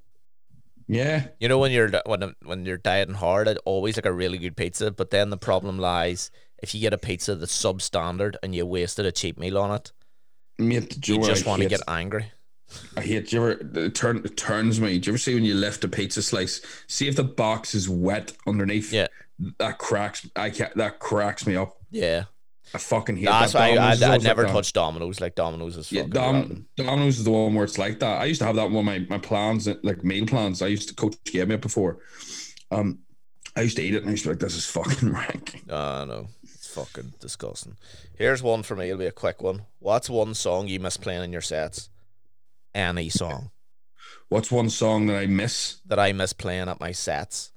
Yeah, 0.88 1.28
You 1.38 1.48
know 1.48 1.58
when 1.58 1.70
you're 1.70 1.90
when 2.06 2.34
when 2.44 2.64
you're 2.64 2.78
dieting 2.78 3.14
hard, 3.14 3.46
I'd 3.46 3.58
always 3.66 3.96
like 3.96 4.06
a 4.06 4.12
really 4.12 4.38
good 4.38 4.56
pizza. 4.56 4.90
But 4.90 5.10
then 5.10 5.28
the 5.28 5.36
problem 5.36 5.78
lies 5.78 6.30
if 6.62 6.74
you 6.74 6.80
get 6.80 6.92
a 6.92 6.98
pizza 6.98 7.34
that's 7.34 7.56
substandard 7.56 8.36
and 8.42 8.54
you 8.54 8.66
wasted 8.66 9.06
a 9.06 9.12
cheap 9.12 9.38
meal 9.38 9.58
on 9.58 9.70
it, 9.70 9.92
mate. 10.58 11.00
do 11.00 11.14
you 11.14 11.22
just 11.22 11.46
want 11.46 11.62
to 11.62 11.68
get 11.68 11.82
angry. 11.86 12.32
I 12.96 13.02
hate. 13.02 13.32
You 13.32 13.40
ever 13.40 13.84
it, 13.84 13.94
turn, 13.94 14.18
it 14.24 14.36
turns 14.36 14.80
me? 14.80 14.98
Do 14.98 15.08
you 15.08 15.12
ever 15.12 15.18
see 15.18 15.34
when 15.34 15.44
you 15.44 15.54
lift 15.54 15.84
a 15.84 15.88
pizza 15.88 16.22
slice? 16.22 16.60
See 16.86 17.08
if 17.08 17.16
the 17.16 17.24
box 17.24 17.74
is 17.74 17.88
wet 17.88 18.32
underneath. 18.46 18.92
Yeah. 18.92 19.06
that 19.58 19.78
cracks. 19.78 20.28
I 20.36 20.50
can't. 20.50 20.74
That 20.76 20.98
cracks 20.98 21.46
me 21.46 21.56
up. 21.56 21.76
Yeah, 21.90 22.24
I 22.74 22.78
fucking 22.78 23.16
hate 23.16 23.26
that. 23.26 23.32
I, 23.32 23.46
Domino's 23.46 23.54
I, 23.54 23.68
I 23.68 23.84
always 23.84 24.00
like 24.00 24.22
never 24.22 24.44
touch 24.44 24.72
Domino's. 24.72 25.20
Like 25.20 25.34
Domino's 25.34 25.76
is 25.76 25.90
Yeah, 25.90 26.02
fucking 26.02 26.12
Dom. 26.12 26.66
Domino's 26.76 27.18
is 27.18 27.24
the 27.24 27.30
one 27.30 27.54
where 27.54 27.64
it's 27.64 27.78
like 27.78 27.98
that. 28.00 28.20
I 28.20 28.26
used 28.26 28.40
to 28.40 28.46
have 28.46 28.56
that 28.56 28.70
one. 28.70 28.84
My 28.84 29.00
my 29.08 29.18
plans, 29.18 29.68
like 29.82 30.04
meal 30.04 30.26
plans. 30.26 30.62
I 30.62 30.66
used 30.66 30.88
to 30.88 30.94
coach 30.94 31.16
gave 31.24 31.48
me 31.48 31.54
it 31.54 31.60
before. 31.60 31.98
Um, 32.70 33.00
I 33.56 33.62
used 33.62 33.76
to 33.76 33.82
eat 33.82 33.94
it 33.94 34.02
and 34.02 34.08
I 34.08 34.10
used 34.12 34.24
to 34.24 34.30
be 34.30 34.32
like, 34.34 34.40
"This 34.40 34.56
is 34.56 34.66
fucking 34.66 35.12
rank." 35.12 35.62
Oh 35.68 36.04
know. 36.04 36.28
it's 36.42 36.68
fucking 36.68 37.14
disgusting. 37.20 37.76
Here's 38.14 38.42
one 38.42 38.62
for 38.62 38.76
me. 38.76 38.86
It'll 38.86 38.98
be 38.98 39.06
a 39.06 39.12
quick 39.12 39.42
one. 39.42 39.62
What's 39.78 40.10
one 40.10 40.34
song 40.34 40.68
you 40.68 40.80
miss 40.80 40.96
playing 40.96 41.24
in 41.24 41.32
your 41.32 41.40
sets? 41.40 41.88
Any 42.74 43.08
song 43.08 43.50
What's 44.28 44.52
one 44.52 44.68
song 44.68 45.06
that 45.06 45.16
I 45.16 45.26
miss? 45.26 45.78
that 45.86 45.98
I 45.98 46.12
miss 46.12 46.32
playing 46.34 46.68
at 46.68 46.80
my 46.80 46.92
sets. 46.92 47.50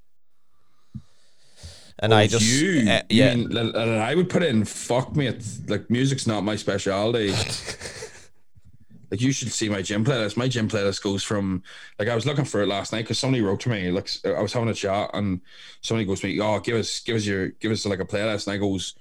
And 2.01 2.13
Oh, 2.13 2.17
I 2.17 2.27
just 2.27 2.43
you. 2.43 2.89
uh, 2.89 3.01
You 3.09 3.23
yeah. 3.23 3.35
mean, 3.35 3.55
uh, 3.57 3.71
uh, 3.75 3.79
I 4.03 4.15
would 4.15 4.29
put 4.29 4.43
in 4.43 4.65
fuck 4.65 5.15
me. 5.15 5.27
It's 5.27 5.59
like 5.69 5.89
music's 5.89 6.25
not 6.27 6.43
my 6.43 6.55
specialty. 6.55 7.31
like 9.11 9.21
you 9.21 9.31
should 9.31 9.51
see 9.51 9.69
my 9.69 9.81
gym 9.81 10.05
playlist. 10.05 10.37
My 10.37 10.47
gym 10.47 10.67
playlist 10.69 11.03
goes 11.03 11.23
from 11.23 11.63
like 11.99 12.07
I 12.07 12.15
was 12.15 12.25
looking 12.25 12.45
for 12.45 12.61
it 12.61 12.67
last 12.67 12.91
night 12.93 13.01
because 13.03 13.19
somebody 13.19 13.41
wrote 13.43 13.59
to 13.61 13.69
me. 13.69 13.91
Like 13.91 14.09
I 14.25 14.41
was 14.41 14.53
having 14.53 14.69
a 14.69 14.73
chat 14.73 15.11
and 15.13 15.41
somebody 15.81 16.05
goes 16.05 16.21
to 16.21 16.27
me, 16.27 16.39
"Oh, 16.39 16.59
give 16.59 16.77
us, 16.77 16.99
give 17.01 17.15
us 17.17 17.25
your, 17.25 17.49
give 17.49 17.71
us 17.71 17.85
like 17.85 17.99
a 17.99 18.05
playlist." 18.05 18.47
And 18.47 18.53
I 18.55 18.57
goes, 18.57 18.95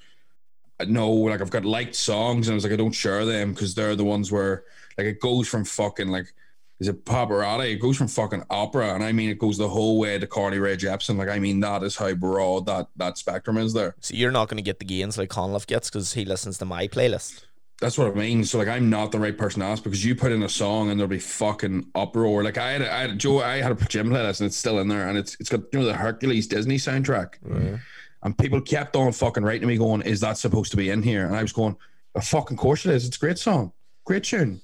"No, 0.86 1.10
like 1.12 1.40
I've 1.40 1.50
got 1.50 1.64
liked 1.64 1.94
songs," 1.94 2.48
and 2.48 2.54
I 2.54 2.56
was 2.56 2.64
like, 2.64 2.72
"I 2.72 2.76
don't 2.76 2.92
share 2.92 3.24
them 3.24 3.52
because 3.52 3.74
they're 3.74 3.96
the 3.96 4.04
ones 4.04 4.32
where 4.32 4.64
like 4.98 5.06
it 5.06 5.20
goes 5.20 5.48
from 5.48 5.64
fucking 5.64 6.08
like." 6.08 6.32
Is 6.80 6.88
it 6.88 7.04
Pavarotti? 7.04 7.74
It 7.74 7.76
goes 7.76 7.98
from 7.98 8.08
fucking 8.08 8.42
opera, 8.48 8.94
and 8.94 9.04
I 9.04 9.12
mean 9.12 9.28
it 9.28 9.38
goes 9.38 9.58
the 9.58 9.68
whole 9.68 9.98
way 9.98 10.18
to 10.18 10.26
Carly 10.26 10.58
Rae 10.58 10.76
Jepsen. 10.76 11.18
Like 11.18 11.28
I 11.28 11.38
mean 11.38 11.60
that 11.60 11.82
is 11.82 11.94
how 11.94 12.14
broad 12.14 12.64
that 12.66 12.88
that 12.96 13.18
spectrum 13.18 13.58
is 13.58 13.74
there. 13.74 13.94
So 14.00 14.14
you're 14.14 14.30
not 14.30 14.48
going 14.48 14.56
to 14.56 14.62
get 14.62 14.78
the 14.78 14.86
gains 14.86 15.18
like 15.18 15.28
Conliffe 15.28 15.66
gets 15.66 15.90
because 15.90 16.14
he 16.14 16.24
listens 16.24 16.56
to 16.58 16.64
my 16.64 16.88
playlist. 16.88 17.44
That's 17.80 17.96
what 17.96 18.08
I 18.08 18.10
mean. 18.14 18.44
So 18.44 18.58
like, 18.58 18.68
I'm 18.68 18.90
not 18.90 19.10
the 19.10 19.18
right 19.18 19.36
person 19.36 19.60
to 19.60 19.66
ask 19.66 19.82
because 19.82 20.04
you 20.04 20.14
put 20.14 20.32
in 20.32 20.42
a 20.42 20.48
song 20.48 20.90
and 20.90 21.00
there'll 21.00 21.08
be 21.08 21.18
fucking 21.18 21.86
uproar. 21.94 22.44
Like 22.44 22.58
I 22.58 22.72
had, 22.72 22.82
I 22.82 23.00
had 23.02 23.18
Joe, 23.18 23.40
I 23.40 23.62
had 23.62 23.72
a 23.72 23.84
gym 23.86 24.10
playlist 24.10 24.40
and 24.40 24.46
it's 24.46 24.56
still 24.56 24.78
in 24.80 24.88
there 24.88 25.08
and 25.08 25.16
it's 25.18 25.36
it's 25.38 25.48
got 25.50 25.60
you 25.72 25.80
know 25.80 25.84
the 25.84 25.94
Hercules 25.94 26.46
Disney 26.46 26.76
soundtrack, 26.76 27.40
mm-hmm. 27.46 27.76
and 28.22 28.38
people 28.38 28.60
kept 28.60 28.96
on 28.96 29.12
fucking 29.12 29.42
writing 29.42 29.62
to 29.62 29.66
me 29.66 29.76
going, 29.76 30.00
"Is 30.02 30.20
that 30.20 30.38
supposed 30.38 30.70
to 30.70 30.76
be 30.78 30.88
in 30.88 31.02
here?" 31.02 31.26
And 31.26 31.36
I 31.36 31.42
was 31.42 31.52
going, 31.52 31.76
A 32.14 32.22
fucking 32.22 32.56
course 32.56 32.84
it 32.86 32.94
is. 32.94 33.06
It's 33.06 33.16
a 33.16 33.20
great 33.20 33.38
song, 33.38 33.72
great 34.04 34.24
tune." 34.24 34.60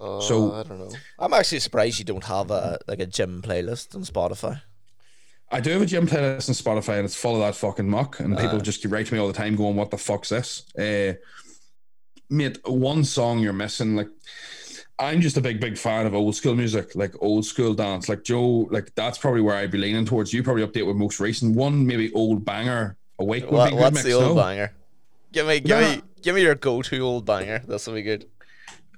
So- 0.00 0.52
I 0.54 0.62
don't 0.62 0.78
know. 0.78 0.90
I'm 1.18 1.32
actually 1.34 1.60
surprised 1.60 1.98
you 1.98 2.04
don't 2.04 2.24
have 2.24 2.50
a 2.50 2.78
like 2.88 3.00
a 3.00 3.06
gym 3.06 3.42
playlist 3.42 3.94
on 3.94 4.02
Spotify. 4.02 4.62
I 5.52 5.60
do 5.60 5.70
have 5.72 5.82
a 5.82 5.86
gym 5.86 6.06
playlist 6.06 6.48
on 6.48 6.54
Spotify 6.54 6.96
and 6.98 7.04
it's 7.04 7.14
full 7.16 7.34
of 7.34 7.40
that 7.40 7.54
fucking 7.56 7.88
muck, 7.88 8.20
and 8.20 8.36
people 8.38 8.56
Ah. 8.56 8.60
just 8.60 8.84
writing 8.84 9.06
to 9.06 9.14
me 9.14 9.20
all 9.20 9.26
the 9.26 9.32
time 9.34 9.56
going, 9.56 9.76
"What 9.76 9.90
the 9.90 9.98
fuck's 9.98 10.28
this?" 10.30 10.62
Uh, 10.78 11.14
mate, 12.28 12.58
one 12.66 13.04
song 13.04 13.40
you're 13.40 13.52
missing, 13.52 13.96
like. 13.96 14.08
I'm 14.98 15.22
just 15.22 15.38
a 15.38 15.40
big, 15.40 15.60
big 15.60 15.78
fan 15.78 16.04
of 16.04 16.14
old 16.14 16.36
school 16.36 16.54
music, 16.54 16.94
like 16.94 17.14
old 17.22 17.46
school 17.46 17.72
dance. 17.72 18.06
Like 18.06 18.22
Joe, 18.22 18.68
like 18.70 18.94
that's 18.94 19.16
probably 19.16 19.40
where 19.40 19.56
I'd 19.56 19.70
be 19.70 19.78
leaning 19.78 20.04
towards. 20.04 20.30
You 20.34 20.42
probably 20.42 20.62
update 20.66 20.86
with 20.86 20.94
most 20.96 21.18
recent 21.18 21.56
one, 21.56 21.86
maybe 21.86 22.12
old 22.12 22.44
banger. 22.44 22.98
Awake 23.18 23.44
would 23.44 23.52
What, 23.54 23.64
be 23.64 23.76
good. 23.76 23.80
what's 23.80 24.02
the 24.02 24.12
old 24.12 24.36
no? 24.36 24.42
banger? 24.42 24.74
Give 25.32 25.46
me, 25.46 25.60
give 25.60 25.80
Nah. 25.80 25.88
me, 25.96 26.02
give 26.20 26.34
me 26.34 26.42
your 26.42 26.54
go-to 26.54 26.98
old 27.00 27.24
banger. 27.24 27.60
This 27.66 27.86
will 27.86 27.94
be 27.94 28.02
good. 28.02 28.26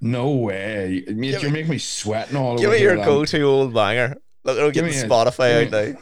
No 0.05 0.33
way, 0.33 1.05
mate! 1.07 1.31
Give 1.31 1.43
you're 1.43 1.51
me- 1.53 1.59
making 1.61 1.71
me 1.71 1.79
sweating 1.79 2.37
all 2.37 2.57
Give 2.59 2.67
over 2.67 2.75
me 2.75 2.81
here, 2.81 2.97
your 2.97 3.05
go-to 3.05 3.43
old 3.43 3.73
banger. 3.73 4.17
Look, 4.43 4.59
it'll 4.59 4.71
get 4.73 4.85
Give 4.85 4.85
me 4.87 4.91
Spotify 4.91 5.63
give 5.71 5.73
out 5.75 5.87
me- 5.87 5.93
now. 5.93 5.99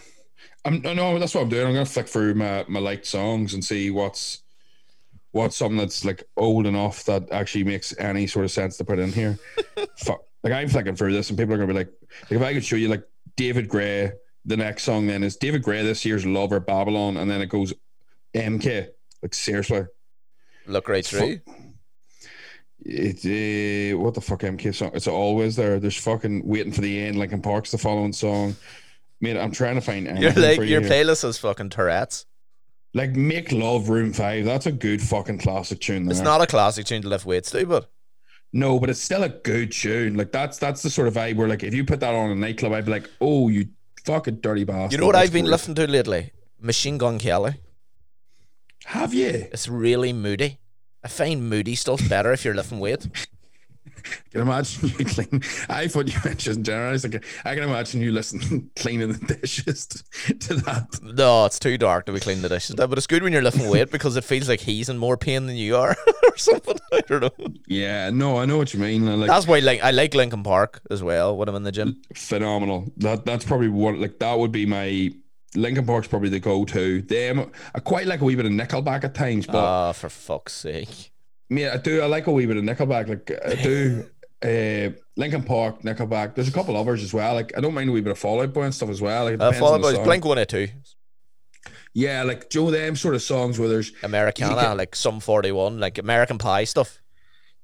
I'm 0.65 0.81
no, 0.81 0.95
no, 0.95 1.19
that's 1.19 1.35
what 1.35 1.43
I'm 1.43 1.49
doing. 1.51 1.67
I'm 1.67 1.73
gonna 1.75 1.85
flick 1.87 2.09
through 2.09 2.35
my, 2.35 2.65
my 2.67 2.81
liked 2.81 3.05
songs 3.07 3.53
and 3.55 3.63
see 3.65 3.91
what's 3.91 4.43
what's 5.33 5.55
something 5.57 5.77
that's 5.77 6.05
like 6.05 6.25
old 6.37 6.67
enough 6.67 7.05
that 7.05 7.31
actually 7.31 7.65
makes 7.65 7.95
any 7.99 8.27
sort 8.27 8.45
of 8.47 8.51
sense 8.51 8.77
to 8.79 8.85
put 8.85 8.99
in 8.99 9.13
here. 9.13 9.39
Fuck, 9.99 10.23
like 10.43 10.53
I'm 10.55 10.69
flicking 10.69 10.97
through 10.97 11.13
this, 11.13 11.29
and 11.29 11.39
people 11.39 11.55
are 11.55 11.59
gonna 11.59 11.69
be 11.73 11.79
like, 11.79 11.93
like 12.23 12.33
if 12.33 12.43
I 12.43 12.55
could 12.55 12.65
show 12.65 12.77
you 12.77 12.89
like 12.89 13.05
David 13.37 13.69
Gray, 13.69 14.13
the 14.47 14.57
next 14.57 14.85
song 14.85 15.07
then 15.07 15.23
is 15.23 15.37
David 15.37 15.63
Gray 15.63 15.83
this 15.83 16.07
year's 16.07 16.25
Lover 16.25 16.59
Babylon, 16.61 17.19
and 17.19 17.31
then 17.31 17.43
it 17.43 17.51
goes 17.51 17.75
MK. 18.35 18.89
Like 19.23 19.35
seriously, 19.35 19.85
Look 20.67 20.89
right 20.89 21.05
through. 21.05 21.41
It 22.85 23.95
uh, 23.95 23.99
what 23.99 24.15
the 24.15 24.21
fuck 24.21 24.41
MK 24.41 24.75
song? 24.75 24.91
It's 24.95 25.07
always 25.09 25.57
there. 25.57 25.79
There's 25.79 25.97
fucking 25.97 26.47
waiting 26.47 26.73
for 26.73 26.81
the 26.81 27.01
end. 27.01 27.19
Linkin 27.19 27.43
Park's 27.43 27.71
the 27.71 27.79
following 27.79 28.13
song. 28.13 28.57
Mate, 29.21 29.37
I'm 29.37 29.53
trying 29.53 29.75
to 29.75 29.81
find 29.81 30.07
You're 30.19 30.33
like 30.33 30.59
you 30.59 30.65
your 30.65 30.81
here. 30.81 30.91
playlist 30.91 31.25
is 31.29 31.39
fucking 31.39 31.71
Tourette's. 31.71 32.27
Like 32.95 33.11
Make 33.13 33.53
Love 33.53 33.89
Room 33.89 34.13
5, 34.13 34.45
that's 34.45 34.67
a 34.67 34.73
good 34.73 35.01
fucking 35.01 35.39
classic 35.39 35.81
tune 35.81 36.07
there. 36.07 36.13
It's 36.13 36.21
not 36.21 36.41
a 36.41 36.47
classic 36.47 36.87
tune 36.87 37.03
to 37.03 37.09
lift 37.09 37.25
weights 37.25 37.51
to, 37.53 37.65
but 37.65 37.89
No, 38.53 38.81
but 38.81 38.91
it's 38.91 39.01
still 39.01 39.23
a 39.23 39.29
good 39.29 39.71
tune. 39.71 40.17
Like 40.17 40.33
that's 40.33 40.59
that's 40.59 40.83
the 40.83 40.91
sort 40.91 41.07
of 41.07 41.15
vibe 41.15 41.37
where 41.37 41.47
like 41.47 41.63
if 41.63 41.73
you 41.75 41.85
put 41.85 42.01
that 42.01 42.15
on 42.15 42.31
a 42.31 42.35
nightclub, 42.35 42.73
I'd 42.73 42.87
be 42.87 42.91
like, 42.91 43.09
oh, 43.21 43.49
you 43.49 43.69
fucking 44.05 44.37
dirty 44.37 44.65
bastard. 44.65 44.93
you 44.93 44.99
know 44.99 45.07
what 45.07 45.15
I've 45.15 45.33
been 45.33 45.45
listening 45.45 45.77
to 45.77 45.87
lately? 45.87 46.33
Machine 46.59 46.99
Gun 46.99 47.19
Kelly. 47.19 47.55
Have 48.87 49.15
you? 49.15 49.29
It's 49.53 49.69
really 49.69 50.13
moody. 50.13 50.59
I 51.03 51.09
find 51.09 51.49
moody 51.49 51.75
stuff 51.75 52.07
better 52.09 52.33
if 52.33 52.45
you're 52.45 52.55
lifting 52.55 52.81
weight. 52.81 53.07
Can 54.33 54.41
imagine 54.43 54.89
you 54.99 55.05
clean? 55.05 55.43
I 55.69 55.87
thought 55.89 56.09
you 56.09 56.19
mentioned 56.25 56.59
in 56.59 56.65
general. 56.65 56.89
I 56.89 56.93
was 56.93 57.05
like, 57.05 57.25
I 57.45 57.55
can 57.55 57.65
imagine 57.65 58.01
you 58.01 58.13
listening, 58.13 58.71
cleaning 58.77 59.13
the 59.13 59.35
dishes 59.35 59.87
to, 59.87 60.35
to 60.35 60.55
that. 60.55 61.01
No, 61.03 61.45
it's 61.45 61.59
too 61.59 61.77
dark 61.77 62.07
to 62.07 62.13
be 62.13 62.21
cleaning 62.21 62.43
the 62.43 62.49
dishes. 62.49 62.77
But 62.77 62.93
it's 62.93 63.07
good 63.07 63.23
when 63.23 63.33
you're 63.33 63.43
lifting 63.43 63.69
weight 63.69 63.91
because 63.91 64.17
it 64.17 64.25
feels 64.25 64.49
like 64.49 64.61
he's 64.61 64.89
in 64.89 64.97
more 64.99 65.17
pain 65.17 65.47
than 65.47 65.57
you 65.57 65.77
are, 65.77 65.97
or 66.27 66.37
something. 66.37 66.79
I 66.93 67.01
don't 67.01 67.23
know. 67.23 67.47
Yeah, 67.67 68.11
no, 68.11 68.39
I 68.39 68.47
know 68.47 68.57
what 68.57 68.73
you 68.73 68.81
mean. 68.81 69.05
Like 69.21 69.29
That's 69.29 69.47
why, 69.47 69.59
like, 69.59 69.83
I 69.83 69.91
like 69.91 70.15
Linkin 70.15 70.43
Park 70.43 70.81
as 70.91 71.03
well 71.03 71.37
when 71.37 71.49
I'm 71.49 71.57
in 71.57 71.65
the 71.65 71.73
gym. 71.73 72.01
phenomenal. 72.15 72.91
That 72.99 73.25
that's 73.27 73.45
probably 73.45 73.69
what 73.69 73.99
like 73.99 74.19
that 74.19 74.39
would 74.39 74.53
be 74.53 74.67
my 74.67 75.13
Linkin 75.55 75.85
Park's 75.87 76.07
probably 76.09 76.29
the 76.29 76.41
go-to. 76.41 77.03
Them, 77.03 77.51
I 77.75 77.81
quite 77.81 78.07
like 78.07 78.21
a 78.21 78.25
wee 78.25 78.37
bit 78.37 78.47
of 78.47 78.53
Nickelback 78.53 79.05
at 79.05 79.15
times, 79.15 79.47
but 79.47 79.57
Ah, 79.57 79.93
for 79.93 80.09
fuck's 80.09 80.53
sake. 80.53 81.11
Yeah, 81.49 81.73
I 81.75 81.77
do. 81.79 82.01
I 82.03 82.07
like 82.07 82.27
a 82.29 82.33
wee 82.33 82.47
bit 82.47 82.57
of 82.57 82.65
Nickelback. 82.65 83.09
Like 83.09 83.31
I 83.45 83.55
do. 83.61 84.05
uh, 84.43 84.97
Linkin 85.17 85.43
Park, 85.43 85.83
Nickelback. 85.83 86.35
There's 86.37 86.49
a 86.49 86.53
couple 86.53 86.77
others 86.77 87.03
as 87.03 87.13
well. 87.13 87.35
Like 87.35 87.53
I 87.57 87.61
don't 87.61 87.75
mind 87.75 87.91
a 87.91 87.93
wee 87.93 88.01
bit 88.01 88.13
of 88.13 88.19
Fall 88.19 88.41
Out 88.41 88.53
Boy 88.55 88.63
and 88.63 88.75
stuff 88.75 88.89
as 88.91 89.01
well. 89.03 89.25
Like, 89.25 89.35
Uh, 89.35 89.37
depends 89.39 89.59
followed 89.59 89.75
on 89.75 89.81
the 89.83 89.89
by 89.89 89.95
song. 89.95 90.05
Blink 90.05 90.25
182, 90.25 90.73
Yeah, 91.93 92.23
like 92.23 92.49
Joe, 92.51 92.71
them 92.71 92.95
sort 92.97 93.15
of 93.17 93.23
songs 93.23 93.59
where 93.59 93.69
there's 93.69 93.93
Americana, 94.03 94.55
Yeah. 94.55 94.73
like 94.75 94.95
Sum 94.95 95.19
41, 95.21 95.81
like 95.81 95.99
American 95.99 96.39
Pie 96.39 96.65
stuff. 96.65 97.01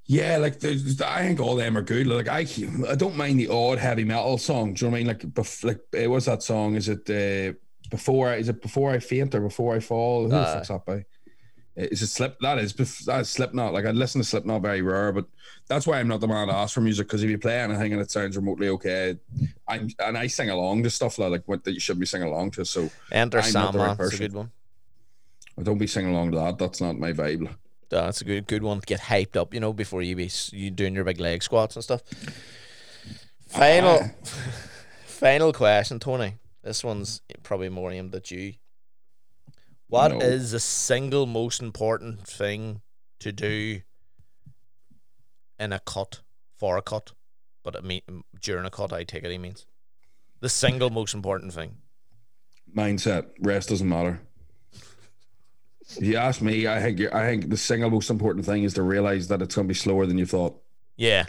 yeah, 0.05 0.37
like 0.37 0.63
I 0.63 1.23
think 1.27 1.39
all 1.39 1.55
them 1.55 1.77
are 1.77 1.81
good. 1.81 2.07
Like 2.07 2.27
I, 2.27 2.45
I 2.89 2.95
don't 2.95 3.15
mind 3.15 3.39
the 3.39 3.47
odd 3.47 3.77
heavy 3.79 4.03
metal 4.03 4.37
song. 4.37 4.73
Do 4.73 4.85
you 4.85 4.91
know 4.91 4.91
what 4.91 4.97
I 4.97 4.99
mean? 4.99 5.07
Like, 5.07 5.19
bef- 5.21 5.63
like 5.63 5.79
uh, 6.05 6.09
what's 6.09 6.25
that 6.25 6.43
song? 6.43 6.75
Is 6.75 6.89
it 6.89 7.09
uh, 7.09 7.57
before? 7.89 8.33
Is 8.33 8.49
it 8.49 8.61
before 8.61 8.91
I 8.91 8.99
faint 8.99 9.33
or 9.35 9.41
before 9.41 9.75
I 9.75 9.79
fall? 9.79 10.23
Who 10.23 10.29
the 10.29 10.37
Uh, 10.37 10.53
fuck's 10.55 10.67
that 10.69 10.85
by? 10.85 10.93
Uh, 10.93 11.03
Is 11.91 12.01
it 12.01 12.07
Slip? 12.07 12.37
That 12.41 12.57
is 12.57 12.73
bef- 12.73 13.05
that 13.05 13.21
is 13.21 13.29
Slipknot. 13.29 13.73
Like 13.73 13.85
I 13.85 13.91
listen 13.91 14.19
to 14.21 14.27
Slipknot 14.27 14.61
very 14.61 14.81
rare, 14.81 15.11
but 15.11 15.25
that's 15.67 15.85
why 15.85 15.99
I'm 15.99 16.07
not 16.07 16.21
the 16.21 16.27
man 16.27 16.47
to 16.47 16.53
ask 16.55 16.73
for 16.73 16.81
music 16.81 17.07
because 17.07 17.21
if 17.23 17.29
you 17.29 17.37
play 17.37 17.59
anything 17.59 17.93
and 17.93 18.01
it 18.01 18.09
sounds 18.09 18.35
remotely 18.35 18.69
okay, 18.69 19.17
I'm 19.67 19.89
and 19.99 20.17
I 20.17 20.27
sing 20.27 20.49
along 20.49 20.83
to 20.83 20.89
stuff 20.89 21.19
like, 21.19 21.31
like 21.31 21.43
what 21.47 21.63
that 21.65 21.73
you 21.73 21.79
should 21.79 21.99
be 21.99 22.05
singing 22.07 22.27
along 22.29 22.51
to. 22.51 22.65
So 22.65 22.89
Enter 23.11 23.37
not 23.37 23.43
right 23.75 23.97
Sandman, 23.97 23.97
a 24.13 24.17
good 24.17 24.33
one. 24.33 24.51
I 25.59 25.63
don't 25.63 25.77
be 25.77 25.87
singing 25.87 26.11
along 26.11 26.31
to 26.31 26.37
that. 26.39 26.57
That's 26.57 26.81
not 26.81 26.97
my 26.97 27.13
vibe. 27.13 27.47
Uh, 27.47 27.53
That's 27.89 28.21
a 28.21 28.25
good 28.25 28.47
good 28.47 28.63
one 28.63 28.79
to 28.79 28.85
get 28.85 28.99
hyped 28.99 29.35
up, 29.37 29.53
you 29.53 29.59
know, 29.59 29.71
before 29.71 30.01
you 30.01 30.15
be 30.15 30.29
you 30.51 30.71
doing 30.71 30.95
your 30.95 31.03
big 31.03 31.19
leg 31.19 31.41
squats 31.43 31.75
and 31.75 31.83
stuff. 31.83 32.01
Final, 33.47 33.99
Ah. 34.01 34.09
final 35.05 35.53
question, 35.53 35.99
Tony. 35.99 36.33
This 36.67 36.83
one's 36.83 37.21
probably 37.43 37.69
more 37.69 37.91
aimed 37.93 38.13
at 38.13 38.29
you. 38.29 38.55
What 39.87 40.11
is 40.21 40.51
No. 40.51 40.55
the 40.57 40.59
single 40.59 41.25
most 41.25 41.61
important 41.61 42.27
thing 42.27 42.81
to 43.21 43.31
do 43.31 43.83
in 45.57 45.71
a 45.71 45.79
cut 45.79 46.19
for 46.57 46.77
a 46.77 46.81
cut? 46.81 47.13
But 47.63 47.77
I 47.77 47.79
mean 47.79 48.01
during 48.41 48.65
a 48.65 48.69
cut, 48.69 48.91
I 48.91 49.05
take 49.05 49.23
it 49.23 49.31
he 49.31 49.37
means. 49.37 49.65
The 50.41 50.49
single 50.49 50.89
most 50.89 51.13
important 51.13 51.53
thing. 51.53 51.77
Mindset. 52.75 53.27
Rest 53.39 53.69
doesn't 53.69 53.87
matter. 53.87 54.19
If 55.89 56.01
you 56.03 56.17
ask 56.17 56.41
me, 56.41 56.67
I 56.67 56.81
think 56.81 56.99
I 57.13 57.25
think 57.29 57.49
the 57.49 57.55
single 57.55 57.89
most 57.89 58.09
important 58.09 58.45
thing 58.45 58.63
is 58.65 58.73
to 58.73 58.81
realize 58.83 59.29
that 59.29 59.41
it's 59.41 59.55
going 59.55 59.69
to 59.69 59.73
be 59.73 59.73
slower 59.73 60.05
than 60.05 60.17
you 60.17 60.25
thought. 60.25 60.61
Yeah. 60.97 61.27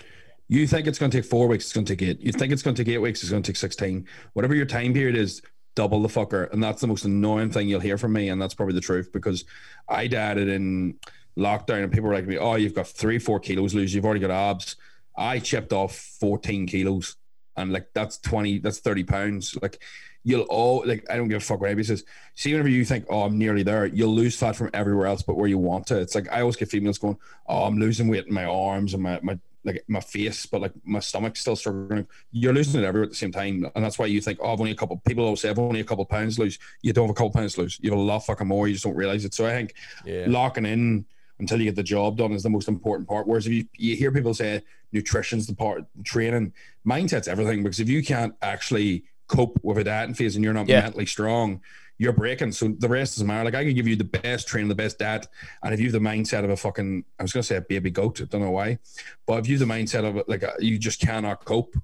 You 0.48 0.66
think 0.66 0.86
it's 0.86 0.98
going 0.98 1.10
to 1.10 1.18
take 1.18 1.28
four 1.28 1.46
weeks, 1.46 1.66
it's 1.66 1.72
going 1.74 1.84
to 1.84 1.96
take 1.96 2.08
eight. 2.08 2.20
You 2.20 2.32
think 2.32 2.52
it's 2.52 2.62
going 2.62 2.74
to 2.74 2.84
take 2.84 2.92
eight 2.92 2.98
weeks, 2.98 3.22
it's 3.22 3.30
going 3.30 3.42
to 3.42 3.52
take 3.52 3.56
16. 3.56 4.06
Whatever 4.32 4.54
your 4.54 4.66
time 4.66 4.94
period 4.94 5.16
is, 5.16 5.42
double 5.74 6.02
the 6.02 6.08
fucker. 6.08 6.52
And 6.52 6.62
that's 6.62 6.80
the 6.80 6.86
most 6.86 7.04
annoying 7.04 7.50
thing 7.50 7.68
you'll 7.68 7.80
hear 7.80 7.98
from 7.98 8.12
me. 8.12 8.30
And 8.30 8.40
that's 8.40 8.54
probably 8.54 8.74
the 8.74 8.80
truth 8.80 9.12
because 9.12 9.44
I 9.88 10.06
dieted 10.06 10.48
in 10.48 10.98
lockdown 11.38 11.84
and 11.84 11.92
people 11.92 12.08
were 12.08 12.14
like 12.14 12.26
me, 12.26 12.38
oh, 12.38 12.56
you've 12.56 12.74
got 12.74 12.88
three, 12.88 13.18
four 13.18 13.38
kilos 13.38 13.74
lose. 13.74 13.94
You've 13.94 14.04
already 14.04 14.20
got 14.20 14.30
abs. 14.30 14.76
I 15.16 15.38
chipped 15.38 15.72
off 15.72 15.94
14 16.20 16.66
kilos 16.66 17.16
and 17.56 17.72
like 17.72 17.88
that's 17.94 18.18
20, 18.18 18.58
that's 18.58 18.80
30 18.80 19.04
pounds. 19.04 19.56
Like 19.60 19.82
you'll 20.24 20.42
all 20.42 20.82
like 20.84 21.06
I 21.10 21.16
don't 21.16 21.28
give 21.28 21.42
a 21.42 21.44
fuck 21.44 21.60
what 21.60 21.66
anybody 21.66 21.86
says. 21.86 22.04
See, 22.34 22.52
whenever 22.52 22.68
you 22.68 22.84
think, 22.84 23.06
oh, 23.08 23.22
I'm 23.22 23.38
nearly 23.38 23.62
there, 23.62 23.86
you'll 23.86 24.14
lose 24.14 24.36
fat 24.36 24.56
from 24.56 24.70
everywhere 24.74 25.06
else 25.06 25.22
but 25.22 25.36
where 25.36 25.48
you 25.48 25.58
want 25.58 25.86
to. 25.88 25.98
It's 25.98 26.14
like 26.14 26.30
I 26.32 26.40
always 26.40 26.56
get 26.56 26.70
females 26.70 26.98
going, 26.98 27.18
oh, 27.46 27.64
I'm 27.64 27.78
losing 27.78 28.08
weight 28.08 28.26
in 28.26 28.34
my 28.34 28.44
arms 28.44 28.94
and 28.94 29.02
my 29.02 29.20
my 29.22 29.38
like 29.68 29.84
my 29.88 30.00
face, 30.00 30.46
but 30.46 30.60
like 30.60 30.72
my 30.84 30.98
stomach's 31.00 31.40
still 31.40 31.56
struggling. 31.56 32.06
You're 32.32 32.52
losing 32.52 32.80
it 32.82 32.84
everywhere 32.86 33.04
at 33.04 33.10
the 33.10 33.16
same 33.16 33.32
time, 33.32 33.66
and 33.74 33.84
that's 33.84 33.98
why 33.98 34.06
you 34.06 34.20
think, 34.20 34.38
oh, 34.42 34.52
I've 34.52 34.60
only 34.60 34.72
a 34.72 34.74
couple. 34.74 35.00
People 35.06 35.24
always 35.24 35.40
say, 35.40 35.50
I've 35.50 35.58
only 35.58 35.80
a 35.80 35.84
couple 35.84 36.04
pounds 36.04 36.38
lose. 36.38 36.58
You 36.82 36.92
don't 36.92 37.06
have 37.06 37.10
a 37.10 37.14
couple 37.14 37.30
pounds 37.30 37.56
lose. 37.56 37.78
You 37.80 37.90
have 37.90 37.98
a 37.98 38.02
lot 38.02 38.20
fucking 38.26 38.46
more. 38.48 38.66
You 38.66 38.74
just 38.74 38.84
don't 38.84 38.96
realize 38.96 39.24
it. 39.24 39.34
So 39.34 39.46
I 39.46 39.50
think 39.50 39.74
Yeah. 40.04 40.24
locking 40.28 40.66
in 40.66 41.06
until 41.38 41.58
you 41.58 41.66
get 41.66 41.76
the 41.76 41.82
job 41.84 42.16
done 42.16 42.32
is 42.32 42.42
the 42.42 42.50
most 42.50 42.66
important 42.68 43.08
part. 43.08 43.26
Whereas 43.28 43.46
if 43.46 43.52
you, 43.52 43.64
you 43.76 43.94
hear 43.94 44.10
people 44.10 44.34
say 44.34 44.62
nutrition's 44.92 45.46
the 45.46 45.54
part, 45.54 45.84
training, 46.02 46.52
mindset's 46.86 47.28
everything. 47.28 47.62
Because 47.62 47.78
if 47.78 47.88
you 47.88 48.02
can't 48.02 48.34
actually 48.42 49.04
cope 49.28 49.58
with 49.62 49.78
a 49.78 49.84
dieting 49.84 50.14
phase 50.14 50.34
and 50.34 50.44
you're 50.44 50.54
not 50.54 50.68
Yeah. 50.68 50.80
mentally 50.80 51.06
strong, 51.06 51.60
you're 51.98 52.12
breaking. 52.12 52.52
So 52.52 52.68
the 52.68 52.88
rest 52.88 53.16
doesn't 53.16 53.26
matter. 53.26 53.44
Like 53.44 53.54
I 53.54 53.64
can 53.64 53.74
give 53.74 53.88
you 53.88 53.96
the 53.96 54.04
best 54.04 54.48
training, 54.48 54.68
the 54.68 54.74
best 54.74 54.98
diet, 54.98 55.26
and 55.62 55.74
if 55.74 55.80
you 55.80 55.86
have 55.86 55.92
the 55.92 56.08
mindset 56.08 56.44
of 56.44 56.50
a 56.50 56.56
fucking, 56.56 57.04
I 57.18 57.22
was 57.22 57.32
gonna 57.32 57.42
say 57.42 57.56
a 57.56 57.60
baby 57.60 57.90
goat. 57.90 58.20
I 58.20 58.24
don't 58.24 58.40
know 58.40 58.50
why, 58.50 58.78
but 59.26 59.40
if 59.40 59.48
you 59.48 59.58
have 59.58 59.68
the 59.68 59.74
mindset 59.74 60.04
of 60.04 60.22
like 60.28 60.44
uh, 60.44 60.52
you 60.58 60.78
just 60.78 61.00
cannot 61.00 61.44
cope. 61.44 61.76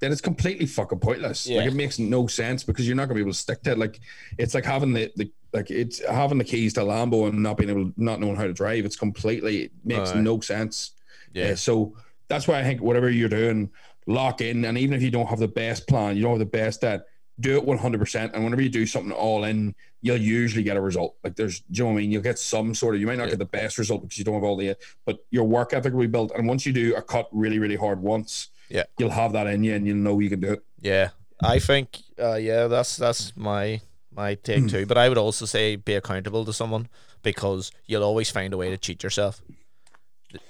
Then 0.00 0.10
it's 0.10 0.20
completely 0.20 0.66
fucking 0.66 0.98
pointless. 0.98 1.46
Yeah. 1.46 1.58
Like 1.58 1.68
it 1.68 1.74
makes 1.74 2.00
no 2.00 2.26
sense 2.26 2.64
because 2.64 2.88
you're 2.88 2.96
not 2.96 3.04
gonna 3.04 3.14
be 3.14 3.20
able 3.20 3.30
to 3.30 3.38
stick 3.38 3.62
to 3.62 3.70
it. 3.70 3.78
Like 3.78 4.00
it's 4.36 4.52
like 4.52 4.64
having 4.64 4.92
the, 4.92 5.12
the 5.14 5.30
like 5.52 5.70
it's 5.70 6.04
having 6.04 6.38
the 6.38 6.44
keys 6.44 6.72
to 6.74 6.82
a 6.82 6.84
Lambo 6.84 7.28
and 7.28 7.40
not 7.40 7.56
being 7.56 7.70
able 7.70 7.92
not 7.96 8.18
knowing 8.18 8.34
how 8.34 8.42
to 8.42 8.52
drive. 8.52 8.84
It's 8.84 8.96
completely 8.96 9.64
it 9.64 9.72
makes 9.84 10.10
Aye. 10.10 10.20
no 10.20 10.40
sense. 10.40 10.92
Yeah. 11.32 11.50
Uh, 11.50 11.54
so 11.54 11.96
that's 12.26 12.48
why 12.48 12.58
I 12.58 12.64
think 12.64 12.80
whatever 12.80 13.10
you're 13.10 13.28
doing, 13.28 13.70
lock 14.06 14.40
in. 14.40 14.64
And 14.64 14.76
even 14.76 14.94
if 14.94 15.02
you 15.02 15.10
don't 15.10 15.26
have 15.26 15.38
the 15.38 15.48
best 15.48 15.86
plan, 15.86 16.16
you 16.16 16.22
don't 16.22 16.32
have 16.32 16.38
the 16.40 16.46
best 16.46 16.82
at, 16.84 17.04
do 17.40 17.56
it 17.58 17.64
100%. 17.66 18.32
And 18.34 18.44
whenever 18.44 18.62
you 18.62 18.68
do 18.68 18.86
something 18.86 19.12
all 19.12 19.44
in, 19.44 19.74
you'll 20.02 20.16
usually 20.18 20.62
get 20.62 20.76
a 20.76 20.80
result. 20.80 21.16
Like 21.24 21.36
there's, 21.36 21.60
do 21.60 21.66
you 21.78 21.84
know 21.84 21.90
what 21.90 21.92
I 21.98 22.00
mean? 22.02 22.10
You'll 22.10 22.22
get 22.22 22.38
some 22.38 22.74
sort 22.74 22.94
of, 22.94 23.00
you 23.00 23.06
might 23.06 23.18
not 23.18 23.24
Yeah. 23.24 23.30
get 23.30 23.38
the 23.38 23.44
best 23.46 23.78
result 23.78 24.02
because 24.02 24.18
you 24.18 24.24
don't 24.24 24.34
have 24.34 24.44
all 24.44 24.56
the, 24.56 24.76
but 25.06 25.24
your 25.30 25.44
work 25.44 25.72
ethic 25.72 25.92
will 25.92 26.00
be 26.00 26.06
built. 26.06 26.32
And 26.36 26.46
once 26.46 26.66
you 26.66 26.72
do 26.72 26.94
a 26.96 27.02
cut 27.02 27.28
really, 27.32 27.58
really 27.58 27.76
hard 27.76 28.00
once, 28.00 28.48
Yeah. 28.68 28.84
you'll 28.98 29.10
have 29.10 29.32
that 29.32 29.46
in 29.46 29.64
you 29.64 29.74
and 29.74 29.86
you'll 29.86 29.96
know 29.96 30.18
you 30.18 30.28
can 30.30 30.40
do 30.40 30.52
it. 30.52 30.62
Yeah, 30.80 31.10
I 31.42 31.58
think 31.58 31.98
uh, 32.20 32.34
yeah, 32.34 32.66
that's 32.66 32.96
that's 32.96 33.36
my 33.36 33.80
my 34.14 34.34
take 34.34 34.68
too. 34.68 34.84
But 34.86 34.98
I 34.98 35.08
would 35.08 35.18
also 35.18 35.46
say 35.46 35.76
be 35.76 35.94
accountable 35.94 36.44
to 36.44 36.52
someone 36.52 36.88
because 37.22 37.70
you'll 37.86 38.02
always 38.04 38.30
find 38.30 38.52
a 38.52 38.56
way 38.56 38.68
to 38.70 38.76
cheat 38.76 39.02
yourself. 39.02 39.40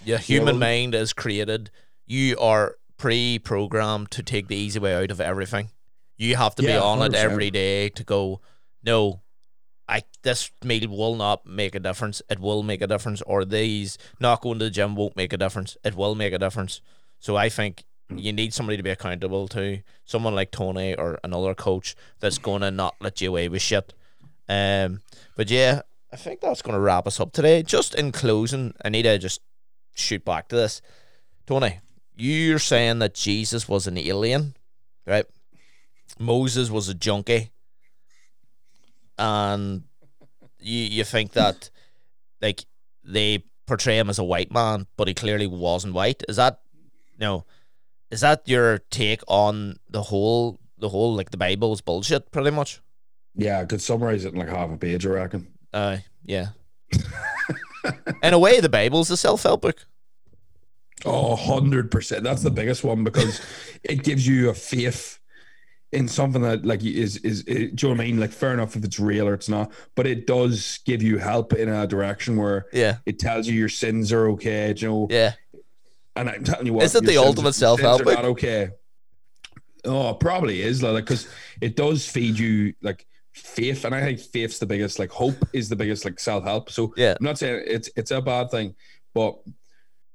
Your 0.05 0.19
human 0.19 0.55
well- 0.59 0.61
mind 0.71 0.95
is 0.95 1.13
created. 1.13 1.71
You 2.07 2.37
are 2.39 2.77
pre-programmed 2.97 4.11
to 4.13 4.23
take 4.23 4.49
the 4.49 4.57
easy 4.57 4.79
way 4.79 4.95
out 4.95 5.11
of 5.11 5.21
everything. 5.21 5.71
You 6.23 6.37
have 6.37 6.55
to 6.55 6.63
be 6.63 6.73
on 6.73 7.03
it 7.03 7.13
100%. 7.13 7.15
every 7.17 7.51
day 7.51 7.89
to 7.91 8.05
go. 8.05 8.41
No, 8.85 9.23
I 9.89 10.03
this 10.23 10.53
meal 10.63 10.89
will 10.89 11.17
not 11.17 11.45
make 11.45 11.75
a 11.75 11.81
difference. 11.81 12.23
It 12.31 12.39
will 12.39 12.63
make 12.63 12.81
a 12.81 12.87
difference. 12.87 13.23
Or 13.23 13.45
these 13.45 13.99
not 14.21 14.41
going 14.41 14.61
to 14.61 14.67
the 14.67 14.71
gym 14.71 14.95
won't 14.95 15.17
make 15.17 15.33
a 15.33 15.37
difference. 15.37 15.77
It 15.85 15.97
will 15.97 16.15
make 16.15 16.33
a 16.33 16.39
difference. 16.39 16.81
So 17.19 17.35
I 17.37 17.49
think 17.49 17.85
you 18.09 18.33
need 18.33 18.55
somebody 18.55 18.77
to 18.77 18.83
be 18.85 18.91
accountable 18.91 19.49
to. 19.49 19.83
Someone 20.05 20.35
like 20.35 20.53
Tony 20.53 20.95
or 20.95 21.19
another 21.25 21.55
coach 21.55 21.97
that's 22.21 22.39
gonna 22.39 22.71
not 22.71 22.95
let 23.01 23.21
you 23.21 23.31
away 23.31 23.49
with 23.49 23.63
shit. 23.63 23.93
Um, 24.49 25.01
but 25.37 25.51
yeah, 25.51 25.83
I 26.13 26.17
think 26.17 26.41
that's 26.41 26.63
gonna 26.63 26.81
wrap 26.81 27.09
us 27.09 27.19
up 27.19 27.33
today. 27.33 27.65
Just 27.65 27.97
in 27.97 28.13
closing, 28.13 28.75
I 28.85 28.91
need 28.91 29.03
to 29.03 29.19
just 29.19 29.41
shoot 29.95 30.25
back 30.25 30.49
to 30.49 30.57
this. 30.57 30.83
Tony, 31.47 31.81
you're 32.15 32.61
saying 32.61 33.01
that 33.01 33.15
Jesus 33.15 33.69
was 33.69 33.89
an 33.89 33.99
alien, 33.99 34.55
right? 35.05 35.27
Moses 36.19 36.71
was 36.71 36.89
a 36.89 36.95
junkie, 36.95 37.51
and 39.19 39.85
you 40.61 40.79
you 40.79 41.05
think 41.05 41.33
that 41.33 41.71
like 42.41 42.65
they 43.05 43.45
portray 43.67 43.99
him 43.99 44.11
as 44.11 44.19
a 44.19 44.25
white 44.25 44.53
man, 44.53 44.87
but 44.97 45.09
he 45.09 45.15
clearly 45.15 45.47
wasn't 45.47 45.95
white. 45.95 46.23
Is 46.29 46.37
that 46.37 46.61
no? 47.19 47.45
Is 48.11 48.21
that 48.21 48.43
your 48.47 48.79
take 48.91 49.23
on 49.27 49.77
the 49.89 50.03
whole 50.03 50.61
the 50.79 50.89
whole 50.89 51.15
like 51.15 51.31
the 51.31 51.37
Bible's 51.37 51.81
bullshit? 51.81 52.31
Pretty 52.31 52.51
much. 52.51 52.81
Yeah, 53.35 53.61
I 53.61 53.65
could 53.65 53.81
summarize 53.81 54.25
it 54.25 54.35
in 54.35 54.39
like 54.39 54.49
half 54.49 54.71
a 54.71 54.77
page, 54.77 55.07
I 55.07 55.11
reckon. 55.11 55.49
Uh, 55.73 55.99
yeah. 56.25 56.49
in 58.23 58.35
a 58.35 58.39
way, 58.39 58.61
the 58.61 58.69
Bible's 58.69 59.11
a 59.11 59.17
self 59.17 59.43
help 59.43 59.63
book. 59.63 59.87
Oh, 61.05 61.37
100%. 61.37 62.23
That's 62.23 62.43
the 62.43 62.51
biggest 62.51 62.85
one 62.85 63.03
because 63.03 63.41
it 63.83 64.05
gives 64.05 64.27
you 64.27 64.51
a 64.51 64.55
faith 64.55 65.19
in 65.93 66.09
something 66.09 66.43
that 66.43 66.65
like 66.65 66.83
is 66.83 67.19
is, 67.19 67.43
is 67.43 67.45
do 67.45 67.53
you 67.53 67.69
know 67.69 67.89
what 67.97 68.01
I 68.01 68.05
mean? 68.07 68.19
Like 68.21 68.33
fair 68.33 68.53
enough 68.55 68.77
if 68.77 68.85
it's 68.85 68.99
real 68.99 69.29
or 69.29 69.35
it's 69.35 69.49
not, 69.49 69.73
but 69.95 70.07
it 70.07 70.27
does 70.27 70.81
give 70.87 71.03
you 71.03 71.19
help 71.19 71.53
in 71.53 71.69
a 71.69 71.87
direction 71.87 72.37
where 72.37 72.67
Yeah, 72.73 72.99
it 73.07 73.19
tells 73.19 73.47
you 73.47 73.55
your 73.55 73.69
sins 73.69 74.13
are 74.13 74.29
okay, 74.31 74.73
you 74.77 74.89
know. 74.89 75.07
yeah, 75.11 75.35
And 76.17 76.31
I'm 76.31 76.45
telling 76.45 76.67
you 76.67 76.73
what, 76.73 76.85
Is 76.85 76.95
it 76.95 77.05
the 77.05 77.19
ultimate 77.19 77.55
book? 77.55 77.81
are 77.81 78.15
Not 78.15 78.25
okay. 78.25 78.71
Oh, 79.85 80.11
it 80.11 80.21
probably 80.21 80.63
is 80.63 80.83
like 80.83 81.05
because 81.05 81.29
it 81.61 81.77
does 81.77 82.09
feed 82.09 82.39
you 82.39 82.73
like 82.83 83.07
faith, 83.33 83.85
and 83.85 83.95
I 83.95 84.01
think 84.03 84.21
faith's 84.21 84.59
the 84.59 84.67
biggest. 84.67 84.99
Like 84.99 85.11
hope 85.11 85.37
is 85.53 85.69
the 85.69 85.77
biggest 85.77 86.05
like 86.05 86.21
self 86.21 86.45
help. 86.45 86.71
So 86.71 86.95
yeah. 86.97 87.15
I'm 87.19 87.25
not 87.25 87.39
saying 87.39 87.65
it's 87.67 87.91
it's 87.97 88.13
a 88.13 88.23
bad 88.23 88.51
thing, 88.51 88.75
but 89.13 89.39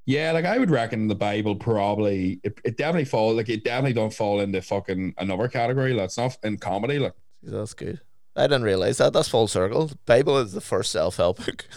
yeah, 0.07 0.31
like 0.31 0.45
I 0.45 0.57
would 0.57 0.71
reckon 0.71 1.09
the 1.09 1.15
Bible 1.15 1.53
probably 1.53 2.39
it, 2.41 2.57
it 2.63 2.77
definitely 2.77 3.03
fall 3.03 3.35
like 3.35 3.49
it 3.49 3.65
definitely 3.65 3.91
don't 3.91 4.13
fall 4.13 4.39
into 4.39 4.61
fucking 4.61 5.13
another 5.17 5.49
category. 5.49 5.93
Like 5.93 6.05
it's 6.05 6.17
not 6.17 6.37
in 6.43 6.57
comedy. 6.57 6.97
Like 6.97 7.13
That's 7.43 7.73
good. 7.73 7.99
I 8.33 8.43
didn't 8.43 8.63
realize 8.63 8.99
that. 8.99 9.11
That's 9.11 9.27
full 9.27 9.49
circle. 9.49 9.91
Bible 10.05 10.37
is 10.37 10.53
the 10.53 10.61
first 10.61 10.93
self 10.93 11.17
help 11.17 11.45
book. 11.45 11.67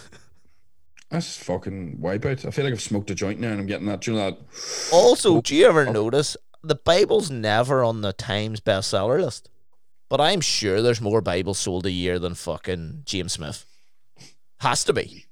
that's 1.10 1.38
fucking 1.38 1.98
wipeout. 2.00 2.46
I 2.46 2.52
feel 2.52 2.64
like 2.64 2.72
I've 2.72 2.80
smoked 2.80 3.10
a 3.10 3.16
joint 3.16 3.40
now 3.40 3.50
and 3.50 3.60
I'm 3.60 3.66
getting 3.66 3.88
that. 3.88 4.02
Do 4.02 4.12
you 4.12 4.16
know 4.16 4.30
that? 4.30 4.38
Also, 4.92 5.38
oh. 5.38 5.40
do 5.40 5.56
you 5.56 5.66
ever 5.66 5.92
notice 5.92 6.36
the 6.62 6.76
Bible's 6.76 7.32
never 7.32 7.82
on 7.82 8.02
the 8.02 8.12
Times 8.12 8.60
bestseller 8.60 9.20
list? 9.20 9.50
But 10.08 10.20
I'm 10.20 10.40
sure 10.40 10.80
there's 10.80 11.00
more 11.00 11.20
Bibles 11.20 11.58
sold 11.58 11.84
a 11.84 11.90
year 11.90 12.20
than 12.20 12.34
fucking 12.34 13.02
James 13.06 13.32
Smith. 13.32 13.64
Has 14.60 14.84
to 14.84 14.92
be. 14.92 15.26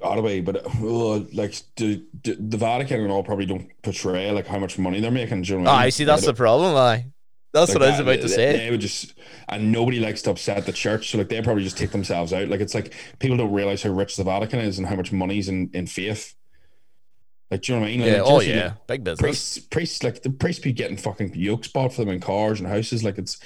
Gotta 0.00 0.22
be, 0.22 0.40
but 0.40 0.64
uh, 0.64 1.20
like 1.32 1.54
do, 1.74 2.04
do, 2.22 2.36
the 2.36 2.56
Vatican 2.56 3.00
and 3.00 3.10
all 3.10 3.24
probably 3.24 3.46
don't 3.46 3.68
portray 3.82 4.30
like 4.30 4.46
how 4.46 4.58
much 4.58 4.78
money 4.78 5.00
they're 5.00 5.10
making. 5.10 5.42
Do 5.42 5.54
you 5.54 5.58
know 5.58 5.64
Oh, 5.66 5.72
what 5.72 5.78
I 5.78 5.82
I 5.82 5.84
mean? 5.86 5.90
see. 5.90 6.04
That's 6.04 6.24
the 6.24 6.34
problem. 6.34 6.74
I. 6.76 7.06
That's 7.52 7.70
Like 7.70 7.74
what 7.74 7.82
I 7.82 7.90
was 7.90 7.98
about 7.98 8.20
to 8.20 8.28
say. 8.28 8.52
They 8.52 8.70
would 8.70 8.80
just, 8.80 9.14
and 9.48 9.72
nobody 9.72 10.00
likes 10.00 10.22
to 10.22 10.30
upset 10.30 10.66
the 10.66 10.72
church, 10.72 11.10
so 11.10 11.18
like 11.18 11.28
they 11.28 11.40
probably 11.42 11.64
just 11.64 11.78
take 11.78 11.90
themselves 11.90 12.32
out. 12.32 12.48
Like 12.48 12.60
it's 12.60 12.74
like 12.74 12.94
people 13.18 13.36
don't 13.36 13.52
realize 13.52 13.82
how 13.82 13.90
rich 13.90 14.16
the 14.16 14.24
Vatican 14.24 14.60
is 14.60 14.78
and 14.78 14.86
how 14.86 14.96
much 14.96 15.12
money's 15.12 15.48
in 15.48 15.70
in 15.72 15.86
faith. 15.86 16.34
Like, 17.50 17.62
do 17.62 17.72
you 17.72 17.78
know 17.78 17.82
what 17.82 17.88
I 17.88 17.90
mean? 17.92 18.00
Like, 18.00 18.12
yeah. 18.12 18.22
Oh 18.24 18.40
yeah. 18.40 18.54
get 18.70 18.86
Big 18.86 19.04
business. 19.04 19.20
Priests, 19.20 19.58
priests, 19.58 20.02
like 20.02 20.22
the 20.22 20.30
priests 20.30 20.62
be 20.62 20.72
getting 20.72 20.98
fucking 20.98 21.34
yokes 21.34 21.68
bought 21.68 21.92
for 21.94 22.04
them 22.04 22.14
in 22.14 22.20
cars 22.20 22.60
and 22.60 22.68
houses. 22.68 23.02
Like 23.02 23.18
it's, 23.18 23.38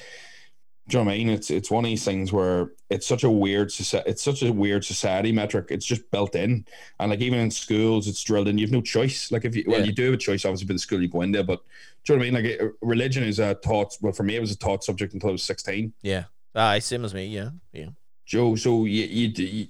do 0.89 0.99
you 0.99 1.05
know 1.05 1.07
what 1.09 1.15
I 1.15 1.19
mean? 1.19 1.29
It's 1.31 1.51
it's 1.51 1.71
one 1.71 1.85
of 1.85 1.89
these 1.89 2.05
things 2.05 2.33
where 2.33 2.73
it's 2.91 3.07
such 3.07 3.23
a 3.25 3.31
weird 3.31 3.71
society. 3.71 4.11
It's 4.11 4.23
such 4.23 4.43
a 4.43 4.53
weird 4.53 4.85
society 4.85 5.31
metric. 5.33 5.67
It's 5.71 5.87
just 5.87 6.11
built 6.11 6.35
in, 6.35 6.67
and 6.99 7.11
like 7.11 7.21
even 7.21 7.39
in 7.39 7.51
schools, 7.53 8.09
it's 8.09 8.23
drilled 8.23 8.49
in. 8.49 8.59
You 8.59 8.67
have 8.67 8.73
no 8.73 8.81
choice. 8.83 9.31
Like 9.31 9.45
if 9.45 9.55
you 9.55 9.65
well, 9.67 9.79
Yeah. 9.79 9.87
you 9.87 9.93
do 9.93 10.05
have 10.07 10.15
a 10.15 10.17
choice, 10.17 10.45
obviously, 10.45 10.67
for 10.67 10.73
the 10.73 10.79
school 10.81 11.01
you 11.01 11.09
go 11.09 11.23
into, 11.23 11.45
but 11.45 11.61
do 12.05 12.13
you 12.13 12.19
know 12.19 12.21
what 12.21 12.27
I 12.27 12.31
mean? 12.31 12.35
Like 12.35 12.61
it, 12.61 12.73
religion 12.83 13.23
is 13.23 13.39
a 13.39 13.55
taught. 13.55 13.97
Well, 14.01 14.13
for 14.13 14.25
me, 14.25 14.35
it 14.37 14.41
was 14.41 14.51
a 14.51 14.59
taught 14.59 14.83
subject 14.83 15.15
until 15.15 15.29
I 15.29 15.33
was 15.33 15.43
sixteen. 15.45 15.93
Yeah. 16.03 16.25
Aye, 16.55 16.81
same 16.81 17.05
as 17.05 17.15
me. 17.15 17.27
Yeah. 17.27 17.51
Yeah. 17.73 17.91
Joe. 18.27 18.57
So 18.57 18.85
you, 18.85 19.05
you, 19.05 19.29
you 19.37 19.67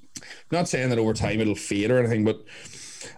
not 0.51 0.67
saying 0.69 0.89
that 0.91 0.99
over 0.99 1.13
time 1.13 1.41
it'll 1.41 1.55
fade 1.55 1.91
or 1.91 1.99
anything, 1.99 2.25
but 2.25 2.43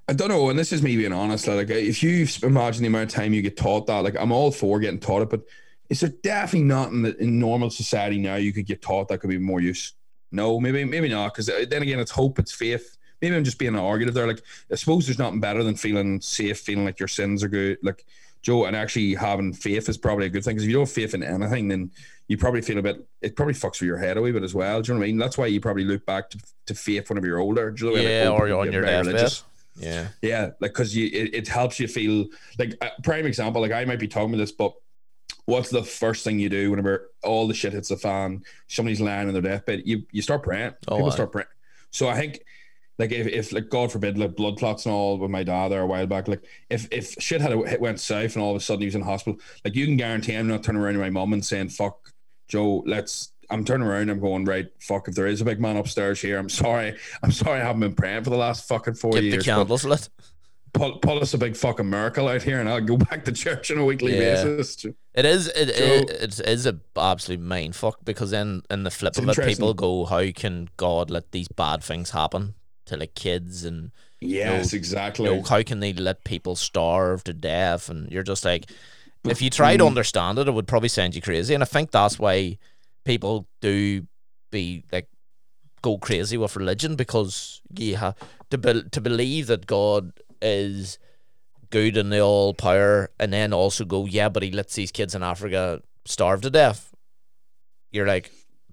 I 0.09 0.15
don't 0.15 0.29
know. 0.29 0.51
And 0.51 0.59
this 0.59 0.73
is 0.73 0.83
me 0.83 0.97
being 0.97 1.13
honest. 1.13 1.47
Like, 1.47 1.71
if 1.71 2.03
you 2.03 2.27
imagine 2.43 2.83
the 2.83 2.89
amount 2.89 3.11
of 3.11 3.15
time 3.15 3.33
you 3.35 3.43
get 3.43 3.57
taught 3.57 3.87
that, 3.87 4.03
like, 4.03 4.17
I'm 4.19 4.33
all 4.33 4.51
for 4.51 4.81
getting 4.81 4.99
taught 5.01 5.23
it, 5.23 5.31
but 5.31 5.43
is 5.91 6.01
there 6.01 6.11
definitely 6.22 6.66
not 6.66 6.91
in, 6.91 7.03
the, 7.03 7.16
in 7.18 7.39
normal 7.39 7.70
society 7.70 8.18
now 8.18 8.37
you 8.37 8.53
could 8.53 8.66
get 8.66 8.82
taught 8.82 9.09
that 9.09 9.18
could 9.18 9.30
be 9.30 9.39
more 9.39 9.61
use? 9.61 9.93
No, 10.32 10.59
maybe, 10.59 10.85
maybe 10.85 11.09
not. 11.09 11.32
Because 11.32 11.49
uh, 11.49 11.64
then 11.68 11.82
again, 11.82 12.01
it's 12.01 12.11
hope, 12.11 12.39
it's 12.39 12.53
faith. 12.53 12.97
Maybe 13.22 13.37
I'm 13.37 13.45
just 13.45 13.59
being 13.59 13.74
an 13.74 13.80
argumentative 13.80 14.14
there. 14.14 14.26
Like, 14.26 14.43
I 14.70 14.74
suppose 14.74 15.07
there's 15.07 15.18
nothing 15.18 15.41
better 15.41 15.62
than 15.62 15.76
feeling 15.76 16.20
safe, 16.20 16.59
feeling 16.59 16.85
like 16.85 16.99
your 16.99 17.09
sins 17.09 17.43
are 17.43 17.49
good. 17.49 17.78
Like, 17.82 18.05
Joe, 18.43 18.64
and 18.66 18.76
actually 18.76 19.14
having 19.14 19.53
faith 19.53 19.89
is 19.89 19.97
probably 19.97 20.26
a 20.26 20.28
good 20.28 20.45
thing 20.45 20.55
because 20.55 20.64
if 20.64 20.68
you 20.68 20.74
don't 20.74 20.82
have 20.87 20.93
faith 20.93 21.14
in 21.14 21.22
anything, 21.22 21.68
then 21.68 21.91
you 22.28 22.37
probably 22.37 22.61
feel 22.61 22.78
a 22.78 22.82
bit. 22.82 23.07
It 23.22 23.37
probably 23.37 23.55
fucks 23.55 23.80
with 23.80 23.82
your 23.82 23.97
head 23.97 24.16
a 24.16 24.22
wee 24.22 24.32
bit 24.32 24.43
as 24.43 24.55
well. 24.55 24.82
Do 24.82 24.89
you 24.89 24.95
know 24.95 25.01
what 25.01 25.05
I 25.05 25.09
mean? 25.09 25.18
That's 25.18 25.39
why 25.39 25.47
you 25.47 25.61
probably 25.61 25.85
look 25.85 26.05
back 26.05 26.28
to, 26.30 26.39
to 26.66 26.74
faith 26.74 27.09
whenever 27.09 27.26
you're 27.26 27.39
older. 27.39 27.70
Do 27.70 27.85
you 27.85 27.91
know, 27.91 27.97
like, 27.97 28.07
Yeah, 28.07 28.28
old 28.28 28.41
or 28.41 28.49
you're 28.49 28.61
on 28.61 28.72
your 28.72 28.82
deathbed. 28.82 29.32
Yeah. 29.76 30.09
Yeah, 30.22 30.51
like 30.61 30.72
because 30.72 30.95
you 30.95 31.07
it, 31.07 31.35
it 31.35 31.49
helps 31.49 31.80
you 31.80 31.89
feel 31.89 32.26
like 32.59 32.74
a 32.80 32.91
prime 33.03 33.26
example. 33.26 33.62
Like 33.62 33.72
I 33.72 33.85
might 33.85 33.99
be 33.99 34.09
talking 34.09 34.30
about 34.30 34.39
this, 34.39 34.53
but 34.53 34.74
what's 35.47 35.71
the 35.71 35.83
first 35.83 36.25
thing 36.25 36.39
you 36.39 36.49
do 36.49 36.71
whenever 36.71 37.11
all 37.23 37.47
the 37.49 37.55
shit 37.55 37.73
hits 37.73 37.89
the 37.89 37.97
fan? 37.97 38.43
Somebody's 38.69 39.01
lying 39.01 39.29
in 39.29 39.35
their 39.35 39.43
deathbed. 39.43 39.83
You 39.85 40.05
you 40.13 40.23
start 40.23 40.43
praying. 40.43 40.75
Oh, 40.89 40.97
People 40.97 41.11
aye. 41.11 41.15
start 41.15 41.33
praying. 41.33 41.49
So 41.91 42.09
I 42.09 42.17
think. 42.19 42.41
Like 42.97 43.11
if, 43.11 43.27
if 43.27 43.53
like 43.53 43.71
God 43.71 43.91
forbid 43.91 44.17
like 44.19 44.37
blood 44.37 44.57
clots 44.57 44.87
and 44.87 44.95
all 44.95 45.19
with 45.19 45.29
my 45.29 45.43
dad 45.43 45.73
there 45.73 45.81
a 45.81 45.87
while 45.87 46.07
back 46.07 46.29
like 46.29 46.45
if 46.71 46.87
if 46.93 47.17
shit 47.19 47.41
had 47.41 47.51
hit 47.51 47.81
went 47.81 47.99
south 47.99 48.37
and 48.37 48.43
all 48.45 48.53
of 48.53 48.57
a 48.57 48.61
sudden 48.61 48.83
he 48.83 48.87
was 48.87 48.95
in 48.95 49.03
hospital 49.03 49.41
like 49.65 49.75
you 49.75 49.85
can 49.85 49.97
guarantee 49.97 50.37
I'm 50.37 50.47
not 50.47 50.63
turning 50.63 50.81
around 50.81 50.93
to 50.95 51.01
my 51.01 51.11
mom 51.11 51.33
and 51.33 51.45
saying 51.45 51.71
fuck 51.71 52.13
Joe 52.47 52.85
let's 52.87 53.33
I'm 53.51 53.65
turning 53.65 53.89
around 53.89 54.11
I'm 54.11 54.21
going 54.21 54.45
right 54.45 54.69
fuck 54.79 55.09
if 55.09 55.17
there 55.17 55.27
is 55.27 55.41
a 55.41 55.45
big 55.45 55.59
man 55.61 55.77
upstairs 55.77 56.21
here 56.21 56.39
I'm 56.39 56.49
sorry 56.49 56.97
I'm 57.25 57.33
sorry 57.33 57.61
I 57.61 57.65
haven't 57.65 57.81
been 57.81 57.97
praying 57.97 58.23
for 58.23 58.31
the 58.31 58.37
last 58.37 58.69
fucking 58.69 58.95
four 58.95 59.11
Keep 59.15 59.21
the 59.23 59.27
years 59.27 59.45
but- 59.45 59.57
candles 59.57 59.85
lit. 59.85 60.09
Pull, 60.75 60.99
pull 60.99 61.20
us 61.20 61.33
a 61.33 61.39
big 61.39 61.57
fucking 61.57 61.89
miracle 61.89 62.29
out 62.29 62.43
here 62.43 62.61
and 62.61 62.68
I'll 62.68 62.81
go 62.81 62.97
back 63.11 63.25
to 63.25 63.33
church 63.33 63.70
on 63.70 63.79
a 63.79 63.85
weekly 63.85 64.14
Yeah. 64.18 64.45
basis. 64.45 64.85
It 65.14 65.25
is 65.25 65.47
it, 65.49 65.75
Joe- 65.77 66.14
it, 66.14 66.41
it 66.41 66.49
is 66.49 66.66
a 66.66 66.79
absolute 66.97 67.41
mind 67.41 67.75
fuck 67.77 68.05
because 68.05 68.31
then 68.33 68.62
in 68.68 68.83
the 68.83 68.91
flip 68.91 69.16
of 69.16 69.29
it, 69.29 69.47
people 69.47 69.72
go, 69.72 70.05
"How 70.05 70.31
can 70.33 70.68
God 70.77 71.09
let 71.09 71.33
these 71.33 71.49
bad 71.49 71.83
things 71.83 72.11
happen 72.11 72.55
to 72.87 72.97
like 72.97 73.14
kids 73.14 73.64
and 73.64 73.93
Yes, 74.20 74.72
No, 74.72 74.77
exactly. 74.77 75.25
you 75.27 75.37
know, 75.37 75.43
how 75.43 75.62
can 75.62 75.81
they 75.81 75.93
let 75.93 76.25
people 76.25 76.57
starve 76.57 77.25
to 77.25 77.33
death?" 77.33 77.89
And 77.89 78.11
you're 78.11 78.22
just 78.22 78.45
like, 78.45 78.70
if 79.25 79.41
you 79.41 79.51
try 79.51 79.77
to 79.77 79.85
mm. 79.85 79.87
understand 79.87 80.39
it, 80.39 80.49
it 80.49 80.55
would 80.55 80.66
probably 80.66 80.89
send 80.89 81.14
you 81.14 81.22
crazy. 81.22 81.55
And 81.55 81.62
I 81.62 81.66
think 81.66 81.91
that's 81.91 82.18
why 82.18 82.59
people 83.05 83.47
do 83.61 84.07
be 84.51 84.85
like 84.91 85.09
go 85.83 85.99
crazy 85.99 86.39
with 86.39 86.57
religion 86.57 86.97
because 86.97 87.61
you 87.79 87.97
have 87.97 88.16
to 88.51 88.57
be, 88.59 88.83
to 88.91 89.01
believe 89.01 89.47
that 89.49 89.66
God 89.66 90.12
is 90.43 90.99
good 91.70 91.97
and 91.97 92.12
the 92.12 92.20
all 92.20 92.55
power, 92.55 93.11
and 93.18 93.32
then 93.32 93.53
also 93.53 93.85
go, 93.85 94.07
yeah, 94.07 94.28
but 94.28 94.43
he 94.43 94.51
lets 94.51 94.74
these 94.74 94.93
kids 94.93 95.14
in 95.14 95.22
Africa 95.22 95.82
starve 96.05 96.43
to 96.43 96.51
death. 96.51 96.95
You're 97.91 98.07
like, 98.07 98.30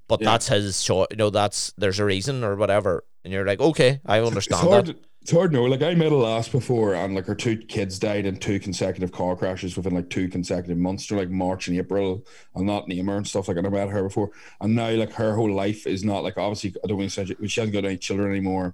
but 0.07 0.22
Yeah. 0.22 0.32
that's 0.32 0.47
his 0.47 0.84
choice. 0.84 1.07
You 1.12 1.18
know, 1.18 1.30
that's 1.30 1.74
there's 1.78 1.99
a 1.99 2.05
reason 2.05 2.43
or 2.43 2.55
whatever, 2.55 3.03
and 3.24 3.32
you're 3.34 3.45
like, 3.45 3.59
okay, 3.59 4.01
I 4.05 4.20
understand 4.20 4.62
that. 4.88 4.95
It's 5.22 5.32
hard 5.32 5.52
to 5.52 5.58
know. 5.58 5.66
Like 5.66 5.84
I 5.84 5.94
met 5.94 6.12
a 6.12 6.16
lass 6.16 6.50
before, 6.50 6.96
and 6.96 7.14
like 7.14 7.28
her 7.28 7.36
two 7.36 7.56
kids 7.56 8.00
died 8.00 8.26
in 8.26 8.38
two 8.38 8.60
consecutive 8.60 9.12
car 9.12 9.36
crashes 9.36 9.78
within 9.78 9.94
like 9.94 10.10
two 10.10 10.28
consecutive 10.28 10.80
months. 10.80 11.08
So 11.08 11.16
like 11.16 11.30
March 11.30 11.68
and 11.68 11.78
April. 11.78 12.26
I'll 12.56 12.64
not 12.64 12.88
name 12.88 13.06
her 13.06 13.18
and 13.18 13.28
stuff. 13.28 13.48
Like 13.48 13.58
I 13.58 13.62
never 13.62 13.76
met 13.76 13.90
her 13.90 14.04
before, 14.04 14.32
and 14.62 14.76
now 14.76 14.90
like 14.90 15.12
her 15.14 15.36
whole 15.36 15.54
life 15.54 15.86
is 15.86 16.04
not 16.04 16.24
like 16.24 16.40
obviously 16.40 16.74
I 16.84 16.88
don't 16.88 17.08
say 17.10 17.26
she 17.26 17.36
she 17.48 17.62
hasn't 17.62 17.74
got 17.74 17.86
any 17.86 17.98
children 17.98 18.32
anymore, 18.32 18.74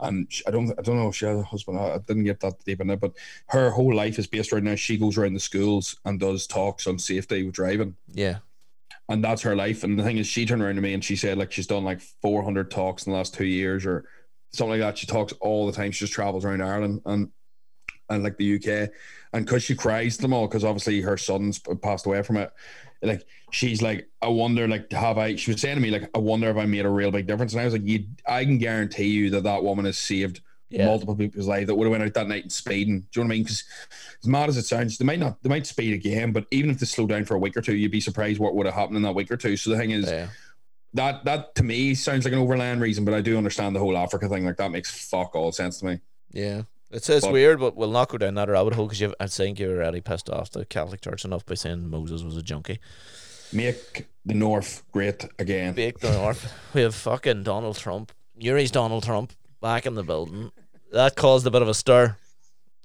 and 0.00 0.26
she, 0.32 0.44
I 0.48 0.50
don't 0.50 0.72
I 0.76 0.82
don't 0.82 0.96
know 0.96 1.08
if 1.08 1.14
she 1.14 1.26
has 1.26 1.38
a 1.38 1.44
husband. 1.44 1.78
I, 1.78 1.94
I 1.94 1.98
didn't 1.98 2.24
get 2.24 2.40
that 2.40 2.64
deep 2.64 2.80
in 2.80 2.90
it, 2.90 2.98
but 2.98 3.12
her 3.48 3.70
whole 3.70 3.94
life 3.94 4.18
is 4.18 4.26
based 4.26 4.50
right 4.50 4.64
now. 4.64 4.74
She 4.74 4.96
goes 4.96 5.16
around 5.16 5.34
the 5.34 5.40
schools 5.40 5.96
and 6.04 6.18
does 6.18 6.48
talks 6.48 6.88
on 6.88 6.98
safety 6.98 7.44
with 7.44 7.54
driving. 7.54 7.94
Yeah, 8.12 8.38
and 9.08 9.22
that's 9.22 9.42
her 9.42 9.54
life. 9.54 9.84
And 9.84 9.96
the 9.96 10.02
thing 10.02 10.18
is, 10.18 10.26
she 10.26 10.44
turned 10.44 10.62
around 10.62 10.74
to 10.74 10.80
me 10.80 10.94
and 10.94 11.04
she 11.04 11.14
said 11.14 11.38
like 11.38 11.52
she's 11.52 11.68
done 11.68 11.84
like 11.84 12.00
400 12.00 12.68
talks 12.70 13.06
in 13.06 13.12
the 13.12 13.16
last 13.16 13.34
two 13.34 13.46
years 13.46 13.86
or 13.86 14.06
something 14.56 14.80
like 14.80 14.80
that. 14.80 14.98
She 14.98 15.06
talks 15.06 15.32
all 15.40 15.66
the 15.66 15.72
time. 15.72 15.92
She 15.92 16.04
just 16.04 16.12
travels 16.12 16.44
around 16.44 16.62
Ireland 16.62 17.02
and 17.06 17.30
and 18.10 18.22
like 18.22 18.36
the 18.36 18.56
UK, 18.56 18.90
and 19.32 19.46
because 19.46 19.62
she 19.62 19.74
cries 19.74 20.16
to 20.16 20.22
them 20.22 20.34
all, 20.34 20.46
because 20.46 20.64
obviously 20.64 21.00
her 21.00 21.16
son's 21.16 21.58
passed 21.82 22.06
away 22.06 22.22
from 22.22 22.36
it. 22.36 22.52
Like 23.02 23.26
she's 23.50 23.82
like, 23.82 24.08
I 24.22 24.28
wonder, 24.28 24.66
like, 24.68 24.90
have 24.92 25.18
I? 25.18 25.36
She 25.36 25.52
was 25.52 25.60
saying 25.60 25.76
to 25.76 25.80
me, 25.80 25.90
like, 25.90 26.10
I 26.14 26.18
wonder 26.18 26.50
if 26.50 26.56
I 26.56 26.66
made 26.66 26.84
a 26.84 26.90
real 26.90 27.10
big 27.10 27.26
difference. 27.26 27.52
And 27.52 27.60
I 27.60 27.64
was 27.64 27.74
like, 27.74 27.86
you, 27.86 28.06
I 28.26 28.44
can 28.44 28.58
guarantee 28.58 29.06
you 29.06 29.30
that 29.30 29.44
that 29.44 29.62
woman 29.62 29.84
has 29.84 29.98
saved 29.98 30.40
yeah, 30.70 30.86
multiple 30.86 31.14
people's 31.14 31.46
lives 31.46 31.66
that 31.66 31.74
would 31.74 31.84
have 31.84 31.92
went 31.92 32.02
out 32.02 32.14
that 32.14 32.28
night 32.28 32.44
in 32.44 32.50
speeding. 32.50 33.00
Do 33.00 33.20
you 33.20 33.24
know 33.24 33.28
what 33.28 33.34
I 33.34 33.36
mean? 33.36 33.42
Because 33.44 33.64
as 34.22 34.28
mad 34.28 34.48
as 34.48 34.56
it 34.56 34.66
sounds, 34.66 34.98
they 34.98 35.04
might 35.04 35.18
not, 35.18 35.42
they 35.42 35.48
might 35.48 35.66
speed 35.66 35.94
again, 35.94 36.32
but 36.32 36.46
even 36.50 36.70
if 36.70 36.78
they 36.78 36.86
slow 36.86 37.06
down 37.06 37.24
for 37.24 37.34
a 37.34 37.38
week 37.38 37.56
or 37.56 37.60
two, 37.60 37.76
you'd 37.76 37.90
be 37.90 38.00
surprised 38.00 38.40
what 38.40 38.54
would 38.54 38.66
have 38.66 38.74
happened 38.74 38.96
in 38.96 39.02
that 39.02 39.14
week 39.14 39.30
or 39.30 39.36
two. 39.36 39.56
So 39.56 39.70
the 39.70 39.76
thing 39.76 39.92
is, 39.92 40.10
yeah. 40.10 40.28
That 40.94 41.24
that 41.24 41.54
to 41.56 41.62
me 41.62 41.94
sounds 41.94 42.24
like 42.24 42.32
an 42.32 42.38
overland 42.40 42.80
reason, 42.80 43.04
but 43.04 43.14
I 43.14 43.20
do 43.20 43.36
understand 43.36 43.74
the 43.76 43.80
whole 43.80 43.96
Africa 43.96 44.28
thing. 44.28 44.44
Like 44.44 44.56
that 44.56 44.70
makes 44.70 44.90
fuck 45.08 45.34
all 45.34 45.52
sense 45.52 45.78
to 45.80 45.86
me. 45.86 46.00
Yeah. 46.32 46.62
It's, 46.90 47.08
it's 47.10 47.26
But- 47.26 47.32
weird, 47.32 47.58
but 47.60 47.74
we'll 47.76 47.90
not 47.90 48.08
go 48.08 48.18
down 48.18 48.34
that 48.34 48.48
rabbit 48.48 48.74
hole 48.74 48.86
because 48.86 49.12
I 49.18 49.26
think 49.26 49.58
you're 49.58 49.76
already 49.82 50.00
pissed 50.00 50.30
off 50.30 50.50
the 50.52 50.64
Catholic 50.64 51.00
Church 51.00 51.24
enough 51.24 51.44
by 51.44 51.54
saying 51.54 51.88
Moses 51.90 52.22
was 52.22 52.36
a 52.36 52.42
junkie. 52.42 52.78
Make 53.52 54.06
the 54.24 54.34
North 54.34 54.82
great 54.92 55.24
again. 55.38 55.74
Make 55.74 55.98
the 56.00 56.12
North. 56.12 56.52
We 56.72 56.82
have 56.82 56.94
fucking 56.94 57.42
Donald 57.42 57.76
Trump. 57.76 58.12
Yuri's 58.36 58.70
Donald 58.70 59.02
Trump 59.04 59.32
back 59.60 59.86
in 59.86 59.94
the 59.94 60.02
building. 60.04 60.50
That 60.92 61.16
caused 61.16 61.46
a 61.46 61.50
bit 61.50 61.62
of 61.62 61.68
a 61.68 61.74
stir. 61.74 62.16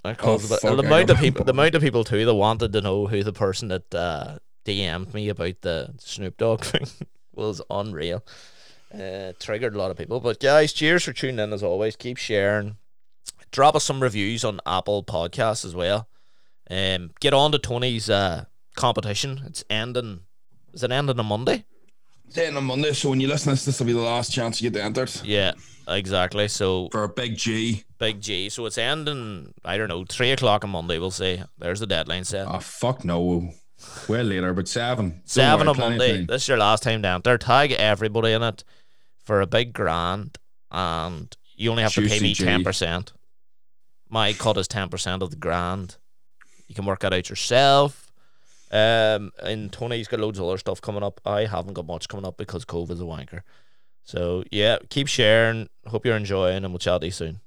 That 0.03 0.17
caused 0.17 0.45
a 0.45 0.55
bit. 0.55 0.61
the 0.61 0.79
amount 0.87 1.09
of 1.09 1.17
people, 1.19 1.43
the 1.45 1.51
amount 1.51 1.75
of 1.75 1.81
people 1.81 2.03
too 2.03 2.25
that 2.25 2.33
wanted 2.33 2.73
to 2.73 2.81
know 2.81 3.05
who 3.07 3.23
the 3.23 3.33
person 3.33 3.67
that 3.67 3.93
uh, 3.93 4.37
DM'd 4.65 5.13
me 5.13 5.29
about 5.29 5.61
the 5.61 5.93
Snoop 5.99 6.37
Dogg 6.37 6.61
thing 6.63 6.87
was 7.39 7.61
unreal. 7.69 8.23
Uh, 8.93 9.33
triggered 9.39 9.75
a 9.75 9.77
lot 9.77 9.91
of 9.91 9.97
people. 9.97 10.19
But 10.19 10.39
guys, 10.39 10.73
cheers 10.73 11.03
for 11.03 11.13
tuning 11.13 11.39
in 11.39 11.53
as 11.53 11.63
always. 11.63 11.95
Keep 11.95 12.17
sharing. 12.17 12.77
Drop 13.51 13.75
us 13.75 13.83
some 13.83 14.01
reviews 14.01 14.43
on 14.43 14.59
Apple 14.65 15.03
Podcasts 15.03 15.65
as 15.65 15.75
well. 15.75 16.07
Um, 16.69 17.11
get 17.19 17.33
on 17.33 17.51
to 17.51 17.59
Tony's 17.59 18.09
uh, 18.09 18.45
competition. 18.75 19.41
It's 19.45 19.63
ending. 19.69 20.21
Is 20.73 20.83
it 20.83 20.91
ending 20.91 21.19
on 21.19 21.25
Monday? 21.25 21.65
It's 22.27 22.37
ending 22.37 22.57
on 22.57 22.65
Monday, 22.65 22.93
so 22.93 23.09
when 23.09 23.19
you 23.19 23.27
listen 23.27 23.45
to 23.45 23.49
this, 23.51 23.65
this 23.65 23.79
will 23.79 23.87
be 23.87 23.93
the 23.93 23.99
last 24.01 24.31
chance 24.31 24.61
you 24.61 24.69
get 24.69 24.83
entered 24.83 25.11
Yeah, 25.23 25.53
exactly. 25.87 26.47
So 26.47 26.89
for 26.91 27.03
a 27.03 27.09
big 27.09 27.35
G. 27.37 27.83
big 27.97 28.21
G. 28.21 28.49
So 28.49 28.67
it's 28.67 28.77
ending. 28.77 29.53
I 29.65 29.77
don't 29.77 29.87
know, 29.89 30.05
three 30.07 30.31
o'clock 30.31 30.63
on 30.63 30.69
Monday. 30.69 30.99
We'll 30.99 31.09
say 31.09 31.43
there's 31.57 31.79
the 31.79 31.87
deadline 31.87 32.23
set. 32.25 32.47
Oh 32.47 32.59
fuck 32.59 33.03
no. 33.03 33.51
Well 34.07 34.25
later, 34.25 34.53
but 34.53 34.67
seven. 34.67 35.09
Don't 35.09 35.21
Seven 35.25 35.67
worry, 35.67 35.69
on 35.69 35.75
of 35.75 35.77
Monday. 35.77 36.25
This 36.25 36.43
is 36.43 36.47
your 36.47 36.57
last 36.57 36.83
time 36.83 37.01
down 37.01 37.21
there. 37.23 37.37
Tag 37.37 37.71
everybody 37.71 38.33
in 38.33 38.43
it 38.43 38.63
for 39.23 39.41
a 39.41 39.47
big 39.47 39.73
grand, 39.73 40.37
and 40.71 41.35
you 41.55 41.71
only 41.71 41.83
have 41.83 41.93
to 41.93 42.07
pay 42.07 42.19
me 42.19 42.33
ten 42.33 42.63
percent. 42.63 43.13
My 44.09 44.33
cut 44.33 44.57
is 44.57 44.67
ten 44.67 44.89
percent 44.89 45.23
of 45.23 45.29
the 45.29 45.35
grand. 45.37 45.97
You 46.67 46.75
can 46.75 46.85
work 46.85 46.99
that 46.99 47.13
out 47.13 47.29
yourself. 47.29 48.11
Um, 48.71 49.31
and 49.41 49.71
Tony's 49.71 50.07
got 50.07 50.19
loads 50.19 50.37
of 50.37 50.45
other 50.45 50.57
stuff 50.59 50.79
coming 50.79 51.01
up. 51.01 51.19
I 51.25 51.45
haven't 51.45 51.73
got 51.73 51.87
much 51.87 52.07
coming 52.07 52.25
up 52.25 52.37
because 52.37 52.65
COVID's 52.65 53.01
a 53.01 53.05
wanker. 53.05 53.41
So 54.03 54.43
yeah, 54.51 54.77
keep 54.89 55.07
sharing. 55.07 55.69
Hope 55.87 56.05
you're 56.05 56.17
enjoying, 56.17 56.63
and 56.63 56.69
we'll 56.69 56.79
chat 56.79 57.01
to 57.01 57.07
you 57.07 57.11
soon. 57.11 57.39